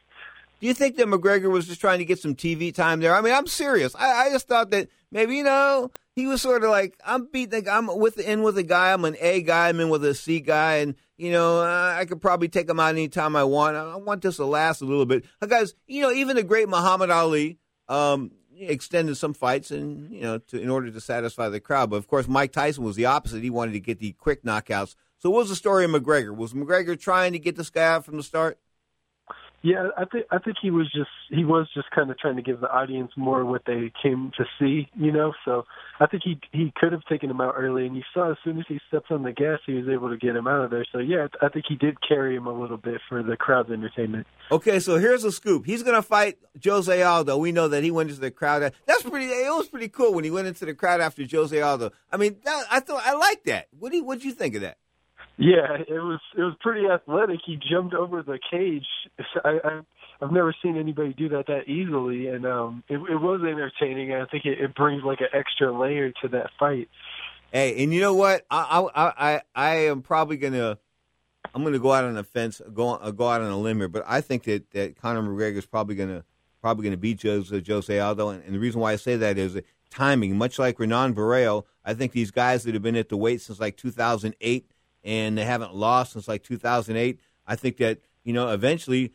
Do 0.60 0.66
you 0.66 0.74
think 0.74 0.96
that 0.96 1.06
McGregor 1.06 1.50
was 1.50 1.66
just 1.66 1.80
trying 1.80 1.98
to 1.98 2.04
get 2.04 2.18
some 2.18 2.34
TV 2.34 2.74
time 2.74 3.00
there? 3.00 3.14
I 3.14 3.20
mean, 3.20 3.32
I'm 3.32 3.46
serious. 3.46 3.94
I, 3.94 4.26
I 4.26 4.30
just 4.30 4.48
thought 4.48 4.70
that 4.70 4.88
maybe 5.12 5.36
you 5.36 5.44
know 5.44 5.90
he 6.16 6.26
was 6.26 6.42
sort 6.42 6.64
of 6.64 6.70
like 6.70 6.98
I'm 7.04 7.26
beating. 7.26 7.68
I'm 7.68 7.86
with 7.98 8.18
in 8.18 8.42
with 8.42 8.58
a 8.58 8.64
guy. 8.64 8.92
I'm 8.92 9.04
an 9.04 9.16
A 9.20 9.42
guy. 9.42 9.68
I'm 9.68 9.78
in 9.78 9.88
with 9.88 10.04
a 10.04 10.14
C 10.14 10.40
guy, 10.40 10.76
and 10.76 10.96
you 11.16 11.30
know 11.30 11.60
uh, 11.60 11.94
I 11.96 12.04
could 12.06 12.20
probably 12.20 12.48
take 12.48 12.68
him 12.68 12.80
out 12.80 12.88
anytime 12.88 13.36
I 13.36 13.44
want. 13.44 13.76
I 13.76 13.96
want 13.96 14.22
this 14.22 14.36
to 14.36 14.46
last 14.46 14.80
a 14.80 14.84
little 14.84 15.06
bit, 15.06 15.24
uh, 15.40 15.46
guys. 15.46 15.74
You 15.86 16.02
know, 16.02 16.10
even 16.10 16.34
the 16.34 16.42
great 16.42 16.68
Muhammad 16.68 17.10
Ali 17.10 17.58
um, 17.88 18.32
extended 18.58 19.16
some 19.16 19.34
fights, 19.34 19.70
and 19.70 20.12
you 20.12 20.22
know, 20.22 20.38
to, 20.38 20.60
in 20.60 20.70
order 20.70 20.90
to 20.90 21.00
satisfy 21.00 21.48
the 21.48 21.60
crowd. 21.60 21.90
But 21.90 21.96
of 21.96 22.08
course, 22.08 22.26
Mike 22.26 22.50
Tyson 22.50 22.82
was 22.82 22.96
the 22.96 23.06
opposite. 23.06 23.44
He 23.44 23.50
wanted 23.50 23.72
to 23.72 23.80
get 23.80 24.00
the 24.00 24.12
quick 24.12 24.42
knockouts. 24.42 24.96
So, 25.20 25.30
what 25.30 25.38
was 25.38 25.50
the 25.50 25.56
story 25.56 25.84
of 25.84 25.92
McGregor? 25.92 26.36
Was 26.36 26.52
McGregor 26.52 26.98
trying 26.98 27.32
to 27.32 27.38
get 27.38 27.54
this 27.54 27.70
guy 27.70 27.86
out 27.86 28.04
from 28.04 28.16
the 28.16 28.22
start? 28.24 28.58
Yeah, 29.62 29.88
I 29.96 30.04
think 30.04 30.26
I 30.30 30.38
think 30.38 30.56
he 30.62 30.70
was 30.70 30.86
just 30.92 31.10
he 31.30 31.44
was 31.44 31.68
just 31.74 31.90
kind 31.90 32.10
of 32.10 32.18
trying 32.18 32.36
to 32.36 32.42
give 32.42 32.60
the 32.60 32.70
audience 32.70 33.10
more 33.16 33.44
what 33.44 33.62
they 33.66 33.92
came 34.00 34.30
to 34.36 34.44
see, 34.58 34.88
you 34.94 35.10
know. 35.10 35.32
So 35.44 35.64
I 35.98 36.06
think 36.06 36.22
he 36.24 36.40
he 36.52 36.72
could 36.76 36.92
have 36.92 37.02
taken 37.06 37.28
him 37.28 37.40
out 37.40 37.54
early, 37.56 37.84
and 37.84 37.96
you 37.96 38.02
saw 38.14 38.30
as 38.30 38.36
soon 38.44 38.60
as 38.60 38.66
he 38.68 38.78
stepped 38.86 39.10
on 39.10 39.24
the 39.24 39.32
gas, 39.32 39.58
he 39.66 39.72
was 39.72 39.88
able 39.88 40.10
to 40.10 40.16
get 40.16 40.36
him 40.36 40.46
out 40.46 40.64
of 40.64 40.70
there. 40.70 40.84
So 40.92 40.98
yeah, 40.98 41.26
I 41.42 41.48
think 41.48 41.64
he 41.68 41.74
did 41.74 41.96
carry 42.06 42.36
him 42.36 42.46
a 42.46 42.52
little 42.52 42.76
bit 42.76 43.00
for 43.08 43.22
the 43.24 43.36
crowd's 43.36 43.70
entertainment. 43.70 44.28
Okay, 44.52 44.78
so 44.78 44.96
here's 44.96 45.24
a 45.24 45.32
scoop. 45.32 45.66
He's 45.66 45.82
to 45.82 46.02
fight 46.02 46.38
Jose 46.64 47.02
Aldo. 47.02 47.36
We 47.38 47.50
know 47.50 47.66
that 47.68 47.82
he 47.82 47.90
went 47.90 48.10
into 48.10 48.20
the 48.20 48.30
crowd. 48.30 48.72
That's 48.86 49.02
pretty. 49.02 49.26
It 49.26 49.50
was 49.50 49.68
pretty 49.68 49.88
cool 49.88 50.14
when 50.14 50.22
he 50.22 50.30
went 50.30 50.46
into 50.46 50.66
the 50.66 50.74
crowd 50.74 51.00
after 51.00 51.24
Jose 51.28 51.60
Aldo. 51.60 51.90
I 52.12 52.16
mean, 52.16 52.36
that, 52.44 52.64
I 52.70 52.78
thought 52.78 53.02
I 53.04 53.14
like 53.14 53.42
that. 53.44 53.66
What 53.76 53.90
do 53.90 53.98
you, 53.98 54.04
what 54.04 54.20
do 54.20 54.28
you 54.28 54.34
think 54.34 54.54
of 54.54 54.60
that? 54.60 54.78
Yeah, 55.38 55.76
it 55.86 56.02
was 56.02 56.18
it 56.36 56.42
was 56.42 56.54
pretty 56.60 56.88
athletic. 56.88 57.38
He 57.46 57.56
jumped 57.56 57.94
over 57.94 58.22
the 58.22 58.40
cage. 58.50 58.86
I, 59.44 59.60
I 59.64 59.80
I've 60.20 60.32
never 60.32 60.52
seen 60.60 60.76
anybody 60.76 61.12
do 61.12 61.28
that 61.28 61.46
that 61.46 61.68
easily, 61.68 62.26
and 62.26 62.44
um, 62.44 62.82
it, 62.88 62.96
it 62.96 63.20
was 63.20 63.40
entertaining. 63.42 64.12
I 64.12 64.26
think 64.26 64.44
it, 64.44 64.58
it 64.58 64.74
brings 64.74 65.04
like 65.04 65.20
an 65.20 65.28
extra 65.32 65.72
layer 65.72 66.10
to 66.22 66.28
that 66.28 66.50
fight. 66.58 66.88
Hey, 67.52 67.82
and 67.82 67.94
you 67.94 68.00
know 68.00 68.14
what? 68.14 68.46
I 68.50 68.84
I 68.94 69.12
I, 69.16 69.42
I 69.54 69.74
am 69.86 70.02
probably 70.02 70.38
gonna 70.38 70.76
I'm 71.54 71.62
gonna 71.62 71.78
go 71.78 71.92
out 71.92 72.02
on 72.02 72.16
a 72.16 72.24
fence, 72.24 72.60
go 72.74 72.94
uh, 72.94 73.12
go 73.12 73.28
out 73.28 73.40
on 73.40 73.50
a 73.50 73.58
limb 73.58 73.78
here, 73.78 73.88
but 73.88 74.02
I 74.08 74.20
think 74.20 74.42
that 74.44 74.68
that 74.72 75.00
Conor 75.00 75.22
McGregor 75.22 75.58
is 75.58 75.66
probably 75.66 75.94
gonna 75.94 76.24
probably 76.60 76.82
gonna 76.82 76.96
beat 76.96 77.22
Jose, 77.22 77.62
Jose 77.64 77.98
Aldo, 77.98 78.30
and, 78.30 78.42
and 78.42 78.56
the 78.56 78.58
reason 78.58 78.80
why 78.80 78.92
I 78.92 78.96
say 78.96 79.16
that 79.16 79.38
is 79.38 79.56
timing. 79.88 80.36
Much 80.36 80.58
like 80.58 80.80
Renan 80.80 81.14
Barão, 81.14 81.62
I 81.84 81.94
think 81.94 82.10
these 82.10 82.32
guys 82.32 82.64
that 82.64 82.74
have 82.74 82.82
been 82.82 82.96
at 82.96 83.08
the 83.08 83.16
weight 83.16 83.40
since 83.40 83.60
like 83.60 83.76
2008 83.76 84.68
and 85.08 85.38
they 85.38 85.44
haven't 85.44 85.74
lost 85.74 86.12
since 86.12 86.28
like 86.28 86.42
2008. 86.42 87.18
I 87.46 87.56
think 87.56 87.78
that 87.78 88.00
you 88.24 88.34
know 88.34 88.50
eventually 88.50 89.14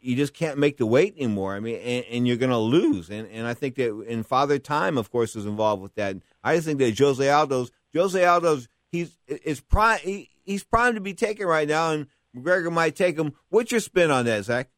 you 0.00 0.16
just 0.16 0.32
can't 0.32 0.58
make 0.58 0.78
the 0.78 0.86
weight 0.86 1.14
anymore. 1.16 1.54
I 1.54 1.60
mean, 1.60 1.76
and, 1.76 2.04
and 2.10 2.26
you're 2.26 2.38
going 2.38 2.50
to 2.50 2.58
lose. 2.58 3.10
And 3.10 3.28
and 3.28 3.46
I 3.46 3.52
think 3.52 3.76
that 3.76 3.92
and 4.08 4.26
Father 4.26 4.58
Time, 4.58 4.96
of 4.96 5.10
course, 5.10 5.36
is 5.36 5.44
involved 5.44 5.82
with 5.82 5.94
that. 5.96 6.16
I 6.42 6.54
just 6.56 6.66
think 6.66 6.78
that 6.78 6.98
Jose 6.98 7.28
Aldo's 7.28 7.70
Jose 7.94 8.24
Aldo's 8.24 8.68
he's 8.90 9.18
is 9.28 9.60
prime 9.60 9.98
he, 10.02 10.30
he's 10.44 10.64
primed 10.64 10.94
to 10.94 11.02
be 11.02 11.14
taken 11.14 11.46
right 11.46 11.68
now, 11.68 11.92
and 11.92 12.06
McGregor 12.34 12.72
might 12.72 12.96
take 12.96 13.18
him. 13.18 13.34
What's 13.50 13.70
your 13.70 13.80
spin 13.80 14.10
on 14.10 14.24
that, 14.24 14.44
Zach? 14.44 14.70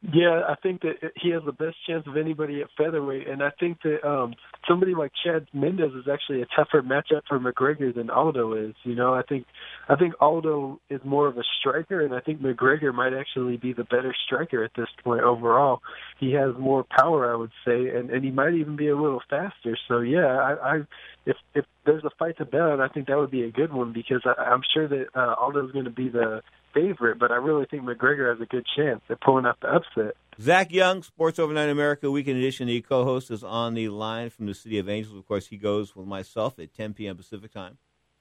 Yeah, 0.00 0.42
I 0.48 0.54
think 0.62 0.82
that 0.82 0.94
he 1.20 1.30
has 1.30 1.42
the 1.44 1.50
best 1.50 1.74
chance 1.84 2.06
of 2.06 2.16
anybody 2.16 2.60
at 2.60 2.68
featherweight, 2.78 3.26
and 3.26 3.42
I 3.42 3.50
think 3.58 3.78
that 3.82 4.06
um 4.08 4.34
somebody 4.68 4.94
like 4.94 5.10
Chad 5.24 5.48
Mendes 5.52 5.92
is 5.92 6.06
actually 6.10 6.40
a 6.40 6.46
tougher 6.54 6.82
matchup 6.82 7.22
for 7.28 7.40
McGregor 7.40 7.92
than 7.92 8.08
Aldo 8.08 8.52
is. 8.68 8.76
You 8.84 8.94
know, 8.94 9.12
I 9.12 9.22
think 9.22 9.46
I 9.88 9.96
think 9.96 10.14
Aldo 10.20 10.78
is 10.88 11.00
more 11.04 11.26
of 11.26 11.36
a 11.36 11.42
striker, 11.58 12.00
and 12.04 12.14
I 12.14 12.20
think 12.20 12.40
McGregor 12.40 12.94
might 12.94 13.12
actually 13.12 13.56
be 13.56 13.72
the 13.72 13.82
better 13.82 14.14
striker 14.24 14.62
at 14.62 14.70
this 14.76 14.86
point 15.02 15.22
overall. 15.22 15.80
He 16.20 16.32
has 16.34 16.54
more 16.56 16.84
power, 16.96 17.32
I 17.32 17.36
would 17.36 17.52
say, 17.66 17.88
and 17.88 18.10
and 18.10 18.24
he 18.24 18.30
might 18.30 18.54
even 18.54 18.76
be 18.76 18.90
a 18.90 18.96
little 18.96 19.22
faster. 19.28 19.76
So 19.88 19.98
yeah, 19.98 20.26
I, 20.26 20.76
I 20.76 20.80
if 21.26 21.36
if 21.56 21.64
there's 21.84 22.04
a 22.04 22.10
fight 22.20 22.38
to 22.38 22.44
bet 22.44 22.60
on, 22.60 22.80
I 22.80 22.86
think 22.86 23.08
that 23.08 23.18
would 23.18 23.32
be 23.32 23.42
a 23.42 23.50
good 23.50 23.72
one 23.72 23.92
because 23.92 24.22
I, 24.24 24.40
I'm 24.42 24.62
sure 24.72 24.86
that 24.86 25.06
uh, 25.16 25.34
Aldo's 25.40 25.72
going 25.72 25.86
to 25.86 25.90
be 25.90 26.08
the 26.08 26.40
favorite, 26.74 27.18
but 27.18 27.30
I 27.30 27.36
really 27.36 27.66
think 27.66 27.82
McGregor 27.82 28.30
has 28.30 28.40
a 28.40 28.46
good 28.46 28.66
chance 28.76 29.00
at 29.08 29.20
pulling 29.20 29.46
off 29.46 29.56
the 29.60 29.68
upset. 29.68 30.16
Zach 30.40 30.72
Young, 30.72 31.02
Sports 31.02 31.38
Overnight 31.38 31.68
America 31.68 32.10
Weekend 32.10 32.38
Edition, 32.38 32.68
the 32.68 32.80
co-host, 32.80 33.30
is 33.30 33.42
on 33.42 33.74
the 33.74 33.88
line 33.88 34.30
from 34.30 34.46
the 34.46 34.54
City 34.54 34.78
of 34.78 34.88
Angels. 34.88 35.16
Of 35.16 35.26
course, 35.26 35.48
he 35.48 35.56
goes 35.56 35.96
with 35.96 36.06
myself 36.06 36.58
at 36.58 36.72
10 36.74 36.94
p.m. 36.94 37.16
Pacific 37.16 37.52
time 37.52 37.78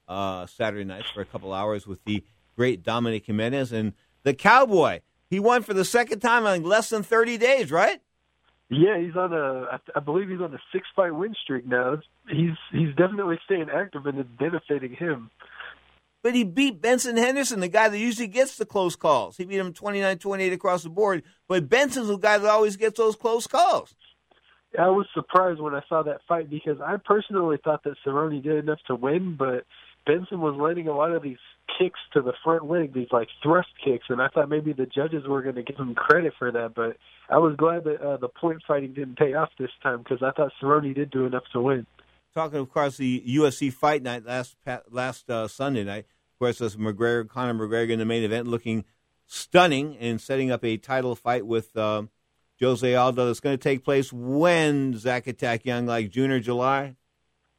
uh, 0.08 0.46
Saturday 0.46 0.84
nights 0.84 1.10
for 1.14 1.22
a 1.22 1.26
couple 1.26 1.54
hours 1.54 1.86
with 1.86 2.04
the 2.06 2.24
great 2.56 2.84
Dominic 2.84 3.26
Jimenez 3.26 3.72
and 3.72 3.94
the 4.24 4.34
Cowboy. 4.34 5.02
He 5.30 5.40
won 5.40 5.62
for 5.62 5.74
the 5.74 5.86
second 5.86 6.20
time 6.20 6.46
in 6.48 6.64
less 6.64 6.90
than 6.90 7.04
30 7.04 7.38
days, 7.38 7.72
right? 7.72 8.02
Yeah, 8.70 9.00
he's 9.00 9.16
on 9.16 9.32
a. 9.32 9.80
I 9.96 10.00
believe 10.02 10.28
he's 10.28 10.42
on 10.42 10.54
a 10.54 10.60
six-fight 10.74 11.16
win 11.16 11.34
streak 11.42 11.66
now. 11.66 12.00
He's 12.30 12.58
he's 12.70 12.94
definitely 12.98 13.40
staying 13.46 13.68
active, 13.74 14.06
and 14.06 14.20
it's 14.20 14.30
benefiting 14.38 14.94
him 14.94 15.32
but 16.28 16.36
he 16.36 16.44
beat 16.44 16.82
Benson 16.82 17.16
Henderson, 17.16 17.62
the 17.62 17.70
guy 17.70 17.88
that 17.88 17.98
usually 17.98 18.28
gets 18.28 18.58
the 18.58 18.66
close 18.66 18.98
calls. 18.98 19.38
He 19.38 19.46
beat 19.46 19.60
him 19.60 19.72
29-28 19.72 20.52
across 20.52 20.84
the 20.84 20.90
board, 20.90 21.24
but 21.48 21.70
Benson's 21.70 22.10
the 22.10 22.18
guy 22.18 22.38
that 22.38 22.50
always 22.50 22.76
gets 22.76 22.98
those 22.98 23.16
close 23.16 23.48
calls. 23.48 23.96
I 24.78 24.90
was 24.90 25.08
surprised 25.14 25.62
when 25.62 25.74
I 25.74 25.80
saw 25.88 26.04
that 26.04 26.20
fight 26.28 26.50
because 26.50 26.82
I 26.82 26.98
personally 26.98 27.56
thought 27.64 27.86
that 27.86 27.94
Cerrone 28.06 28.44
did 28.44 28.58
enough 28.58 28.80
to 28.88 28.96
win, 28.96 29.38
but 29.40 29.64
Benson 30.06 30.42
was 30.42 30.58
landing 30.60 30.90
a 30.90 30.98
lot 30.98 31.14
of 31.14 31.24
these 31.24 31.38
kicks 31.80 32.00
to 32.12 32.22
the 32.22 32.34
front 32.44 32.70
leg, 32.70 32.94
these 32.94 33.08
like 33.14 33.30
thrust 33.42 33.70
kicks, 33.82 34.08
and 34.10 34.22
I 34.22 34.28
thought 34.28 34.50
maybe 34.50 34.74
the 34.74 34.86
judges 34.86 35.26
were 35.26 35.42
going 35.42 35.56
to 35.56 35.64
give 35.64 35.78
him 35.78 35.96
credit 35.96 36.34
for 36.38 36.52
that. 36.52 36.76
But 36.76 36.98
I 37.30 37.38
was 37.38 37.56
glad 37.56 37.86
that 37.86 38.02
uh, 38.02 38.18
the 38.18 38.28
point 38.28 38.62
fighting 38.68 38.94
didn't 38.94 39.18
pay 39.18 39.34
off 39.34 39.52
this 39.58 39.72
time 39.82 40.00
because 40.00 40.22
I 40.22 40.32
thought 40.32 40.52
Cerrone 40.62 40.94
did 40.94 41.10
do 41.10 41.26
enough 41.26 41.44
to 41.54 41.62
win. 41.62 41.88
Talking, 42.34 42.60
of 42.60 42.70
course, 42.70 42.98
the 42.98 43.24
UFC 43.26 43.72
fight 43.72 44.04
night 44.04 44.26
last 44.26 44.58
last 44.92 45.30
uh, 45.30 45.48
Sunday 45.48 45.86
night. 45.86 46.06
Of 46.38 46.40
course, 46.40 46.60
that's 46.60 46.76
McGregor, 46.76 47.28
Conor 47.28 47.56
McGregor 47.56 47.90
in 47.90 47.98
the 47.98 48.06
main 48.06 48.22
event, 48.22 48.48
looking 48.48 48.86
stunning 49.26 49.98
and 49.98 50.22
setting 50.22 50.52
up 50.52 50.64
a 50.64 50.78
title 50.78 51.16
fight 51.16 51.48
with 51.48 51.76
uh, 51.76 52.04
Jose 52.62 52.94
Aldo. 52.94 53.26
That's 53.26 53.40
going 53.40 53.58
to 53.58 53.64
take 53.64 53.84
place 53.84 54.14
when 54.14 54.96
Zach 54.96 55.26
Attack 55.26 55.66
Young, 55.66 55.88
like 55.88 56.12
June 56.12 56.30
or 56.30 56.40
July. 56.40 56.96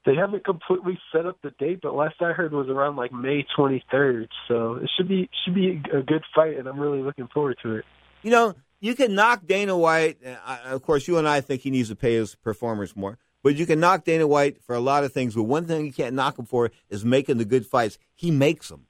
They 0.06 0.14
haven't 0.14 0.44
completely 0.44 0.96
set 1.10 1.26
up 1.26 1.38
the 1.42 1.50
date, 1.58 1.80
but 1.82 1.96
last 1.96 2.22
I 2.22 2.30
heard 2.30 2.52
was 2.52 2.68
around 2.68 2.94
like 2.94 3.12
May 3.12 3.44
23rd. 3.58 4.28
So 4.46 4.74
it 4.74 4.88
should 4.96 5.08
be 5.08 5.28
should 5.44 5.56
be 5.56 5.82
a 5.92 6.00
good 6.00 6.22
fight, 6.32 6.56
and 6.56 6.68
I'm 6.68 6.78
really 6.78 7.02
looking 7.02 7.26
forward 7.34 7.58
to 7.64 7.78
it. 7.78 7.84
You 8.22 8.30
know, 8.30 8.54
you 8.78 8.94
can 8.94 9.16
knock 9.16 9.44
Dana 9.44 9.76
White. 9.76 10.18
Uh, 10.24 10.58
of 10.66 10.82
course, 10.82 11.08
you 11.08 11.18
and 11.18 11.28
I 11.28 11.40
think 11.40 11.62
he 11.62 11.72
needs 11.72 11.88
to 11.88 11.96
pay 11.96 12.14
his 12.14 12.36
performers 12.36 12.94
more. 12.94 13.18
But 13.42 13.54
you 13.54 13.66
can 13.66 13.80
knock 13.80 14.04
Dana 14.04 14.26
White 14.26 14.62
for 14.62 14.74
a 14.74 14.80
lot 14.80 15.04
of 15.04 15.12
things. 15.12 15.34
But 15.34 15.44
one 15.44 15.66
thing 15.66 15.86
you 15.86 15.92
can't 15.92 16.14
knock 16.14 16.38
him 16.38 16.44
for 16.44 16.70
is 16.90 17.04
making 17.04 17.38
the 17.38 17.44
good 17.44 17.66
fights. 17.66 17.98
He 18.14 18.30
makes 18.30 18.68
them. 18.68 18.86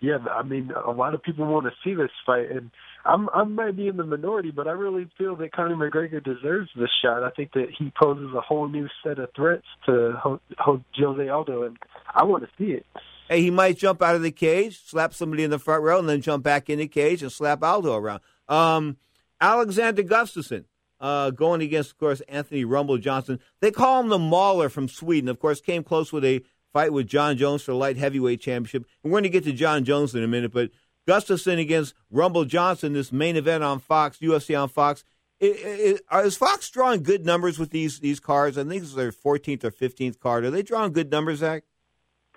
Yeah, 0.00 0.16
I 0.32 0.42
mean, 0.42 0.70
a 0.70 0.92
lot 0.92 1.14
of 1.14 1.22
people 1.22 1.46
want 1.46 1.66
to 1.66 1.72
see 1.84 1.94
this 1.94 2.10
fight, 2.24 2.50
and 2.50 2.70
I'm 3.04 3.28
I 3.34 3.44
might 3.44 3.76
be 3.76 3.86
in 3.86 3.98
the 3.98 4.04
minority, 4.04 4.50
but 4.50 4.66
I 4.66 4.72
really 4.72 5.06
feel 5.18 5.36
that 5.36 5.52
Conor 5.52 5.76
McGregor 5.76 6.24
deserves 6.24 6.70
this 6.74 6.88
shot. 7.02 7.22
I 7.22 7.28
think 7.30 7.52
that 7.52 7.66
he 7.78 7.92
poses 8.00 8.34
a 8.34 8.40
whole 8.40 8.66
new 8.66 8.88
set 9.04 9.18
of 9.18 9.28
threats 9.36 9.66
to 9.84 10.40
Jose 10.58 11.28
Aldo, 11.28 11.64
and 11.64 11.76
I 12.14 12.24
want 12.24 12.44
to 12.44 12.48
see 12.56 12.72
it. 12.72 12.86
Hey, 13.28 13.42
he 13.42 13.50
might 13.50 13.76
jump 13.76 14.00
out 14.00 14.16
of 14.16 14.22
the 14.22 14.32
cage, 14.32 14.80
slap 14.86 15.12
somebody 15.12 15.44
in 15.44 15.50
the 15.50 15.58
front 15.58 15.82
row, 15.82 15.98
and 15.98 16.08
then 16.08 16.22
jump 16.22 16.42
back 16.42 16.70
in 16.70 16.78
the 16.78 16.88
cage 16.88 17.22
and 17.22 17.30
slap 17.30 17.62
Aldo 17.62 17.94
around. 17.94 18.20
Um, 18.48 18.96
Alexander 19.38 20.02
Gustafsson, 20.02 20.64
uh, 21.00 21.30
going 21.30 21.62
against, 21.62 21.92
of 21.92 21.98
course, 21.98 22.20
Anthony 22.28 22.64
Rumble 22.64 22.98
Johnson. 22.98 23.40
They 23.60 23.70
call 23.70 24.00
him 24.00 24.08
the 24.08 24.18
Mauler 24.18 24.68
from 24.68 24.88
Sweden. 24.88 25.28
Of 25.28 25.38
course, 25.38 25.60
came 25.60 25.82
close 25.82 26.12
with 26.12 26.24
a 26.24 26.42
fight 26.72 26.92
with 26.92 27.06
Jon 27.06 27.36
Jones 27.36 27.62
for 27.62 27.72
the 27.72 27.78
light 27.78 27.96
heavyweight 27.96 28.40
championship. 28.40 28.86
And 29.02 29.12
we're 29.12 29.20
going 29.20 29.24
to 29.24 29.30
get 29.30 29.44
to 29.44 29.52
Jon 29.52 29.84
Jones 29.84 30.14
in 30.14 30.22
a 30.22 30.28
minute, 30.28 30.52
but 30.52 30.70
Gustafsson 31.08 31.58
against 31.58 31.94
Rumble 32.10 32.44
Johnson, 32.44 32.92
this 32.92 33.12
main 33.12 33.36
event 33.36 33.64
on 33.64 33.80
Fox, 33.80 34.18
UFC 34.18 34.60
on 34.60 34.68
Fox. 34.68 35.04
Is, 35.40 36.00
is 36.12 36.36
Fox 36.36 36.68
drawing 36.70 37.02
good 37.02 37.24
numbers 37.24 37.58
with 37.58 37.70
these 37.70 38.00
these 38.00 38.20
cards? 38.20 38.58
I 38.58 38.64
think 38.64 38.82
this 38.82 38.90
is 38.90 38.94
their 38.94 39.10
14th 39.10 39.64
or 39.64 39.70
15th 39.70 40.20
card. 40.20 40.44
Are 40.44 40.50
they 40.50 40.62
drawing 40.62 40.92
good 40.92 41.10
numbers, 41.10 41.38
Zach? 41.38 41.64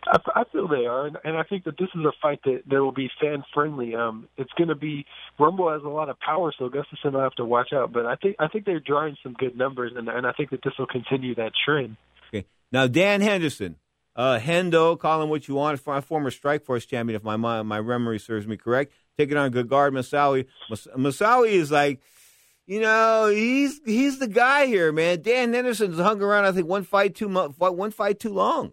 I, 0.07 0.19
I 0.35 0.43
feel 0.51 0.67
they 0.67 0.85
are, 0.85 1.07
and, 1.07 1.17
and 1.23 1.37
I 1.37 1.43
think 1.43 1.63
that 1.65 1.77
this 1.77 1.89
is 1.95 2.01
a 2.05 2.11
fight 2.21 2.39
that, 2.45 2.63
that 2.67 2.81
will 2.81 2.91
be 2.91 3.09
fan 3.21 3.43
friendly. 3.53 3.95
Um, 3.95 4.27
it's 4.37 4.51
going 4.57 4.69
to 4.69 4.75
be 4.75 5.05
Rumble 5.39 5.71
has 5.71 5.81
a 5.83 5.89
lot 5.89 6.09
of 6.09 6.19
power, 6.19 6.53
so 6.57 6.69
Gustafsson 6.69 7.13
will 7.13 7.21
have 7.21 7.35
to 7.35 7.45
watch 7.45 7.73
out. 7.73 7.91
But 7.93 8.05
I 8.05 8.15
think 8.15 8.35
I 8.39 8.47
think 8.47 8.65
they're 8.65 8.79
drawing 8.79 9.17
some 9.23 9.33
good 9.33 9.57
numbers, 9.57 9.93
and, 9.95 10.07
and 10.09 10.27
I 10.27 10.31
think 10.33 10.49
that 10.51 10.61
this 10.63 10.73
will 10.77 10.87
continue 10.87 11.35
that 11.35 11.51
trend. 11.65 11.97
Okay, 12.33 12.45
now 12.71 12.87
Dan 12.87 13.21
Henderson, 13.21 13.77
uh, 14.15 14.39
Hendo, 14.39 14.99
call 14.99 15.21
him 15.21 15.29
what 15.29 15.47
you 15.47 15.55
want, 15.55 15.79
former 15.79 16.31
Strikeforce 16.31 16.87
champion, 16.87 17.15
if 17.15 17.23
my 17.23 17.37
my 17.37 17.81
memory 17.81 18.19
serves 18.19 18.45
me 18.45 18.57
correct, 18.57 18.93
taking 19.17 19.37
on 19.37 19.51
Gegard 19.51 19.91
Mousasi. 19.91 20.45
Mousasi 20.97 21.49
is 21.49 21.71
like. 21.71 22.01
You 22.65 22.79
know, 22.79 23.27
he's 23.27 23.81
he's 23.83 24.19
the 24.19 24.27
guy 24.29 24.67
here, 24.67 24.93
man. 24.93 25.21
Dan 25.21 25.53
Henderson's 25.53 25.99
hung 25.99 26.21
around. 26.21 26.45
I 26.45 26.53
think 26.53 26.65
one 26.65 26.85
fight 26.85 27.13
too 27.13 27.27
much, 27.27 27.51
one 27.57 27.91
fight 27.91 28.21
too 28.21 28.31
long. 28.31 28.71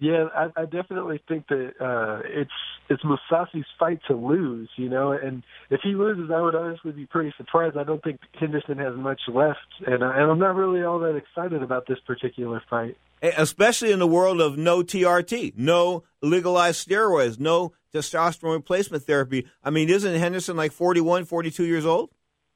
Yeah, 0.00 0.26
I, 0.34 0.62
I 0.62 0.64
definitely 0.64 1.22
think 1.28 1.46
that 1.48 1.72
uh, 1.80 2.20
it's 2.24 2.50
it's 2.90 3.02
Mousasi's 3.04 3.66
fight 3.78 4.00
to 4.08 4.14
lose, 4.14 4.68
you 4.76 4.88
know. 4.88 5.12
And 5.12 5.42
if 5.70 5.80
he 5.82 5.90
loses, 5.90 6.30
I 6.34 6.40
would 6.40 6.54
honestly 6.54 6.92
be 6.92 7.06
pretty 7.06 7.32
surprised. 7.36 7.76
I 7.76 7.84
don't 7.84 8.02
think 8.02 8.20
Henderson 8.38 8.78
has 8.78 8.94
much 8.96 9.20
left, 9.28 9.58
and, 9.86 10.02
uh, 10.02 10.10
and 10.10 10.30
I'm 10.30 10.38
not 10.38 10.56
really 10.56 10.82
all 10.82 10.98
that 11.00 11.16
excited 11.16 11.62
about 11.62 11.86
this 11.86 11.98
particular 12.06 12.60
fight. 12.68 12.96
Especially 13.22 13.92
in 13.92 14.00
the 14.00 14.06
world 14.06 14.40
of 14.40 14.58
no 14.58 14.82
TRT, 14.82 15.54
no 15.56 16.02
legalized 16.20 16.86
steroids, 16.86 17.38
no 17.38 17.72
testosterone 17.94 18.54
replacement 18.54 19.04
therapy. 19.04 19.46
I 19.62 19.70
mean, 19.70 19.88
isn't 19.88 20.14
Henderson 20.16 20.56
like 20.56 20.72
41, 20.72 21.24
42 21.24 21.64
years 21.64 21.86
old? 21.86 22.10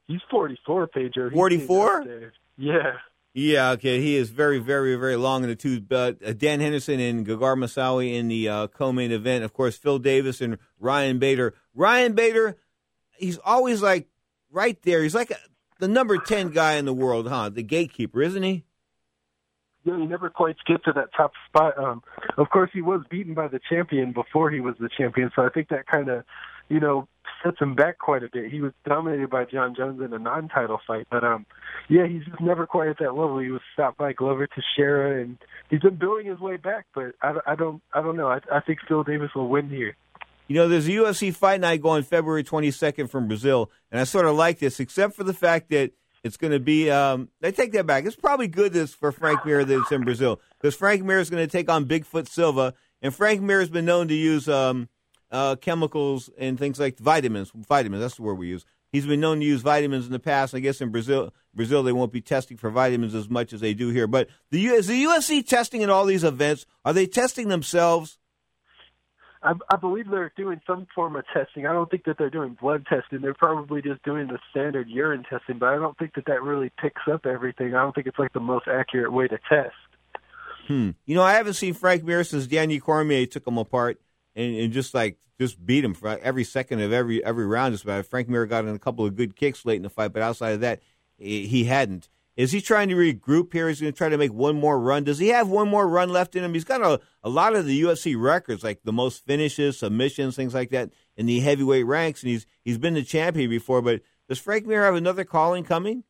He's 0.07 0.21
44, 0.29 0.87
Pedro. 0.87 1.31
44? 1.31 2.31
Yeah. 2.57 2.93
Yeah, 3.39 3.71
okay. 3.71 4.01
He 4.01 4.17
is 4.17 4.31
very, 4.31 4.59
very, 4.59 4.95
very 4.95 5.15
long 5.15 5.43
in 5.43 5.49
the 5.49 5.55
tooth. 5.55 5.83
But 5.87 6.17
uh, 6.25 6.33
Dan 6.33 6.59
Henderson 6.59 6.99
and 6.99 7.25
Gegard 7.25 7.57
Mousasi 7.57 8.13
in 8.13 8.27
the 8.27 8.49
uh, 8.49 8.67
co-main 8.67 9.13
event. 9.13 9.45
Of 9.45 9.53
course, 9.53 9.77
Phil 9.77 9.97
Davis 9.97 10.41
and 10.41 10.57
Ryan 10.77 11.19
Bader. 11.19 11.53
Ryan 11.73 12.15
Bader, 12.15 12.57
he's 13.15 13.37
always 13.37 13.81
like 13.81 14.09
right 14.51 14.77
there. 14.81 15.03
He's 15.03 15.15
like 15.15 15.31
a, 15.31 15.37
the 15.79 15.87
number 15.87 16.17
ten 16.17 16.49
guy 16.49 16.73
in 16.73 16.83
the 16.83 16.93
world, 16.93 17.29
huh? 17.29 17.47
The 17.47 17.63
gatekeeper, 17.63 18.21
isn't 18.21 18.43
he? 18.43 18.65
Yeah, 19.85 19.97
he 19.97 20.05
never 20.05 20.29
quite 20.29 20.57
gets 20.67 20.83
to 20.83 20.91
that 20.91 21.13
top 21.15 21.31
spot. 21.47 21.77
Um, 21.77 22.03
of 22.37 22.49
course, 22.49 22.71
he 22.73 22.81
was 22.81 23.03
beaten 23.09 23.35
by 23.35 23.47
the 23.47 23.61
champion 23.69 24.11
before 24.11 24.51
he 24.51 24.59
was 24.59 24.75
the 24.81 24.89
champion, 24.97 25.31
so 25.33 25.45
I 25.45 25.49
think 25.49 25.69
that 25.69 25.87
kind 25.87 26.09
of, 26.09 26.25
you 26.67 26.81
know, 26.81 27.07
sets 27.43 27.59
him 27.59 27.75
back 27.75 27.97
quite 27.97 28.23
a 28.23 28.29
bit. 28.31 28.51
He 28.51 28.61
was 28.61 28.73
dominated 28.85 29.29
by 29.29 29.45
Jon 29.45 29.75
Jones 29.75 30.01
in 30.01 30.13
a 30.13 30.19
non-title 30.19 30.79
fight, 30.85 31.07
but 31.09 31.23
um, 31.23 31.45
yeah, 31.89 32.07
he's 32.07 32.23
just 32.25 32.41
never 32.41 32.65
quite 32.65 32.89
at 32.89 32.99
that 32.99 33.15
level. 33.15 33.39
He 33.39 33.51
was 33.51 33.61
stopped 33.73 33.97
by 33.97 34.13
Glover 34.13 34.47
Teixeira, 34.47 35.21
and 35.21 35.37
he's 35.69 35.81
been 35.81 35.95
building 35.95 36.27
his 36.27 36.39
way 36.39 36.57
back. 36.57 36.85
But 36.93 37.15
I, 37.21 37.33
I 37.47 37.55
don't, 37.55 37.81
I 37.93 38.01
don't 38.01 38.17
know. 38.17 38.27
I, 38.27 38.39
I 38.51 38.59
think 38.61 38.79
Phil 38.87 39.03
Davis 39.03 39.31
will 39.35 39.47
win 39.47 39.69
here. 39.69 39.95
You 40.47 40.55
know, 40.55 40.67
there's 40.67 40.87
a 40.87 40.91
UFC 40.91 41.33
fight 41.33 41.61
night 41.61 41.81
going 41.81 42.03
February 42.03 42.43
22nd 42.43 43.09
from 43.09 43.27
Brazil, 43.27 43.69
and 43.91 44.01
I 44.01 44.03
sort 44.03 44.25
of 44.25 44.35
like 44.35 44.59
this, 44.59 44.79
except 44.79 45.15
for 45.15 45.23
the 45.23 45.33
fact 45.33 45.69
that 45.69 45.91
it's 46.23 46.37
going 46.37 46.51
to 46.51 46.59
be. 46.59 46.89
Um, 46.89 47.29
I 47.43 47.51
take 47.51 47.71
that 47.73 47.85
back. 47.85 48.05
It's 48.05 48.15
probably 48.15 48.47
good 48.47 48.73
this 48.73 48.93
for 48.93 49.11
Frank 49.11 49.45
Mir 49.45 49.63
that 49.63 49.79
it's 49.79 49.91
in 49.91 50.03
Brazil 50.03 50.41
because 50.59 50.75
Frank 50.75 51.03
Mir 51.03 51.19
is 51.19 51.29
going 51.29 51.45
to 51.45 51.51
take 51.51 51.69
on 51.69 51.85
Bigfoot 51.85 52.27
Silva, 52.27 52.73
and 53.01 53.13
Frank 53.13 53.41
Mir 53.41 53.59
has 53.59 53.69
been 53.69 53.85
known 53.85 54.07
to 54.07 54.15
use 54.15 54.49
um, 54.49 54.89
uh, 55.31 55.55
chemicals 55.55 56.29
and 56.37 56.57
things 56.57 56.79
like 56.79 56.97
vitamins. 56.97 57.51
Vitamins, 57.55 58.01
that's 58.01 58.15
the 58.15 58.23
word 58.23 58.35
we 58.35 58.47
use. 58.47 58.65
He's 58.91 59.05
been 59.05 59.19
known 59.19 59.39
to 59.39 59.45
use 59.45 59.61
vitamins 59.61 60.07
in 60.07 60.11
the 60.11 60.19
past. 60.19 60.55
I 60.55 60.59
guess 60.59 60.81
in 60.81 60.89
Brazil, 60.89 61.31
Brazil 61.53 61.83
they 61.83 61.91
won't 61.91 62.11
be 62.11 62.21
testing 62.21 62.57
for 62.57 62.71
vitamins 62.71 63.13
as 63.13 63.29
much 63.29 63.53
as 63.53 63.61
they 63.61 63.73
do 63.73 63.89
here. 63.89 64.07
But 64.07 64.29
the 64.49 64.65
is 64.65 64.87
the 64.87 65.03
UFC 65.03 65.45
testing 65.45 65.83
at 65.83 65.89
all 65.89 66.05
these 66.05 66.23
events? 66.23 66.65
Are 66.83 66.93
they 66.93 67.05
testing 67.05 67.49
themselves? 67.49 68.17
I, 69.41 69.53
I 69.69 69.77
believe 69.77 70.09
they're 70.09 70.33
doing 70.35 70.59
some 70.67 70.87
form 70.93 71.15
of 71.15 71.23
testing. 71.33 71.65
I 71.65 71.71
don't 71.71 71.89
think 71.89 72.03
that 72.05 72.17
they're 72.17 72.29
doing 72.29 72.57
blood 72.59 72.85
testing. 72.87 73.21
They're 73.21 73.33
probably 73.33 73.81
just 73.81 74.03
doing 74.03 74.27
the 74.27 74.39
standard 74.51 74.89
urine 74.89 75.23
testing, 75.29 75.59
but 75.59 75.69
I 75.69 75.75
don't 75.75 75.97
think 75.97 76.15
that 76.15 76.25
that 76.25 76.43
really 76.43 76.71
picks 76.81 77.03
up 77.09 77.25
everything. 77.25 77.73
I 77.73 77.81
don't 77.81 77.95
think 77.95 78.07
it's 78.07 78.19
like 78.19 78.33
the 78.33 78.41
most 78.41 78.67
accurate 78.67 79.13
way 79.13 79.27
to 79.27 79.39
test. 79.49 79.75
Hmm. 80.67 80.91
You 81.05 81.15
know, 81.15 81.23
I 81.23 81.33
haven't 81.33 81.53
seen 81.53 81.73
Frank 81.73 82.03
Mir 82.03 82.23
since 82.23 82.47
Daniel 82.47 82.81
Cormier 82.81 83.25
took 83.25 83.47
him 83.47 83.57
apart 83.57 84.01
and, 84.35 84.55
and 84.55 84.73
just 84.73 84.93
like 84.93 85.17
just 85.39 85.65
beat 85.65 85.83
him 85.85 85.93
for 85.93 86.19
every 86.19 86.43
second 86.43 86.81
of 86.81 86.91
every 86.91 87.23
every 87.23 87.45
round. 87.45 87.73
Just 87.73 87.83
about 87.83 88.05
Frank 88.05 88.29
Mir 88.29 88.45
got 88.45 88.65
in 88.65 88.75
a 88.75 88.79
couple 88.79 89.05
of 89.05 89.15
good 89.15 89.35
kicks 89.35 89.65
late 89.65 89.77
in 89.77 89.83
the 89.83 89.89
fight, 89.89 90.13
but 90.13 90.21
outside 90.21 90.51
of 90.51 90.61
that, 90.61 90.81
he 91.17 91.65
hadn't. 91.65 92.09
Is 92.39 92.53
he 92.53 92.61
trying 92.61 92.87
to 92.87 92.95
regroup 92.95 93.51
here? 93.51 93.67
Is 93.67 93.79
he 93.79 93.83
going 93.83 93.93
to 93.93 93.97
try 93.97 94.07
to 94.07 94.17
make 94.17 94.31
one 94.31 94.55
more 94.55 94.79
run? 94.79 95.03
Does 95.03 95.19
he 95.19 95.27
have 95.27 95.49
one 95.49 95.67
more 95.67 95.85
run 95.85 96.07
left 96.07 96.37
in 96.37 96.43
him? 96.45 96.53
He's 96.53 96.63
got 96.63 96.81
a, 96.81 97.01
a 97.21 97.27
lot 97.27 97.53
of 97.53 97.65
the 97.65 97.81
UFC 97.81 98.17
records, 98.17 98.63
like 98.63 98.79
the 98.85 98.93
most 98.93 99.25
finishes, 99.25 99.79
submissions, 99.79 100.37
things 100.37 100.53
like 100.53 100.69
that, 100.69 100.89
in 101.17 101.25
the 101.25 101.41
heavyweight 101.41 101.85
ranks, 101.85 102.23
and 102.23 102.31
he's 102.31 102.45
he's 102.63 102.77
been 102.77 102.93
the 102.93 103.03
champion 103.03 103.49
before. 103.49 103.81
But 103.81 104.03
does 104.29 104.39
Frank 104.39 104.65
Mir 104.65 104.85
have 104.85 104.95
another 104.95 105.25
calling 105.25 105.65
coming? 105.65 106.05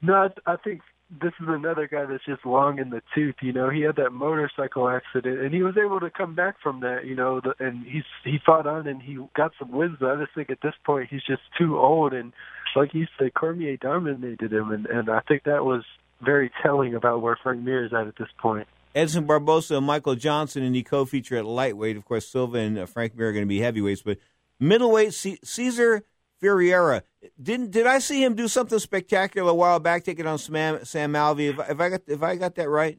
No, 0.00 0.14
I, 0.14 0.52
I 0.52 0.56
think 0.56 0.80
this 1.20 1.32
is 1.40 1.46
another 1.48 1.86
guy 1.86 2.06
that's 2.06 2.24
just 2.24 2.46
long 2.46 2.78
in 2.78 2.90
the 2.90 3.02
tooth. 3.14 3.34
You 3.42 3.52
know, 3.52 3.68
he 3.68 3.82
had 3.82 3.96
that 3.96 4.10
motorcycle 4.10 4.88
accident, 4.88 5.40
and 5.40 5.52
he 5.52 5.62
was 5.62 5.76
able 5.76 6.00
to 6.00 6.10
come 6.10 6.34
back 6.34 6.56
from 6.62 6.80
that. 6.80 7.04
You 7.04 7.14
know, 7.14 7.40
the, 7.40 7.54
and 7.58 7.84
he's 7.84 8.04
he 8.24 8.38
fought 8.44 8.66
on 8.66 8.86
and 8.86 9.02
he 9.02 9.18
got 9.36 9.52
some 9.58 9.70
wins. 9.70 9.96
But 10.00 10.10
I 10.10 10.16
just 10.22 10.34
think 10.34 10.50
at 10.50 10.60
this 10.62 10.74
point 10.84 11.08
he's 11.10 11.24
just 11.24 11.42
too 11.58 11.78
old, 11.78 12.14
and 12.14 12.32
like 12.74 12.94
you 12.94 13.06
said, 13.18 13.34
Cormier 13.34 13.76
dominated 13.76 14.52
him, 14.52 14.70
and 14.70 14.86
and 14.86 15.10
I 15.10 15.20
think 15.20 15.44
that 15.44 15.64
was 15.64 15.84
very 16.22 16.50
telling 16.62 16.94
about 16.94 17.20
where 17.20 17.36
Frank 17.42 17.62
Mir 17.62 17.84
is 17.84 17.92
at 17.92 18.06
at 18.06 18.16
this 18.16 18.28
point. 18.38 18.66
Edson 18.94 19.26
Barboza 19.26 19.76
and 19.78 19.86
Michael 19.86 20.14
Johnson 20.14 20.62
and 20.62 20.74
he 20.74 20.82
co-feature 20.82 21.36
at 21.36 21.46
lightweight. 21.46 21.96
Of 21.96 22.04
course, 22.04 22.28
Silva 22.28 22.58
and 22.58 22.78
uh, 22.78 22.86
Frank 22.86 23.16
Mir 23.16 23.28
are 23.28 23.32
going 23.32 23.44
to 23.44 23.48
be 23.48 23.60
heavyweights, 23.60 24.02
but 24.02 24.18
middleweight 24.60 25.14
C- 25.14 25.38
Cezar 25.44 26.02
Ferreira. 26.42 27.04
Didn't 27.40 27.70
did 27.70 27.86
I 27.86 28.00
see 28.00 28.22
him 28.22 28.34
do 28.34 28.48
something 28.48 28.78
spectacular 28.78 29.50
a 29.50 29.54
while 29.54 29.78
back, 29.78 30.04
taking 30.04 30.26
on 30.26 30.38
Sam, 30.38 30.84
Sam 30.84 31.12
Alvey? 31.12 31.50
If, 31.50 31.70
if 31.70 31.80
I 31.80 31.88
got 31.88 32.00
if 32.08 32.22
I 32.22 32.36
got 32.36 32.56
that 32.56 32.68
right? 32.68 32.98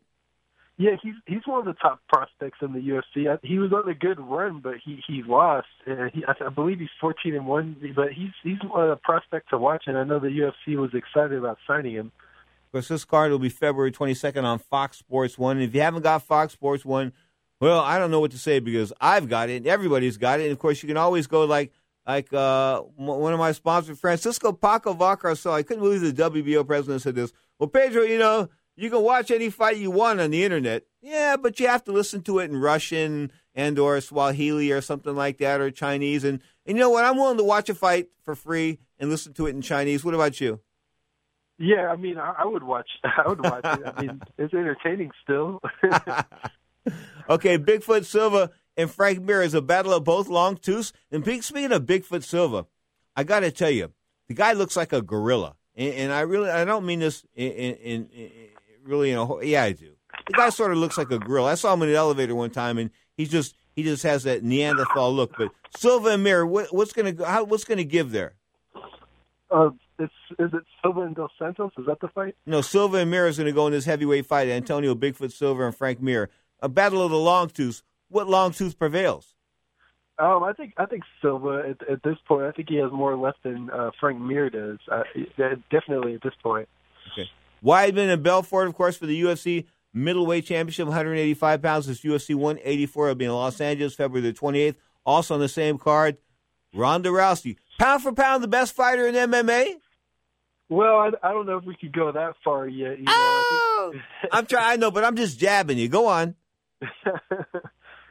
Yeah, 0.78 0.92
he's 1.04 1.14
he's 1.28 1.46
one 1.46 1.60
of 1.60 1.66
the 1.66 1.80
top 1.80 2.00
prospects 2.12 2.60
in 2.62 2.74
the 2.74 2.80
UFC. 2.80 3.38
He 3.44 3.60
was 3.60 3.72
on 3.74 3.88
a 3.88 3.94
good 3.94 4.20
run, 4.20 4.62
but 4.62 4.76
he 4.84 5.04
he 5.06 5.22
lost. 5.22 5.68
And 5.86 6.10
he, 6.12 6.24
I 6.26 6.50
believe 6.50 6.80
he's 6.80 6.90
fourteen 7.00 7.36
and 7.36 7.46
one, 7.46 7.76
but 7.96 8.14
he's 8.14 8.32
he's 8.42 8.58
a 8.74 8.98
prospect 9.04 9.50
to 9.50 9.58
watch. 9.58 9.84
And 9.88 9.98
I 9.98 10.04
know 10.04 10.20
the 10.20 10.30
UFC 10.30 10.78
was 10.78 10.92
excited 10.94 11.38
about 11.38 11.58
signing 11.68 11.94
him. 11.94 12.12
Of 12.68 12.72
course, 12.72 12.88
this 12.88 13.06
card 13.06 13.30
will 13.30 13.40
be 13.40 13.50
February 13.50 13.92
twenty 13.92 14.16
second 14.16 14.46
on 14.46 14.58
Fox 14.58 14.98
Sports 14.98 15.38
One. 15.38 15.62
If 15.62 15.76
you 15.76 15.82
haven't 15.82 16.02
got 16.02 16.24
Fox 16.24 16.54
Sports 16.54 16.84
One, 16.84 17.12
well, 17.60 17.82
I 17.82 18.00
don't 18.00 18.10
know 18.10 18.20
what 18.20 18.32
to 18.32 18.40
say 18.40 18.60
because 18.60 18.92
I've 19.00 19.30
got 19.30 19.50
it. 19.50 19.68
Everybody's 19.68 20.18
got 20.18 20.40
it. 20.40 20.44
And 20.44 20.54
of 20.54 20.60
course, 20.60 20.82
you 20.82 20.88
can 20.88 20.98
always 20.98 21.28
go 21.28 21.46
like 21.46 21.72
like 22.06 22.34
uh, 22.34 22.82
one 22.82 23.34
of 23.34 23.40
my 23.40 23.52
sponsors, 23.52 24.00
Francisco 24.00 24.52
Paco. 24.52 24.94
So 25.36 25.52
I 25.52 25.64
couldn't 25.64 25.84
believe 25.84 26.02
the 26.02 26.14
WBO 26.14 26.66
president 26.66 27.02
said 27.02 27.16
this. 27.16 27.32
Well, 27.60 27.70
Pedro, 27.70 28.04
you 28.04 28.18
know, 28.18 28.50
you 28.76 28.90
can 28.90 29.02
watch 29.02 29.32
any 29.32 29.50
fight 29.50 29.78
you 29.78 29.92
want 29.92 30.20
on 30.20 30.32
the 30.32 30.44
internet. 30.44 30.84
Yeah, 31.02 31.38
but 31.38 31.60
you 31.60 31.68
have 31.68 31.84
to 31.86 31.92
listen 31.92 32.22
to 32.24 32.40
it 32.40 32.50
in 32.50 32.58
Russian 32.58 33.32
and 33.54 33.78
or 33.78 34.00
Swahili 34.02 34.72
or 34.72 34.82
something 34.82 35.16
like 35.16 35.38
that 35.38 35.62
or 35.62 35.70
Chinese. 35.72 36.24
And, 36.24 36.42
and 36.66 36.78
you 36.78 36.82
know 36.82 36.90
what? 36.90 37.06
I'm 37.06 37.18
willing 37.18 37.38
to 37.38 37.44
watch 37.44 37.70
a 37.70 37.76
fight 37.76 38.08
for 38.24 38.36
free 38.36 38.80
and 39.00 39.10
listen 39.10 39.34
to 39.34 39.48
it 39.48 39.52
in 39.52 39.62
Chinese. 39.62 40.04
What 40.04 40.16
about 40.16 40.42
you? 40.42 40.60
Yeah, 41.60 41.88
I 41.88 41.96
mean, 41.96 42.18
I, 42.18 42.34
I 42.40 42.46
would 42.46 42.64
watch. 42.64 42.90
I 43.04 43.28
would 43.28 43.44
watch 43.44 43.64
it. 43.64 43.94
I 43.96 44.02
mean, 44.02 44.22
it's 44.38 44.54
entertaining 44.54 45.12
still. 45.24 45.62
okay, 47.30 47.58
Bigfoot 47.58 48.06
Silva 48.06 48.52
and 48.78 48.90
Frank 48.90 49.22
Mir 49.22 49.42
is 49.42 49.54
a 49.54 49.62
battle 49.62 49.94
of 49.94 50.04
both 50.04 50.28
long 50.28 50.58
tooths. 50.58 50.94
And 51.12 51.24
speaking 51.44 51.72
of 51.72 51.86
Bigfoot 51.86 52.24
Silva, 52.24 52.66
I 53.16 53.24
got 53.24 53.42
to 53.42 53.52
tell 53.52 53.70
you, 53.70 53.92
the 54.28 54.34
guy 54.34 54.54
looks 54.54 54.76
like 54.76 54.94
a 54.94 55.02
gorilla, 55.02 55.56
and, 55.76 55.94
and 55.94 56.14
I 56.14 56.22
really 56.22 56.50
I 56.50 56.66
don't 56.66 56.86
mean 56.86 57.00
this 57.00 57.26
in, 57.36 57.52
in, 57.52 58.06
in 58.08 58.30
really 58.84 59.12
in 59.12 59.18
a 59.18 59.44
yeah 59.44 59.64
I 59.64 59.74
do. 59.74 59.92
The 60.28 60.34
guy 60.34 60.50
sort 60.50 60.72
of 60.72 60.78
looks 60.78 60.98
like 60.98 61.12
a 61.12 61.20
gorilla. 61.20 61.52
I 61.52 61.56
saw 61.56 61.74
him 61.74 61.82
in 61.84 61.90
an 61.90 61.96
elevator 61.96 62.36
one 62.36 62.50
time, 62.50 62.78
and 62.78 62.90
he 63.18 63.26
just 63.26 63.56
he 63.76 63.84
just 63.84 64.04
has 64.04 64.24
that 64.24 64.44
Neanderthal 64.44 65.14
look. 65.14 65.36
But 65.38 65.50
Silva 65.76 66.10
and 66.10 66.24
Mir, 66.24 66.46
what, 66.46 66.74
what's 66.74 66.94
going 66.94 67.18
to 67.18 67.26
how 67.26 67.44
what's 67.44 67.64
going 67.64 67.80
to 67.80 67.86
give 67.86 68.12
there? 68.12 68.36
Uh, 69.52 69.72
it's 70.00 70.14
is 70.40 70.52
it 70.54 70.64
Silva 70.82 71.02
and 71.02 71.16
Dos 71.16 71.32
Santos? 71.38 71.72
Is 71.78 71.86
that 71.86 72.00
the 72.00 72.08
fight? 72.08 72.36
No, 72.46 72.62
Silva 72.62 72.98
and 72.98 73.12
Mir 73.12 73.28
is 73.28 73.38
going 73.38 73.48
to 73.48 73.54
go 73.54 73.68
in 73.68 73.74
this 73.74 73.86
heavyweight 73.86 74.26
fight. 74.26 74.48
Antonio 74.48 74.96
Bigfoot 74.96 75.32
Silva 75.32 75.66
and 75.66 75.76
Frank 75.76 76.02
Mir, 76.02 76.30
a 76.62 76.70
battle 76.70 77.04
of 77.04 77.12
the 77.12 77.18
long 77.18 77.50
tooths 77.50 77.84
what 78.14 78.28
long 78.28 78.52
tooth 78.52 78.78
prevails? 78.78 79.36
Um, 80.20 80.44
I 80.44 80.54
think 80.54 80.74
I 80.78 80.86
think 80.86 81.04
Silva 81.22 81.64
at, 81.70 81.90
at, 81.90 82.04
this 82.04 82.18
point. 82.28 82.46
I 82.46 82.52
think 82.52 82.70
he 82.70 82.76
has 82.76 82.92
more 82.92 83.18
left 83.18 83.42
than 83.44 83.72
uh, 83.72 83.90
Frank 84.00 84.20
Mir 84.20 84.50
does. 84.50 84.78
Uh, 84.92 85.04
definitely 85.72 86.14
at 86.14 86.22
this 86.22 86.36
point. 86.44 86.70
Okay. 87.12 87.30
Weidman 87.64 88.14
and 88.14 88.22
Belfort, 88.22 88.68
of 88.68 88.76
course, 88.76 88.96
for 88.96 89.08
the 89.08 89.22
UFC 89.24 89.66
middleweight 89.92 90.46
championship, 90.46 90.88
185 90.88 91.62
pounds. 91.62 91.88
This 91.88 92.02
UFC 92.02 92.36
184 92.36 93.08
will 93.08 93.16
be 93.16 93.26
in 93.26 93.32
Los 93.32 93.60
Angeles, 93.60 93.96
February 93.96 94.32
the 94.32 94.38
28th. 94.38 94.76
Also 95.06 95.34
on 95.34 95.40
the 95.40 95.50
same 95.50 95.78
card, 95.78 96.18
Ronda 96.74 97.10
Rousey, 97.10 97.58
pound 97.80 98.04
for 98.04 98.14
pound, 98.14 98.44
the 98.44 98.48
best 98.48 98.76
fighter 98.76 99.08
in 99.08 99.16
MMA. 99.16 99.76
Well, 100.70 100.98
I, 100.98 101.10
I 101.22 101.32
don't 101.32 101.46
know 101.46 101.58
if 101.58 101.66
we 101.66 101.76
could 101.76 101.92
go 101.92 102.12
that 102.12 102.36
far 102.44 102.68
yet. 102.68 103.00
You 103.00 103.06
know, 103.06 103.12
oh, 103.12 103.94
I'm 104.32 104.46
trying. 104.46 104.74
I 104.74 104.76
know, 104.76 104.92
but 104.92 105.04
I'm 105.04 105.16
just 105.16 105.40
jabbing 105.40 105.78
you. 105.78 105.90
Go 105.90 106.08
on. 106.08 106.36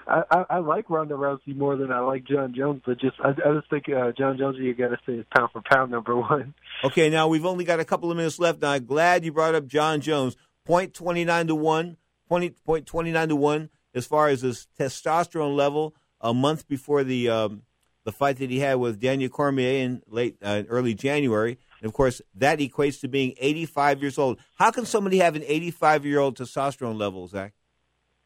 I, 0.06 0.22
I, 0.30 0.44
I 0.50 0.58
like 0.58 0.90
Ronda 0.90 1.14
Rousey 1.14 1.56
more 1.56 1.76
than 1.76 1.92
I 1.92 2.00
like 2.00 2.24
Jon 2.24 2.54
Jones, 2.56 2.82
but 2.84 3.00
just 3.00 3.16
I, 3.20 3.30
I 3.30 3.54
just 3.54 3.70
think 3.70 3.88
uh, 3.88 4.12
Jon 4.12 4.36
Jones, 4.38 4.56
you 4.58 4.74
got 4.74 4.88
to 4.88 4.98
say 5.06 5.14
is 5.14 5.26
pound 5.34 5.50
for 5.52 5.62
pound 5.64 5.90
number 5.90 6.16
one. 6.16 6.54
Okay, 6.84 7.10
now 7.10 7.28
we've 7.28 7.46
only 7.46 7.64
got 7.64 7.78
a 7.78 7.84
couple 7.84 8.10
of 8.10 8.16
minutes 8.16 8.40
left. 8.40 8.60
Now, 8.60 8.72
I'm 8.72 8.84
glad 8.84 9.24
you 9.24 9.30
brought 9.30 9.54
up 9.54 9.68
Jon 9.68 10.00
Jones. 10.00 10.36
Point 10.64 10.94
twenty 10.94 11.24
nine 11.24 11.46
to 11.46 11.54
one. 11.54 11.96
Twenty 12.26 12.50
point 12.50 12.86
twenty 12.86 13.12
nine 13.12 13.28
to 13.28 13.36
one 13.36 13.70
as 13.94 14.06
far 14.06 14.28
as 14.28 14.42
his 14.42 14.66
testosterone 14.78 15.54
level 15.54 15.94
a 16.20 16.34
month 16.34 16.66
before 16.66 17.04
the 17.04 17.28
um, 17.28 17.62
the 18.04 18.12
fight 18.12 18.38
that 18.38 18.50
he 18.50 18.58
had 18.58 18.74
with 18.74 19.00
Daniel 19.00 19.30
Cormier 19.30 19.84
in 19.84 20.02
late 20.08 20.36
uh, 20.42 20.62
early 20.68 20.94
January. 20.94 21.58
And 21.80 21.88
of 21.88 21.94
course, 21.94 22.20
that 22.36 22.58
equates 22.58 23.00
to 23.00 23.08
being 23.08 23.34
85 23.38 24.00
years 24.00 24.18
old. 24.18 24.38
How 24.56 24.70
can 24.70 24.86
somebody 24.86 25.18
have 25.18 25.36
an 25.36 25.44
85 25.46 26.06
year 26.06 26.18
old 26.20 26.36
testosterone 26.36 26.98
level, 26.98 27.26
Zach? 27.28 27.52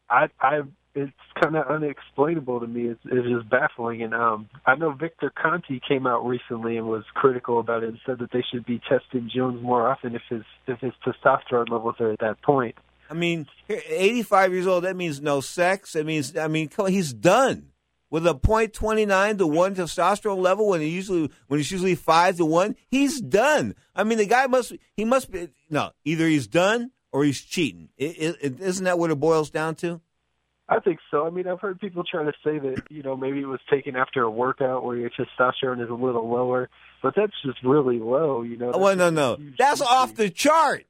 I, 0.09 0.29
I, 0.39 0.61
it's 0.97 1.13
kind 1.39 1.55
of 1.55 1.67
unexplainable 1.67 2.59
to 2.59 2.67
me. 2.67 2.87
It's, 2.87 2.99
it's 3.05 3.27
just 3.27 3.49
baffling. 3.49 4.01
And 4.01 4.15
um, 4.15 4.49
I 4.65 4.75
know 4.75 4.91
Victor 4.91 5.31
Conte 5.31 5.79
came 5.87 6.07
out 6.07 6.25
recently 6.25 6.77
and 6.77 6.87
was 6.87 7.03
critical 7.13 7.59
about 7.59 7.83
it 7.83 7.89
and 7.89 7.99
said 8.05 8.17
that 8.19 8.31
they 8.31 8.43
should 8.51 8.65
be 8.65 8.81
testing 8.89 9.29
Jones 9.33 9.61
more 9.61 9.87
often 9.87 10.15
if 10.15 10.23
his 10.27 10.41
if 10.65 10.79
his 10.79 10.93
testosterone 11.05 11.69
levels 11.69 11.95
are 11.99 12.11
at 12.11 12.19
that 12.19 12.41
point. 12.41 12.75
I 13.09 13.13
mean, 13.13 13.45
85 13.69 14.53
years 14.53 14.67
old. 14.67 14.83
That 14.83 14.95
means 14.95 15.21
no 15.21 15.39
sex. 15.39 15.95
It 15.95 16.05
means 16.05 16.35
I 16.35 16.47
mean, 16.47 16.69
he's 16.87 17.13
done 17.13 17.69
with 18.09 18.25
a 18.25 18.33
point 18.33 18.73
twenty 18.73 19.05
nine 19.05 19.37
to 19.37 19.45
one 19.45 19.75
testosterone 19.75 20.41
level 20.41 20.67
when 20.69 20.81
he 20.81 20.89
usually 20.89 21.29
when 21.47 21.59
it's 21.59 21.71
usually 21.71 21.95
five 21.95 22.37
to 22.37 22.45
one, 22.45 22.75
he's 22.89 23.21
done. 23.21 23.75
I 23.95 24.03
mean, 24.03 24.17
the 24.17 24.25
guy 24.25 24.47
must 24.47 24.73
he 24.93 25.05
must 25.05 25.31
be 25.31 25.49
no 25.69 25.91
either 26.05 26.27
he's 26.27 26.47
done 26.47 26.91
or 27.11 27.23
he's 27.23 27.41
cheating. 27.41 27.89
is 27.97 28.35
isn't 28.41 28.85
that 28.85 28.97
what 28.97 29.11
it 29.11 29.19
boils 29.19 29.51
down 29.51 29.75
to? 29.75 30.01
I 30.69 30.79
think 30.79 30.99
so. 31.09 31.25
I 31.25 31.29
mean, 31.29 31.47
I've 31.47 31.61
heard 31.61 31.79
people 31.79 32.03
trying 32.03 32.25
to 32.25 32.33
say 32.43 32.59
that 32.59 32.83
you 32.89 33.03
know 33.03 33.15
maybe 33.15 33.39
it 33.41 33.47
was 33.47 33.61
taken 33.71 33.95
after 33.95 34.21
a 34.21 34.29
workout 34.29 34.83
where 34.83 34.97
your 34.97 35.09
testosterone 35.09 35.81
is 35.81 35.89
a 35.89 35.93
little 35.93 36.29
lower, 36.29 36.69
but 37.01 37.13
that's 37.15 37.33
just 37.45 37.63
really 37.63 37.99
low. 37.99 38.41
You 38.41 38.57
know. 38.57 38.71
Oh, 38.73 38.79
well, 38.79 38.95
no, 38.95 39.09
no, 39.09 39.37
that's 39.57 39.81
off 39.81 40.15
the 40.15 40.29
chart. 40.29 40.85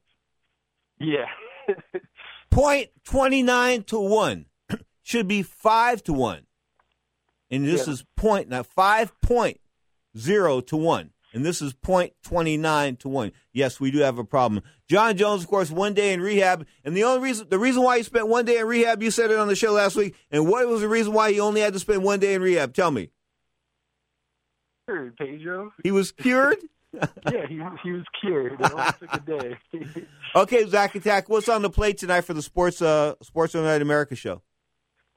Yeah. 0.98 1.26
point 2.50 2.88
twenty 3.04 3.42
nine 3.42 3.84
to 3.84 4.00
one 4.00 4.46
should 5.02 5.28
be 5.28 5.42
five 5.42 6.02
to 6.04 6.12
one 6.12 6.46
and 7.50 7.66
this 7.66 7.86
yeah. 7.86 7.92
is 7.94 8.04
point 8.16 8.48
now 8.48 8.62
five 8.62 9.18
point 9.20 9.60
zero 10.16 10.60
to 10.62 10.76
one, 10.76 11.10
and 11.32 11.44
this 11.44 11.60
is 11.60 11.72
point 11.72 12.12
twenty 12.22 12.56
nine 12.56 12.96
to 12.96 13.08
one. 13.08 13.32
Yes, 13.52 13.80
we 13.80 13.90
do 13.90 13.98
have 13.98 14.18
a 14.18 14.24
problem. 14.24 14.62
Jon 14.88 15.16
Jones, 15.16 15.42
of 15.42 15.48
course, 15.48 15.70
one 15.70 15.94
day 15.94 16.12
in 16.12 16.20
rehab, 16.20 16.66
and 16.84 16.96
the 16.96 17.04
only 17.04 17.20
reason 17.20 17.48
the 17.48 17.58
reason 17.58 17.82
why 17.82 17.98
he 17.98 18.02
spent 18.02 18.28
one 18.28 18.44
day 18.44 18.58
in 18.58 18.66
rehab, 18.66 19.02
you 19.02 19.10
said 19.10 19.30
it 19.30 19.38
on 19.38 19.48
the 19.48 19.56
show 19.56 19.72
last 19.72 19.96
week, 19.96 20.14
and 20.30 20.48
what 20.48 20.66
was 20.68 20.80
the 20.80 20.88
reason 20.88 21.12
why 21.12 21.32
he 21.32 21.40
only 21.40 21.60
had 21.60 21.72
to 21.72 21.78
spend 21.78 22.02
one 22.02 22.20
day 22.20 22.34
in 22.34 22.42
rehab? 22.42 22.74
Tell 22.74 22.90
me. 22.90 23.10
Cured, 24.86 25.16
Pedro. 25.16 25.72
He 25.82 25.90
was 25.90 26.12
cured. 26.12 26.58
yeah, 27.30 27.46
he 27.46 27.60
he 27.82 27.92
was 27.92 28.04
cured. 28.20 28.58
It 28.58 28.72
only 28.72 28.92
took 28.98 29.12
a 29.12 29.20
day. 29.20 30.06
okay, 30.34 30.66
Zach 30.66 30.94
Attack, 30.94 31.28
what's 31.28 31.48
on 31.48 31.60
the 31.60 31.68
plate 31.68 31.98
tonight 31.98 32.22
for 32.22 32.32
the 32.32 32.42
Sports 32.42 32.80
uh, 32.80 33.14
Sports 33.22 33.54
Night 33.54 33.82
America 33.82 34.16
show? 34.16 34.42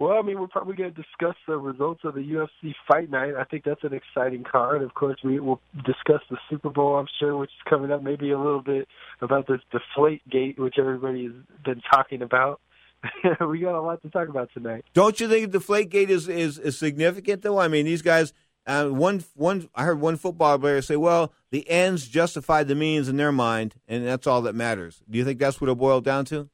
Well, 0.02 0.18
I 0.18 0.24
mean, 0.24 0.40
we're 0.40 0.48
probably 0.48 0.74
going 0.76 0.92
to 0.92 1.00
discuss 1.00 1.36
the 1.48 1.58
results 1.58 2.02
of 2.04 2.16
the 2.16 2.22
UFC 2.22 2.74
Fight 2.88 3.12
Night. 3.12 3.36
I 3.38 3.44
think 3.44 3.64
that's 3.64 3.84
an 3.84 3.94
exciting 3.94 4.44
card. 4.44 4.82
Of 4.82 4.96
course, 4.96 5.20
we 5.24 5.40
will 5.40 5.62
discuss 5.86 6.22
the 6.28 6.40
Super 6.50 6.72
Bowl, 6.72 6.96
I'm 6.96 7.06
sure, 7.20 7.38
which 7.38 7.52
is 7.52 7.70
coming 7.70 7.92
up. 7.92 8.02
Maybe 8.02 8.32
a 8.32 8.38
little 8.40 8.64
bit 8.64 8.88
about 9.22 9.46
this 9.46 9.60
Deflate 9.72 10.28
Gate, 10.28 10.58
which 10.58 10.80
everybody's 10.80 11.34
been 11.64 11.84
talking 11.94 12.24
about. 12.24 12.62
we 13.48 13.60
got 13.60 13.76
a 13.76 13.82
lot 13.82 14.02
to 14.02 14.10
talk 14.10 14.28
about 14.28 14.50
tonight. 14.56 14.86
Don't 14.94 15.20
you 15.20 15.30
think 15.30 15.52
Deflate 15.52 15.92
Gate 15.92 16.10
is, 16.10 16.28
is, 16.28 16.58
is 16.58 16.80
significant, 16.80 17.44
though? 17.44 17.60
I 17.60 17.68
mean, 17.68 17.86
these 17.86 18.02
guys. 18.02 18.34
Uh, 18.66 18.88
one, 18.88 19.24
one. 19.36 19.70
I 19.76 19.84
heard 19.84 20.02
one 20.02 20.18
football 20.18 20.58
player 20.58 20.82
say, 20.82 20.96
"Well, 20.96 21.32
the 21.50 21.68
ends 21.68 22.08
justify 22.08 22.64
the 22.64 22.76
means 22.76 23.10
in 23.10 23.18
their 23.18 23.32
mind, 23.32 23.74
and 23.88 24.06
that's 24.06 24.28
all 24.28 24.44
that 24.44 24.54
matters." 24.54 25.02
Do 25.10 25.18
you 25.18 25.26
think 25.26 25.40
that's 25.40 25.60
what 25.60 25.70
it 25.70 25.76
boiled 25.76 26.06
down 26.06 26.26
to? 26.26 26.48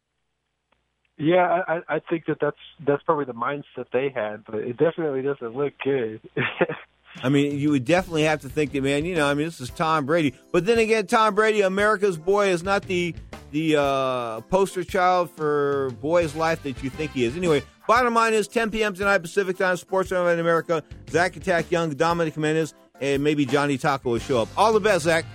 Yeah, 1.18 1.64
I, 1.68 1.82
I 1.96 2.00
think 2.00 2.26
that 2.28 2.38
that's 2.40 2.58
that's 2.86 3.02
probably 3.04 3.26
the 3.26 3.34
mindset 3.34 3.88
they 3.92 4.10
had, 4.14 4.46
but 4.46 4.56
it 4.56 4.78
definitely 4.78 5.24
doesn't 5.24 5.56
look 5.56 5.74
good. 5.84 6.22
I 7.24 7.30
mean, 7.30 7.58
you 7.58 7.72
would 7.72 7.86
definitely 7.86 8.24
have 8.24 8.42
to 8.42 8.50
think 8.50 8.72
that, 8.74 8.84
man. 8.84 9.04
You 9.04 9.16
know, 9.16 9.28
I 9.28 9.34
mean, 9.34 9.48
this 9.48 9.60
is 9.60 9.72
Tom 9.72 10.06
Brady, 10.06 10.36
but 10.52 10.66
then 10.66 10.78
again, 10.78 11.08
Tom 11.08 11.34
Brady, 11.34 11.62
America's 11.62 12.18
boy, 12.18 12.50
is 12.50 12.62
not 12.62 12.84
the 12.84 13.16
the 13.52 13.78
uh, 13.78 14.42
poster 14.42 14.84
child 14.84 15.32
for 15.32 15.90
boy's 16.02 16.36
life 16.36 16.62
that 16.64 16.84
you 16.84 16.90
think 16.92 17.12
he 17.12 17.26
is. 17.26 17.36
Anyway, 17.36 17.64
bottom 17.88 18.14
line 18.14 18.34
is 18.34 18.48
10 18.48 18.70
p.m. 18.70 18.94
tonight 18.94 19.18
Pacific 19.20 19.58
Time, 19.58 19.78
Sports 19.78 20.12
Night 20.12 20.34
in 20.34 20.40
America. 20.40 20.84
Zach 21.10 21.36
Attack 21.36 21.72
Young, 21.72 21.90
Dominic 21.92 22.36
Menez, 22.36 22.74
and 23.02 23.24
maybe 23.24 23.46
Johnny 23.46 23.80
Taco 23.80 24.12
will 24.12 24.20
show 24.20 24.42
up. 24.44 24.50
All 24.56 24.74
the 24.74 24.80
best, 24.80 25.06
Zach. 25.06 25.26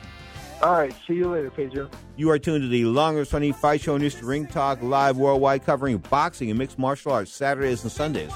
All 0.63 0.75
right. 0.75 0.95
See 1.07 1.15
you 1.15 1.29
later, 1.29 1.51
Pedro. 1.51 1.91
You 2.17 2.31
are 2.31 2.39
tuned 2.39 2.63
to 2.63 2.69
the 2.69 2.85
longest 2.85 3.33
running 3.33 3.53
fight 3.53 3.81
show 3.81 3.99
history, 3.99 4.27
Ring 4.27 4.47
Talk 4.47 4.81
Live 4.81 5.17
Worldwide, 5.17 5.67
covering 5.67 5.99
boxing 5.99 6.51
and 6.51 6.59
mixed 6.59 6.79
martial 6.79 7.13
arts 7.13 7.33
Saturdays 7.33 7.83
and 7.83 7.91
Sundays. 7.91 8.33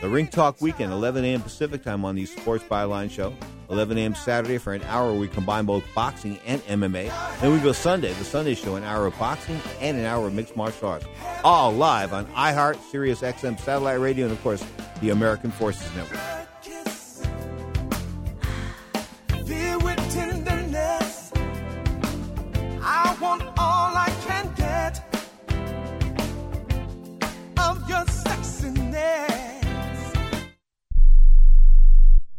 The 0.00 0.08
Ring 0.08 0.26
Talk 0.26 0.60
Weekend, 0.60 0.92
11 0.92 1.24
a.m. 1.24 1.40
Pacific 1.40 1.82
time 1.84 2.04
on 2.04 2.16
the 2.16 2.26
Sports 2.26 2.64
Byline 2.64 3.10
Show. 3.10 3.34
11 3.70 3.98
a.m. 3.98 4.14
Saturday 4.14 4.56
for 4.58 4.72
an 4.72 4.82
hour 4.84 5.12
we 5.12 5.28
combine 5.28 5.66
both 5.66 5.84
boxing 5.94 6.38
and 6.46 6.60
MMA. 6.62 7.12
Then 7.40 7.52
we 7.52 7.58
go 7.58 7.72
Sunday, 7.72 8.12
the 8.14 8.24
Sunday 8.24 8.54
Show, 8.54 8.76
an 8.76 8.82
hour 8.84 9.06
of 9.06 9.18
boxing 9.18 9.60
and 9.80 9.98
an 9.98 10.04
hour 10.04 10.26
of 10.26 10.34
mixed 10.34 10.56
martial 10.56 10.88
arts. 10.88 11.06
All 11.44 11.72
live 11.72 12.12
on 12.12 12.26
iHeart, 12.26 12.80
Sirius 12.90 13.20
XM 13.20 13.60
Satellite 13.60 14.00
Radio, 14.00 14.24
and 14.24 14.32
of 14.32 14.42
course, 14.42 14.64
the 15.00 15.10
American 15.10 15.50
Forces 15.50 15.94
Network. 15.94 16.37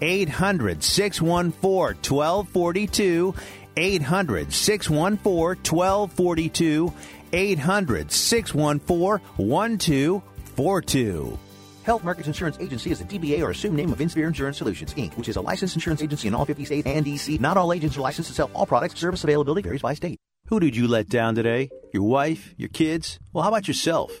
800 0.00 0.82
614 0.82 1.96
1242. 2.02 3.34
800 3.76 4.52
614 4.52 5.64
1242. 5.64 6.92
800 7.32 8.12
614 8.12 9.20
1242. 9.36 11.38
Health 11.82 12.04
Markets 12.04 12.26
Insurance 12.26 12.58
Agency 12.60 12.90
is 12.90 13.00
a 13.00 13.04
DBA 13.04 13.42
or 13.42 13.50
assumed 13.50 13.74
name 13.74 13.90
of 13.90 14.00
Insphere 14.00 14.28
Insurance 14.28 14.58
Solutions, 14.58 14.92
Inc., 14.94 15.16
which 15.16 15.28
is 15.28 15.36
a 15.36 15.40
licensed 15.40 15.74
insurance 15.74 16.02
agency 16.02 16.28
in 16.28 16.34
all 16.34 16.44
50 16.44 16.64
states 16.66 16.86
and 16.86 17.04
D.C. 17.04 17.38
Not 17.38 17.56
all 17.56 17.72
agents 17.72 17.96
are 17.96 18.02
licensed 18.02 18.28
to 18.28 18.34
sell 18.34 18.50
all 18.52 18.66
products. 18.66 19.00
Service 19.00 19.24
availability 19.24 19.62
varies 19.62 19.82
by 19.82 19.94
state. 19.94 20.18
Who 20.48 20.60
did 20.60 20.76
you 20.76 20.88
let 20.88 21.08
down 21.08 21.34
today? 21.34 21.70
Your 21.92 22.02
wife? 22.02 22.54
Your 22.58 22.68
kids? 22.68 23.18
Well, 23.32 23.42
how 23.42 23.48
about 23.48 23.66
yourself? 23.66 24.20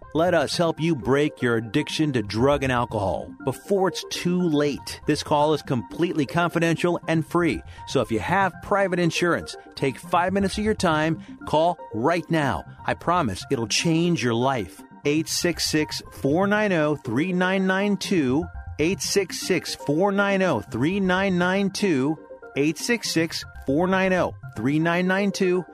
Let 0.13 0.33
us 0.33 0.57
help 0.57 0.77
you 0.81 0.93
break 0.93 1.41
your 1.41 1.55
addiction 1.55 2.11
to 2.13 2.21
drug 2.21 2.63
and 2.63 2.71
alcohol 2.71 3.33
before 3.45 3.87
it's 3.87 4.03
too 4.09 4.41
late. 4.41 4.99
This 5.05 5.23
call 5.23 5.53
is 5.53 5.61
completely 5.61 6.25
confidential 6.25 6.99
and 7.07 7.25
free. 7.25 7.63
So 7.87 8.01
if 8.01 8.11
you 8.11 8.19
have 8.19 8.53
private 8.61 8.99
insurance, 8.99 9.55
take 9.75 9.97
five 9.97 10.33
minutes 10.33 10.57
of 10.57 10.65
your 10.65 10.73
time, 10.73 11.21
call 11.47 11.77
right 11.93 12.29
now. 12.29 12.65
I 12.85 12.93
promise 12.93 13.45
it'll 13.51 13.67
change 13.69 14.21
your 14.21 14.33
life. 14.33 14.81
866 15.05 16.01
490 16.11 17.01
3992. 17.03 18.43
866 18.79 19.75
490 19.75 20.69
3992. 20.71 22.17
866 22.57 23.45
490 23.65 24.37
3992. 24.57 25.65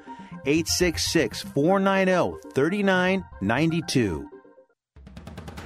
866 0.45 1.43
490 1.43 2.37
3992. 2.53 4.36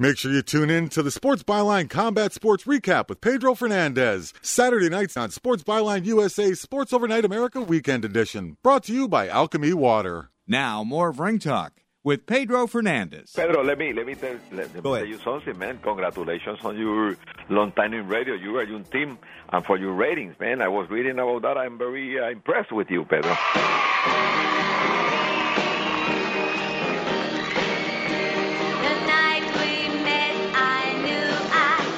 Make 0.00 0.16
sure 0.16 0.32
you 0.32 0.40
tune 0.40 0.70
in 0.70 0.88
to 0.90 1.02
the 1.02 1.10
Sports 1.10 1.42
Byline 1.42 1.90
Combat 1.90 2.32
Sports 2.32 2.64
Recap 2.64 3.10
with 3.10 3.20
Pedro 3.20 3.54
Fernandez. 3.54 4.32
Saturday 4.40 4.88
nights 4.88 5.14
on 5.14 5.30
Sports 5.30 5.62
Byline 5.62 6.06
USA 6.06 6.54
Sports 6.54 6.94
Overnight 6.94 7.26
America 7.26 7.60
Weekend 7.60 8.06
Edition. 8.06 8.56
Brought 8.62 8.84
to 8.84 8.94
you 8.94 9.08
by 9.08 9.28
Alkame 9.28 9.74
Water. 9.74 10.30
Now, 10.48 10.82
more 10.82 11.10
of 11.10 11.20
Ring 11.20 11.38
Talk 11.38 11.82
with 12.02 12.24
Pedro 12.24 12.66
Fernandez. 12.66 13.34
Pedro, 13.36 13.62
let 13.62 13.76
me 13.76 13.92
let 13.92 14.06
me 14.06 14.14
tell, 14.14 14.38
let 14.52 14.74
me 14.74 14.80
tell 14.80 15.04
you 15.04 15.18
something, 15.18 15.58
man. 15.58 15.78
Congratulations 15.82 16.60
on 16.64 16.78
your 16.78 17.18
long 17.50 17.70
time 17.72 17.92
in 17.92 18.08
radio. 18.08 18.32
You 18.36 18.56
are 18.56 18.64
your 18.64 18.80
team, 18.80 19.18
and 19.52 19.66
for 19.66 19.76
your 19.76 19.92
ratings, 19.92 20.34
man. 20.40 20.62
I 20.62 20.68
was 20.68 20.88
reading 20.88 21.18
about 21.18 21.42
that. 21.42 21.58
I'm 21.58 21.76
very 21.76 22.18
uh, 22.18 22.30
impressed 22.30 22.72
with 22.72 22.90
you, 22.90 23.04
Pedro. 23.04 23.36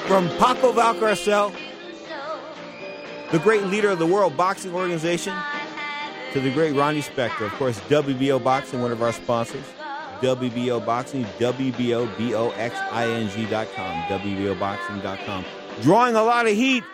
From 0.07 0.29
Paco 0.39 0.73
Valcarcel, 0.73 1.53
the 3.31 3.39
great 3.39 3.65
leader 3.65 3.91
of 3.91 3.99
the 3.99 4.07
World 4.07 4.35
Boxing 4.37 4.75
Organization, 4.75 5.35
to 6.33 6.41
the 6.41 6.51
great 6.51 6.75
Ronnie 6.75 7.03
Spector. 7.03 7.47
Of 7.47 7.53
course, 7.53 7.79
WBO 7.89 8.43
Boxing, 8.43 8.83
one 8.83 8.91
of 8.93 9.03
our 9.03 9.13
sponsors. 9.13 9.65
WBO 10.21 10.85
Boxing, 10.85 11.25
WBOBOXING.com, 11.39 14.21
WBOBoxing.com. 14.21 15.45
Drawing 15.83 16.15
a 16.15 16.23
lot 16.23 16.47
of 16.47 16.55
heat 16.55 16.85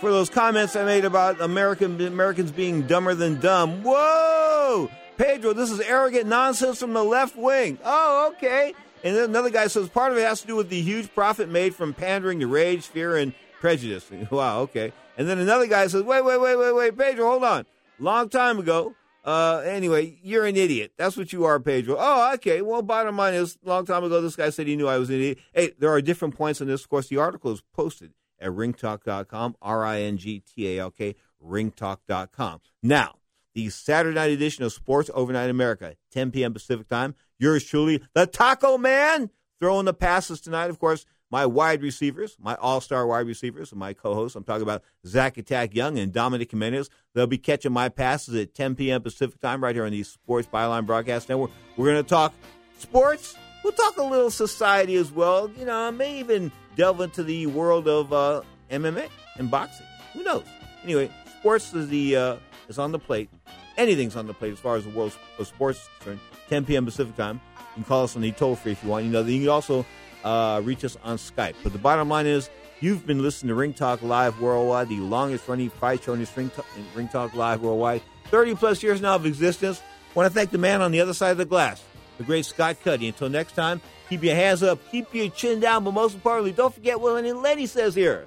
for 0.00 0.10
those 0.10 0.28
comments 0.28 0.76
I 0.76 0.84
made 0.84 1.06
about 1.06 1.40
American 1.40 1.98
Americans 2.00 2.52
being 2.52 2.82
dumber 2.82 3.14
than 3.14 3.40
dumb. 3.40 3.82
Whoa! 3.82 4.90
Pedro, 5.16 5.54
this 5.54 5.70
is 5.70 5.80
arrogant 5.80 6.26
nonsense 6.26 6.78
from 6.78 6.92
the 6.92 7.02
left 7.02 7.36
wing. 7.36 7.78
Oh, 7.84 8.32
okay. 8.34 8.74
And 9.04 9.14
then 9.14 9.24
another 9.24 9.50
guy 9.50 9.66
says 9.66 9.90
part 9.90 10.12
of 10.12 10.18
it 10.18 10.22
has 10.22 10.40
to 10.40 10.46
do 10.46 10.56
with 10.56 10.70
the 10.70 10.80
huge 10.80 11.14
profit 11.14 11.50
made 11.50 11.74
from 11.74 11.92
pandering 11.92 12.40
to 12.40 12.46
rage, 12.46 12.86
fear, 12.86 13.16
and 13.16 13.34
prejudice. 13.60 14.10
Wow, 14.30 14.60
okay. 14.62 14.92
And 15.16 15.28
then 15.28 15.38
another 15.38 15.66
guy 15.66 15.86
says, 15.86 16.02
wait, 16.02 16.24
wait, 16.24 16.40
wait, 16.40 16.56
wait, 16.56 16.72
wait, 16.74 16.98
Pedro, 16.98 17.28
hold 17.28 17.44
on. 17.44 17.66
Long 17.98 18.28
time 18.30 18.58
ago. 18.58 18.94
Uh, 19.24 19.62
anyway, 19.64 20.18
you're 20.22 20.44
an 20.44 20.56
idiot. 20.56 20.92
That's 20.96 21.16
what 21.16 21.32
you 21.32 21.44
are, 21.44 21.60
Pedro. 21.60 21.96
Oh, 21.98 22.32
okay. 22.34 22.62
Well, 22.62 22.82
bottom 22.82 23.16
line 23.16 23.34
is, 23.34 23.58
long 23.62 23.86
time 23.86 24.04
ago, 24.04 24.20
this 24.20 24.36
guy 24.36 24.50
said 24.50 24.66
he 24.66 24.76
knew 24.76 24.88
I 24.88 24.98
was 24.98 25.08
an 25.10 25.16
idiot. 25.16 25.38
Hey, 25.52 25.72
there 25.78 25.90
are 25.90 26.02
different 26.02 26.34
points 26.34 26.60
on 26.60 26.66
this. 26.66 26.82
Of 26.82 26.88
course, 26.88 27.08
the 27.08 27.18
article 27.18 27.52
is 27.52 27.62
posted 27.72 28.12
at 28.40 28.50
ringtalk.com, 28.50 29.56
R-I-N-G-T-A-L-K, 29.62 31.14
ringtalk.com. 31.42 32.60
Now, 32.82 33.14
the 33.54 33.70
Saturday 33.70 34.14
night 34.14 34.30
edition 34.30 34.64
of 34.64 34.72
Sports 34.72 35.10
Overnight 35.14 35.48
America, 35.48 35.94
10 36.10 36.30
p.m. 36.32 36.52
Pacific 36.52 36.88
time. 36.88 37.14
Yours 37.38 37.64
truly, 37.64 38.02
the 38.14 38.26
Taco 38.26 38.78
Man, 38.78 39.30
throwing 39.60 39.86
the 39.86 39.94
passes 39.94 40.40
tonight. 40.40 40.70
Of 40.70 40.78
course, 40.78 41.04
my 41.30 41.46
wide 41.46 41.82
receivers, 41.82 42.36
my 42.38 42.54
all-star 42.56 43.06
wide 43.06 43.26
receivers, 43.26 43.72
and 43.72 43.78
my 43.80 43.92
co-hosts. 43.92 44.36
I'm 44.36 44.44
talking 44.44 44.62
about 44.62 44.82
Zach 45.04 45.36
Attack 45.36 45.74
Young 45.74 45.98
and 45.98 46.12
Dominic 46.12 46.50
Jimenez. 46.50 46.90
They'll 47.12 47.26
be 47.26 47.38
catching 47.38 47.72
my 47.72 47.88
passes 47.88 48.36
at 48.36 48.54
10 48.54 48.76
p.m. 48.76 49.02
Pacific 49.02 49.40
time 49.40 49.62
right 49.62 49.74
here 49.74 49.84
on 49.84 49.90
the 49.90 50.02
Sports 50.04 50.46
Byline 50.52 50.86
Broadcast 50.86 51.28
Network. 51.28 51.50
We're 51.76 51.86
going 51.86 52.04
to 52.04 52.08
talk 52.08 52.34
sports. 52.78 53.36
We'll 53.64 53.72
talk 53.72 53.96
a 53.96 54.04
little 54.04 54.30
society 54.30 54.94
as 54.94 55.10
well. 55.10 55.50
You 55.58 55.64
know, 55.64 55.76
I 55.76 55.90
may 55.90 56.18
even 56.18 56.52
delve 56.76 57.00
into 57.00 57.22
the 57.22 57.46
world 57.46 57.88
of 57.88 58.12
uh, 58.12 58.42
MMA 58.70 59.08
and 59.38 59.50
boxing. 59.50 59.86
Who 60.12 60.22
knows? 60.22 60.44
Anyway, 60.84 61.10
sports 61.38 61.72
is 61.74 61.88
the 61.88 62.16
uh, 62.16 62.36
is 62.68 62.78
on 62.78 62.92
the 62.92 62.98
plate. 62.98 63.30
Anything's 63.76 64.14
on 64.14 64.26
the 64.26 64.34
plate 64.34 64.52
as 64.52 64.60
far 64.60 64.76
as 64.76 64.84
the 64.84 64.90
world 64.90 65.16
of 65.38 65.46
sports 65.46 65.80
is 65.80 65.88
concerned. 65.98 66.20
10 66.48 66.64
p.m. 66.64 66.84
Pacific 66.84 67.16
time. 67.16 67.40
You 67.58 67.82
can 67.82 67.84
call 67.84 68.04
us 68.04 68.16
on 68.16 68.22
the 68.22 68.32
toll 68.32 68.56
free 68.56 68.72
if 68.72 68.82
you 68.82 68.90
want. 68.90 69.04
You 69.04 69.10
know, 69.10 69.22
you 69.22 69.40
can 69.40 69.48
also 69.48 69.84
uh, 70.22 70.60
reach 70.64 70.84
us 70.84 70.96
on 71.02 71.16
Skype. 71.16 71.54
But 71.62 71.72
the 71.72 71.78
bottom 71.78 72.08
line 72.08 72.26
is, 72.26 72.50
you've 72.80 73.06
been 73.06 73.22
listening 73.22 73.48
to 73.48 73.54
Ring 73.54 73.74
Talk 73.74 74.02
Live 74.02 74.40
Worldwide, 74.40 74.88
the 74.88 75.00
longest 75.00 75.48
running 75.48 75.70
fight 75.70 76.04
show 76.04 76.12
in 76.12 76.20
this 76.20 76.36
Ring, 76.36 76.50
Talk, 76.50 76.66
Ring 76.94 77.08
Talk 77.08 77.34
Live 77.34 77.62
Worldwide. 77.62 78.02
30 78.26 78.54
plus 78.56 78.82
years 78.82 79.00
now 79.00 79.14
of 79.14 79.26
existence. 79.26 79.82
Want 80.14 80.28
to 80.28 80.34
thank 80.34 80.50
the 80.50 80.58
man 80.58 80.80
on 80.80 80.92
the 80.92 81.00
other 81.00 81.14
side 81.14 81.32
of 81.32 81.38
the 81.38 81.44
glass, 81.44 81.82
the 82.18 82.24
great 82.24 82.44
Scott 82.44 82.76
Cuddy. 82.84 83.08
Until 83.08 83.28
next 83.28 83.52
time, 83.52 83.80
keep 84.08 84.22
your 84.22 84.36
hands 84.36 84.62
up, 84.62 84.78
keep 84.90 85.12
your 85.12 85.28
chin 85.28 85.60
down, 85.60 85.82
but 85.82 85.92
most 85.92 86.14
importantly, 86.14 86.52
don't 86.52 86.72
forget 86.72 87.00
what 87.00 87.22
Lenny 87.24 87.66
says 87.66 87.94
here. 87.94 88.26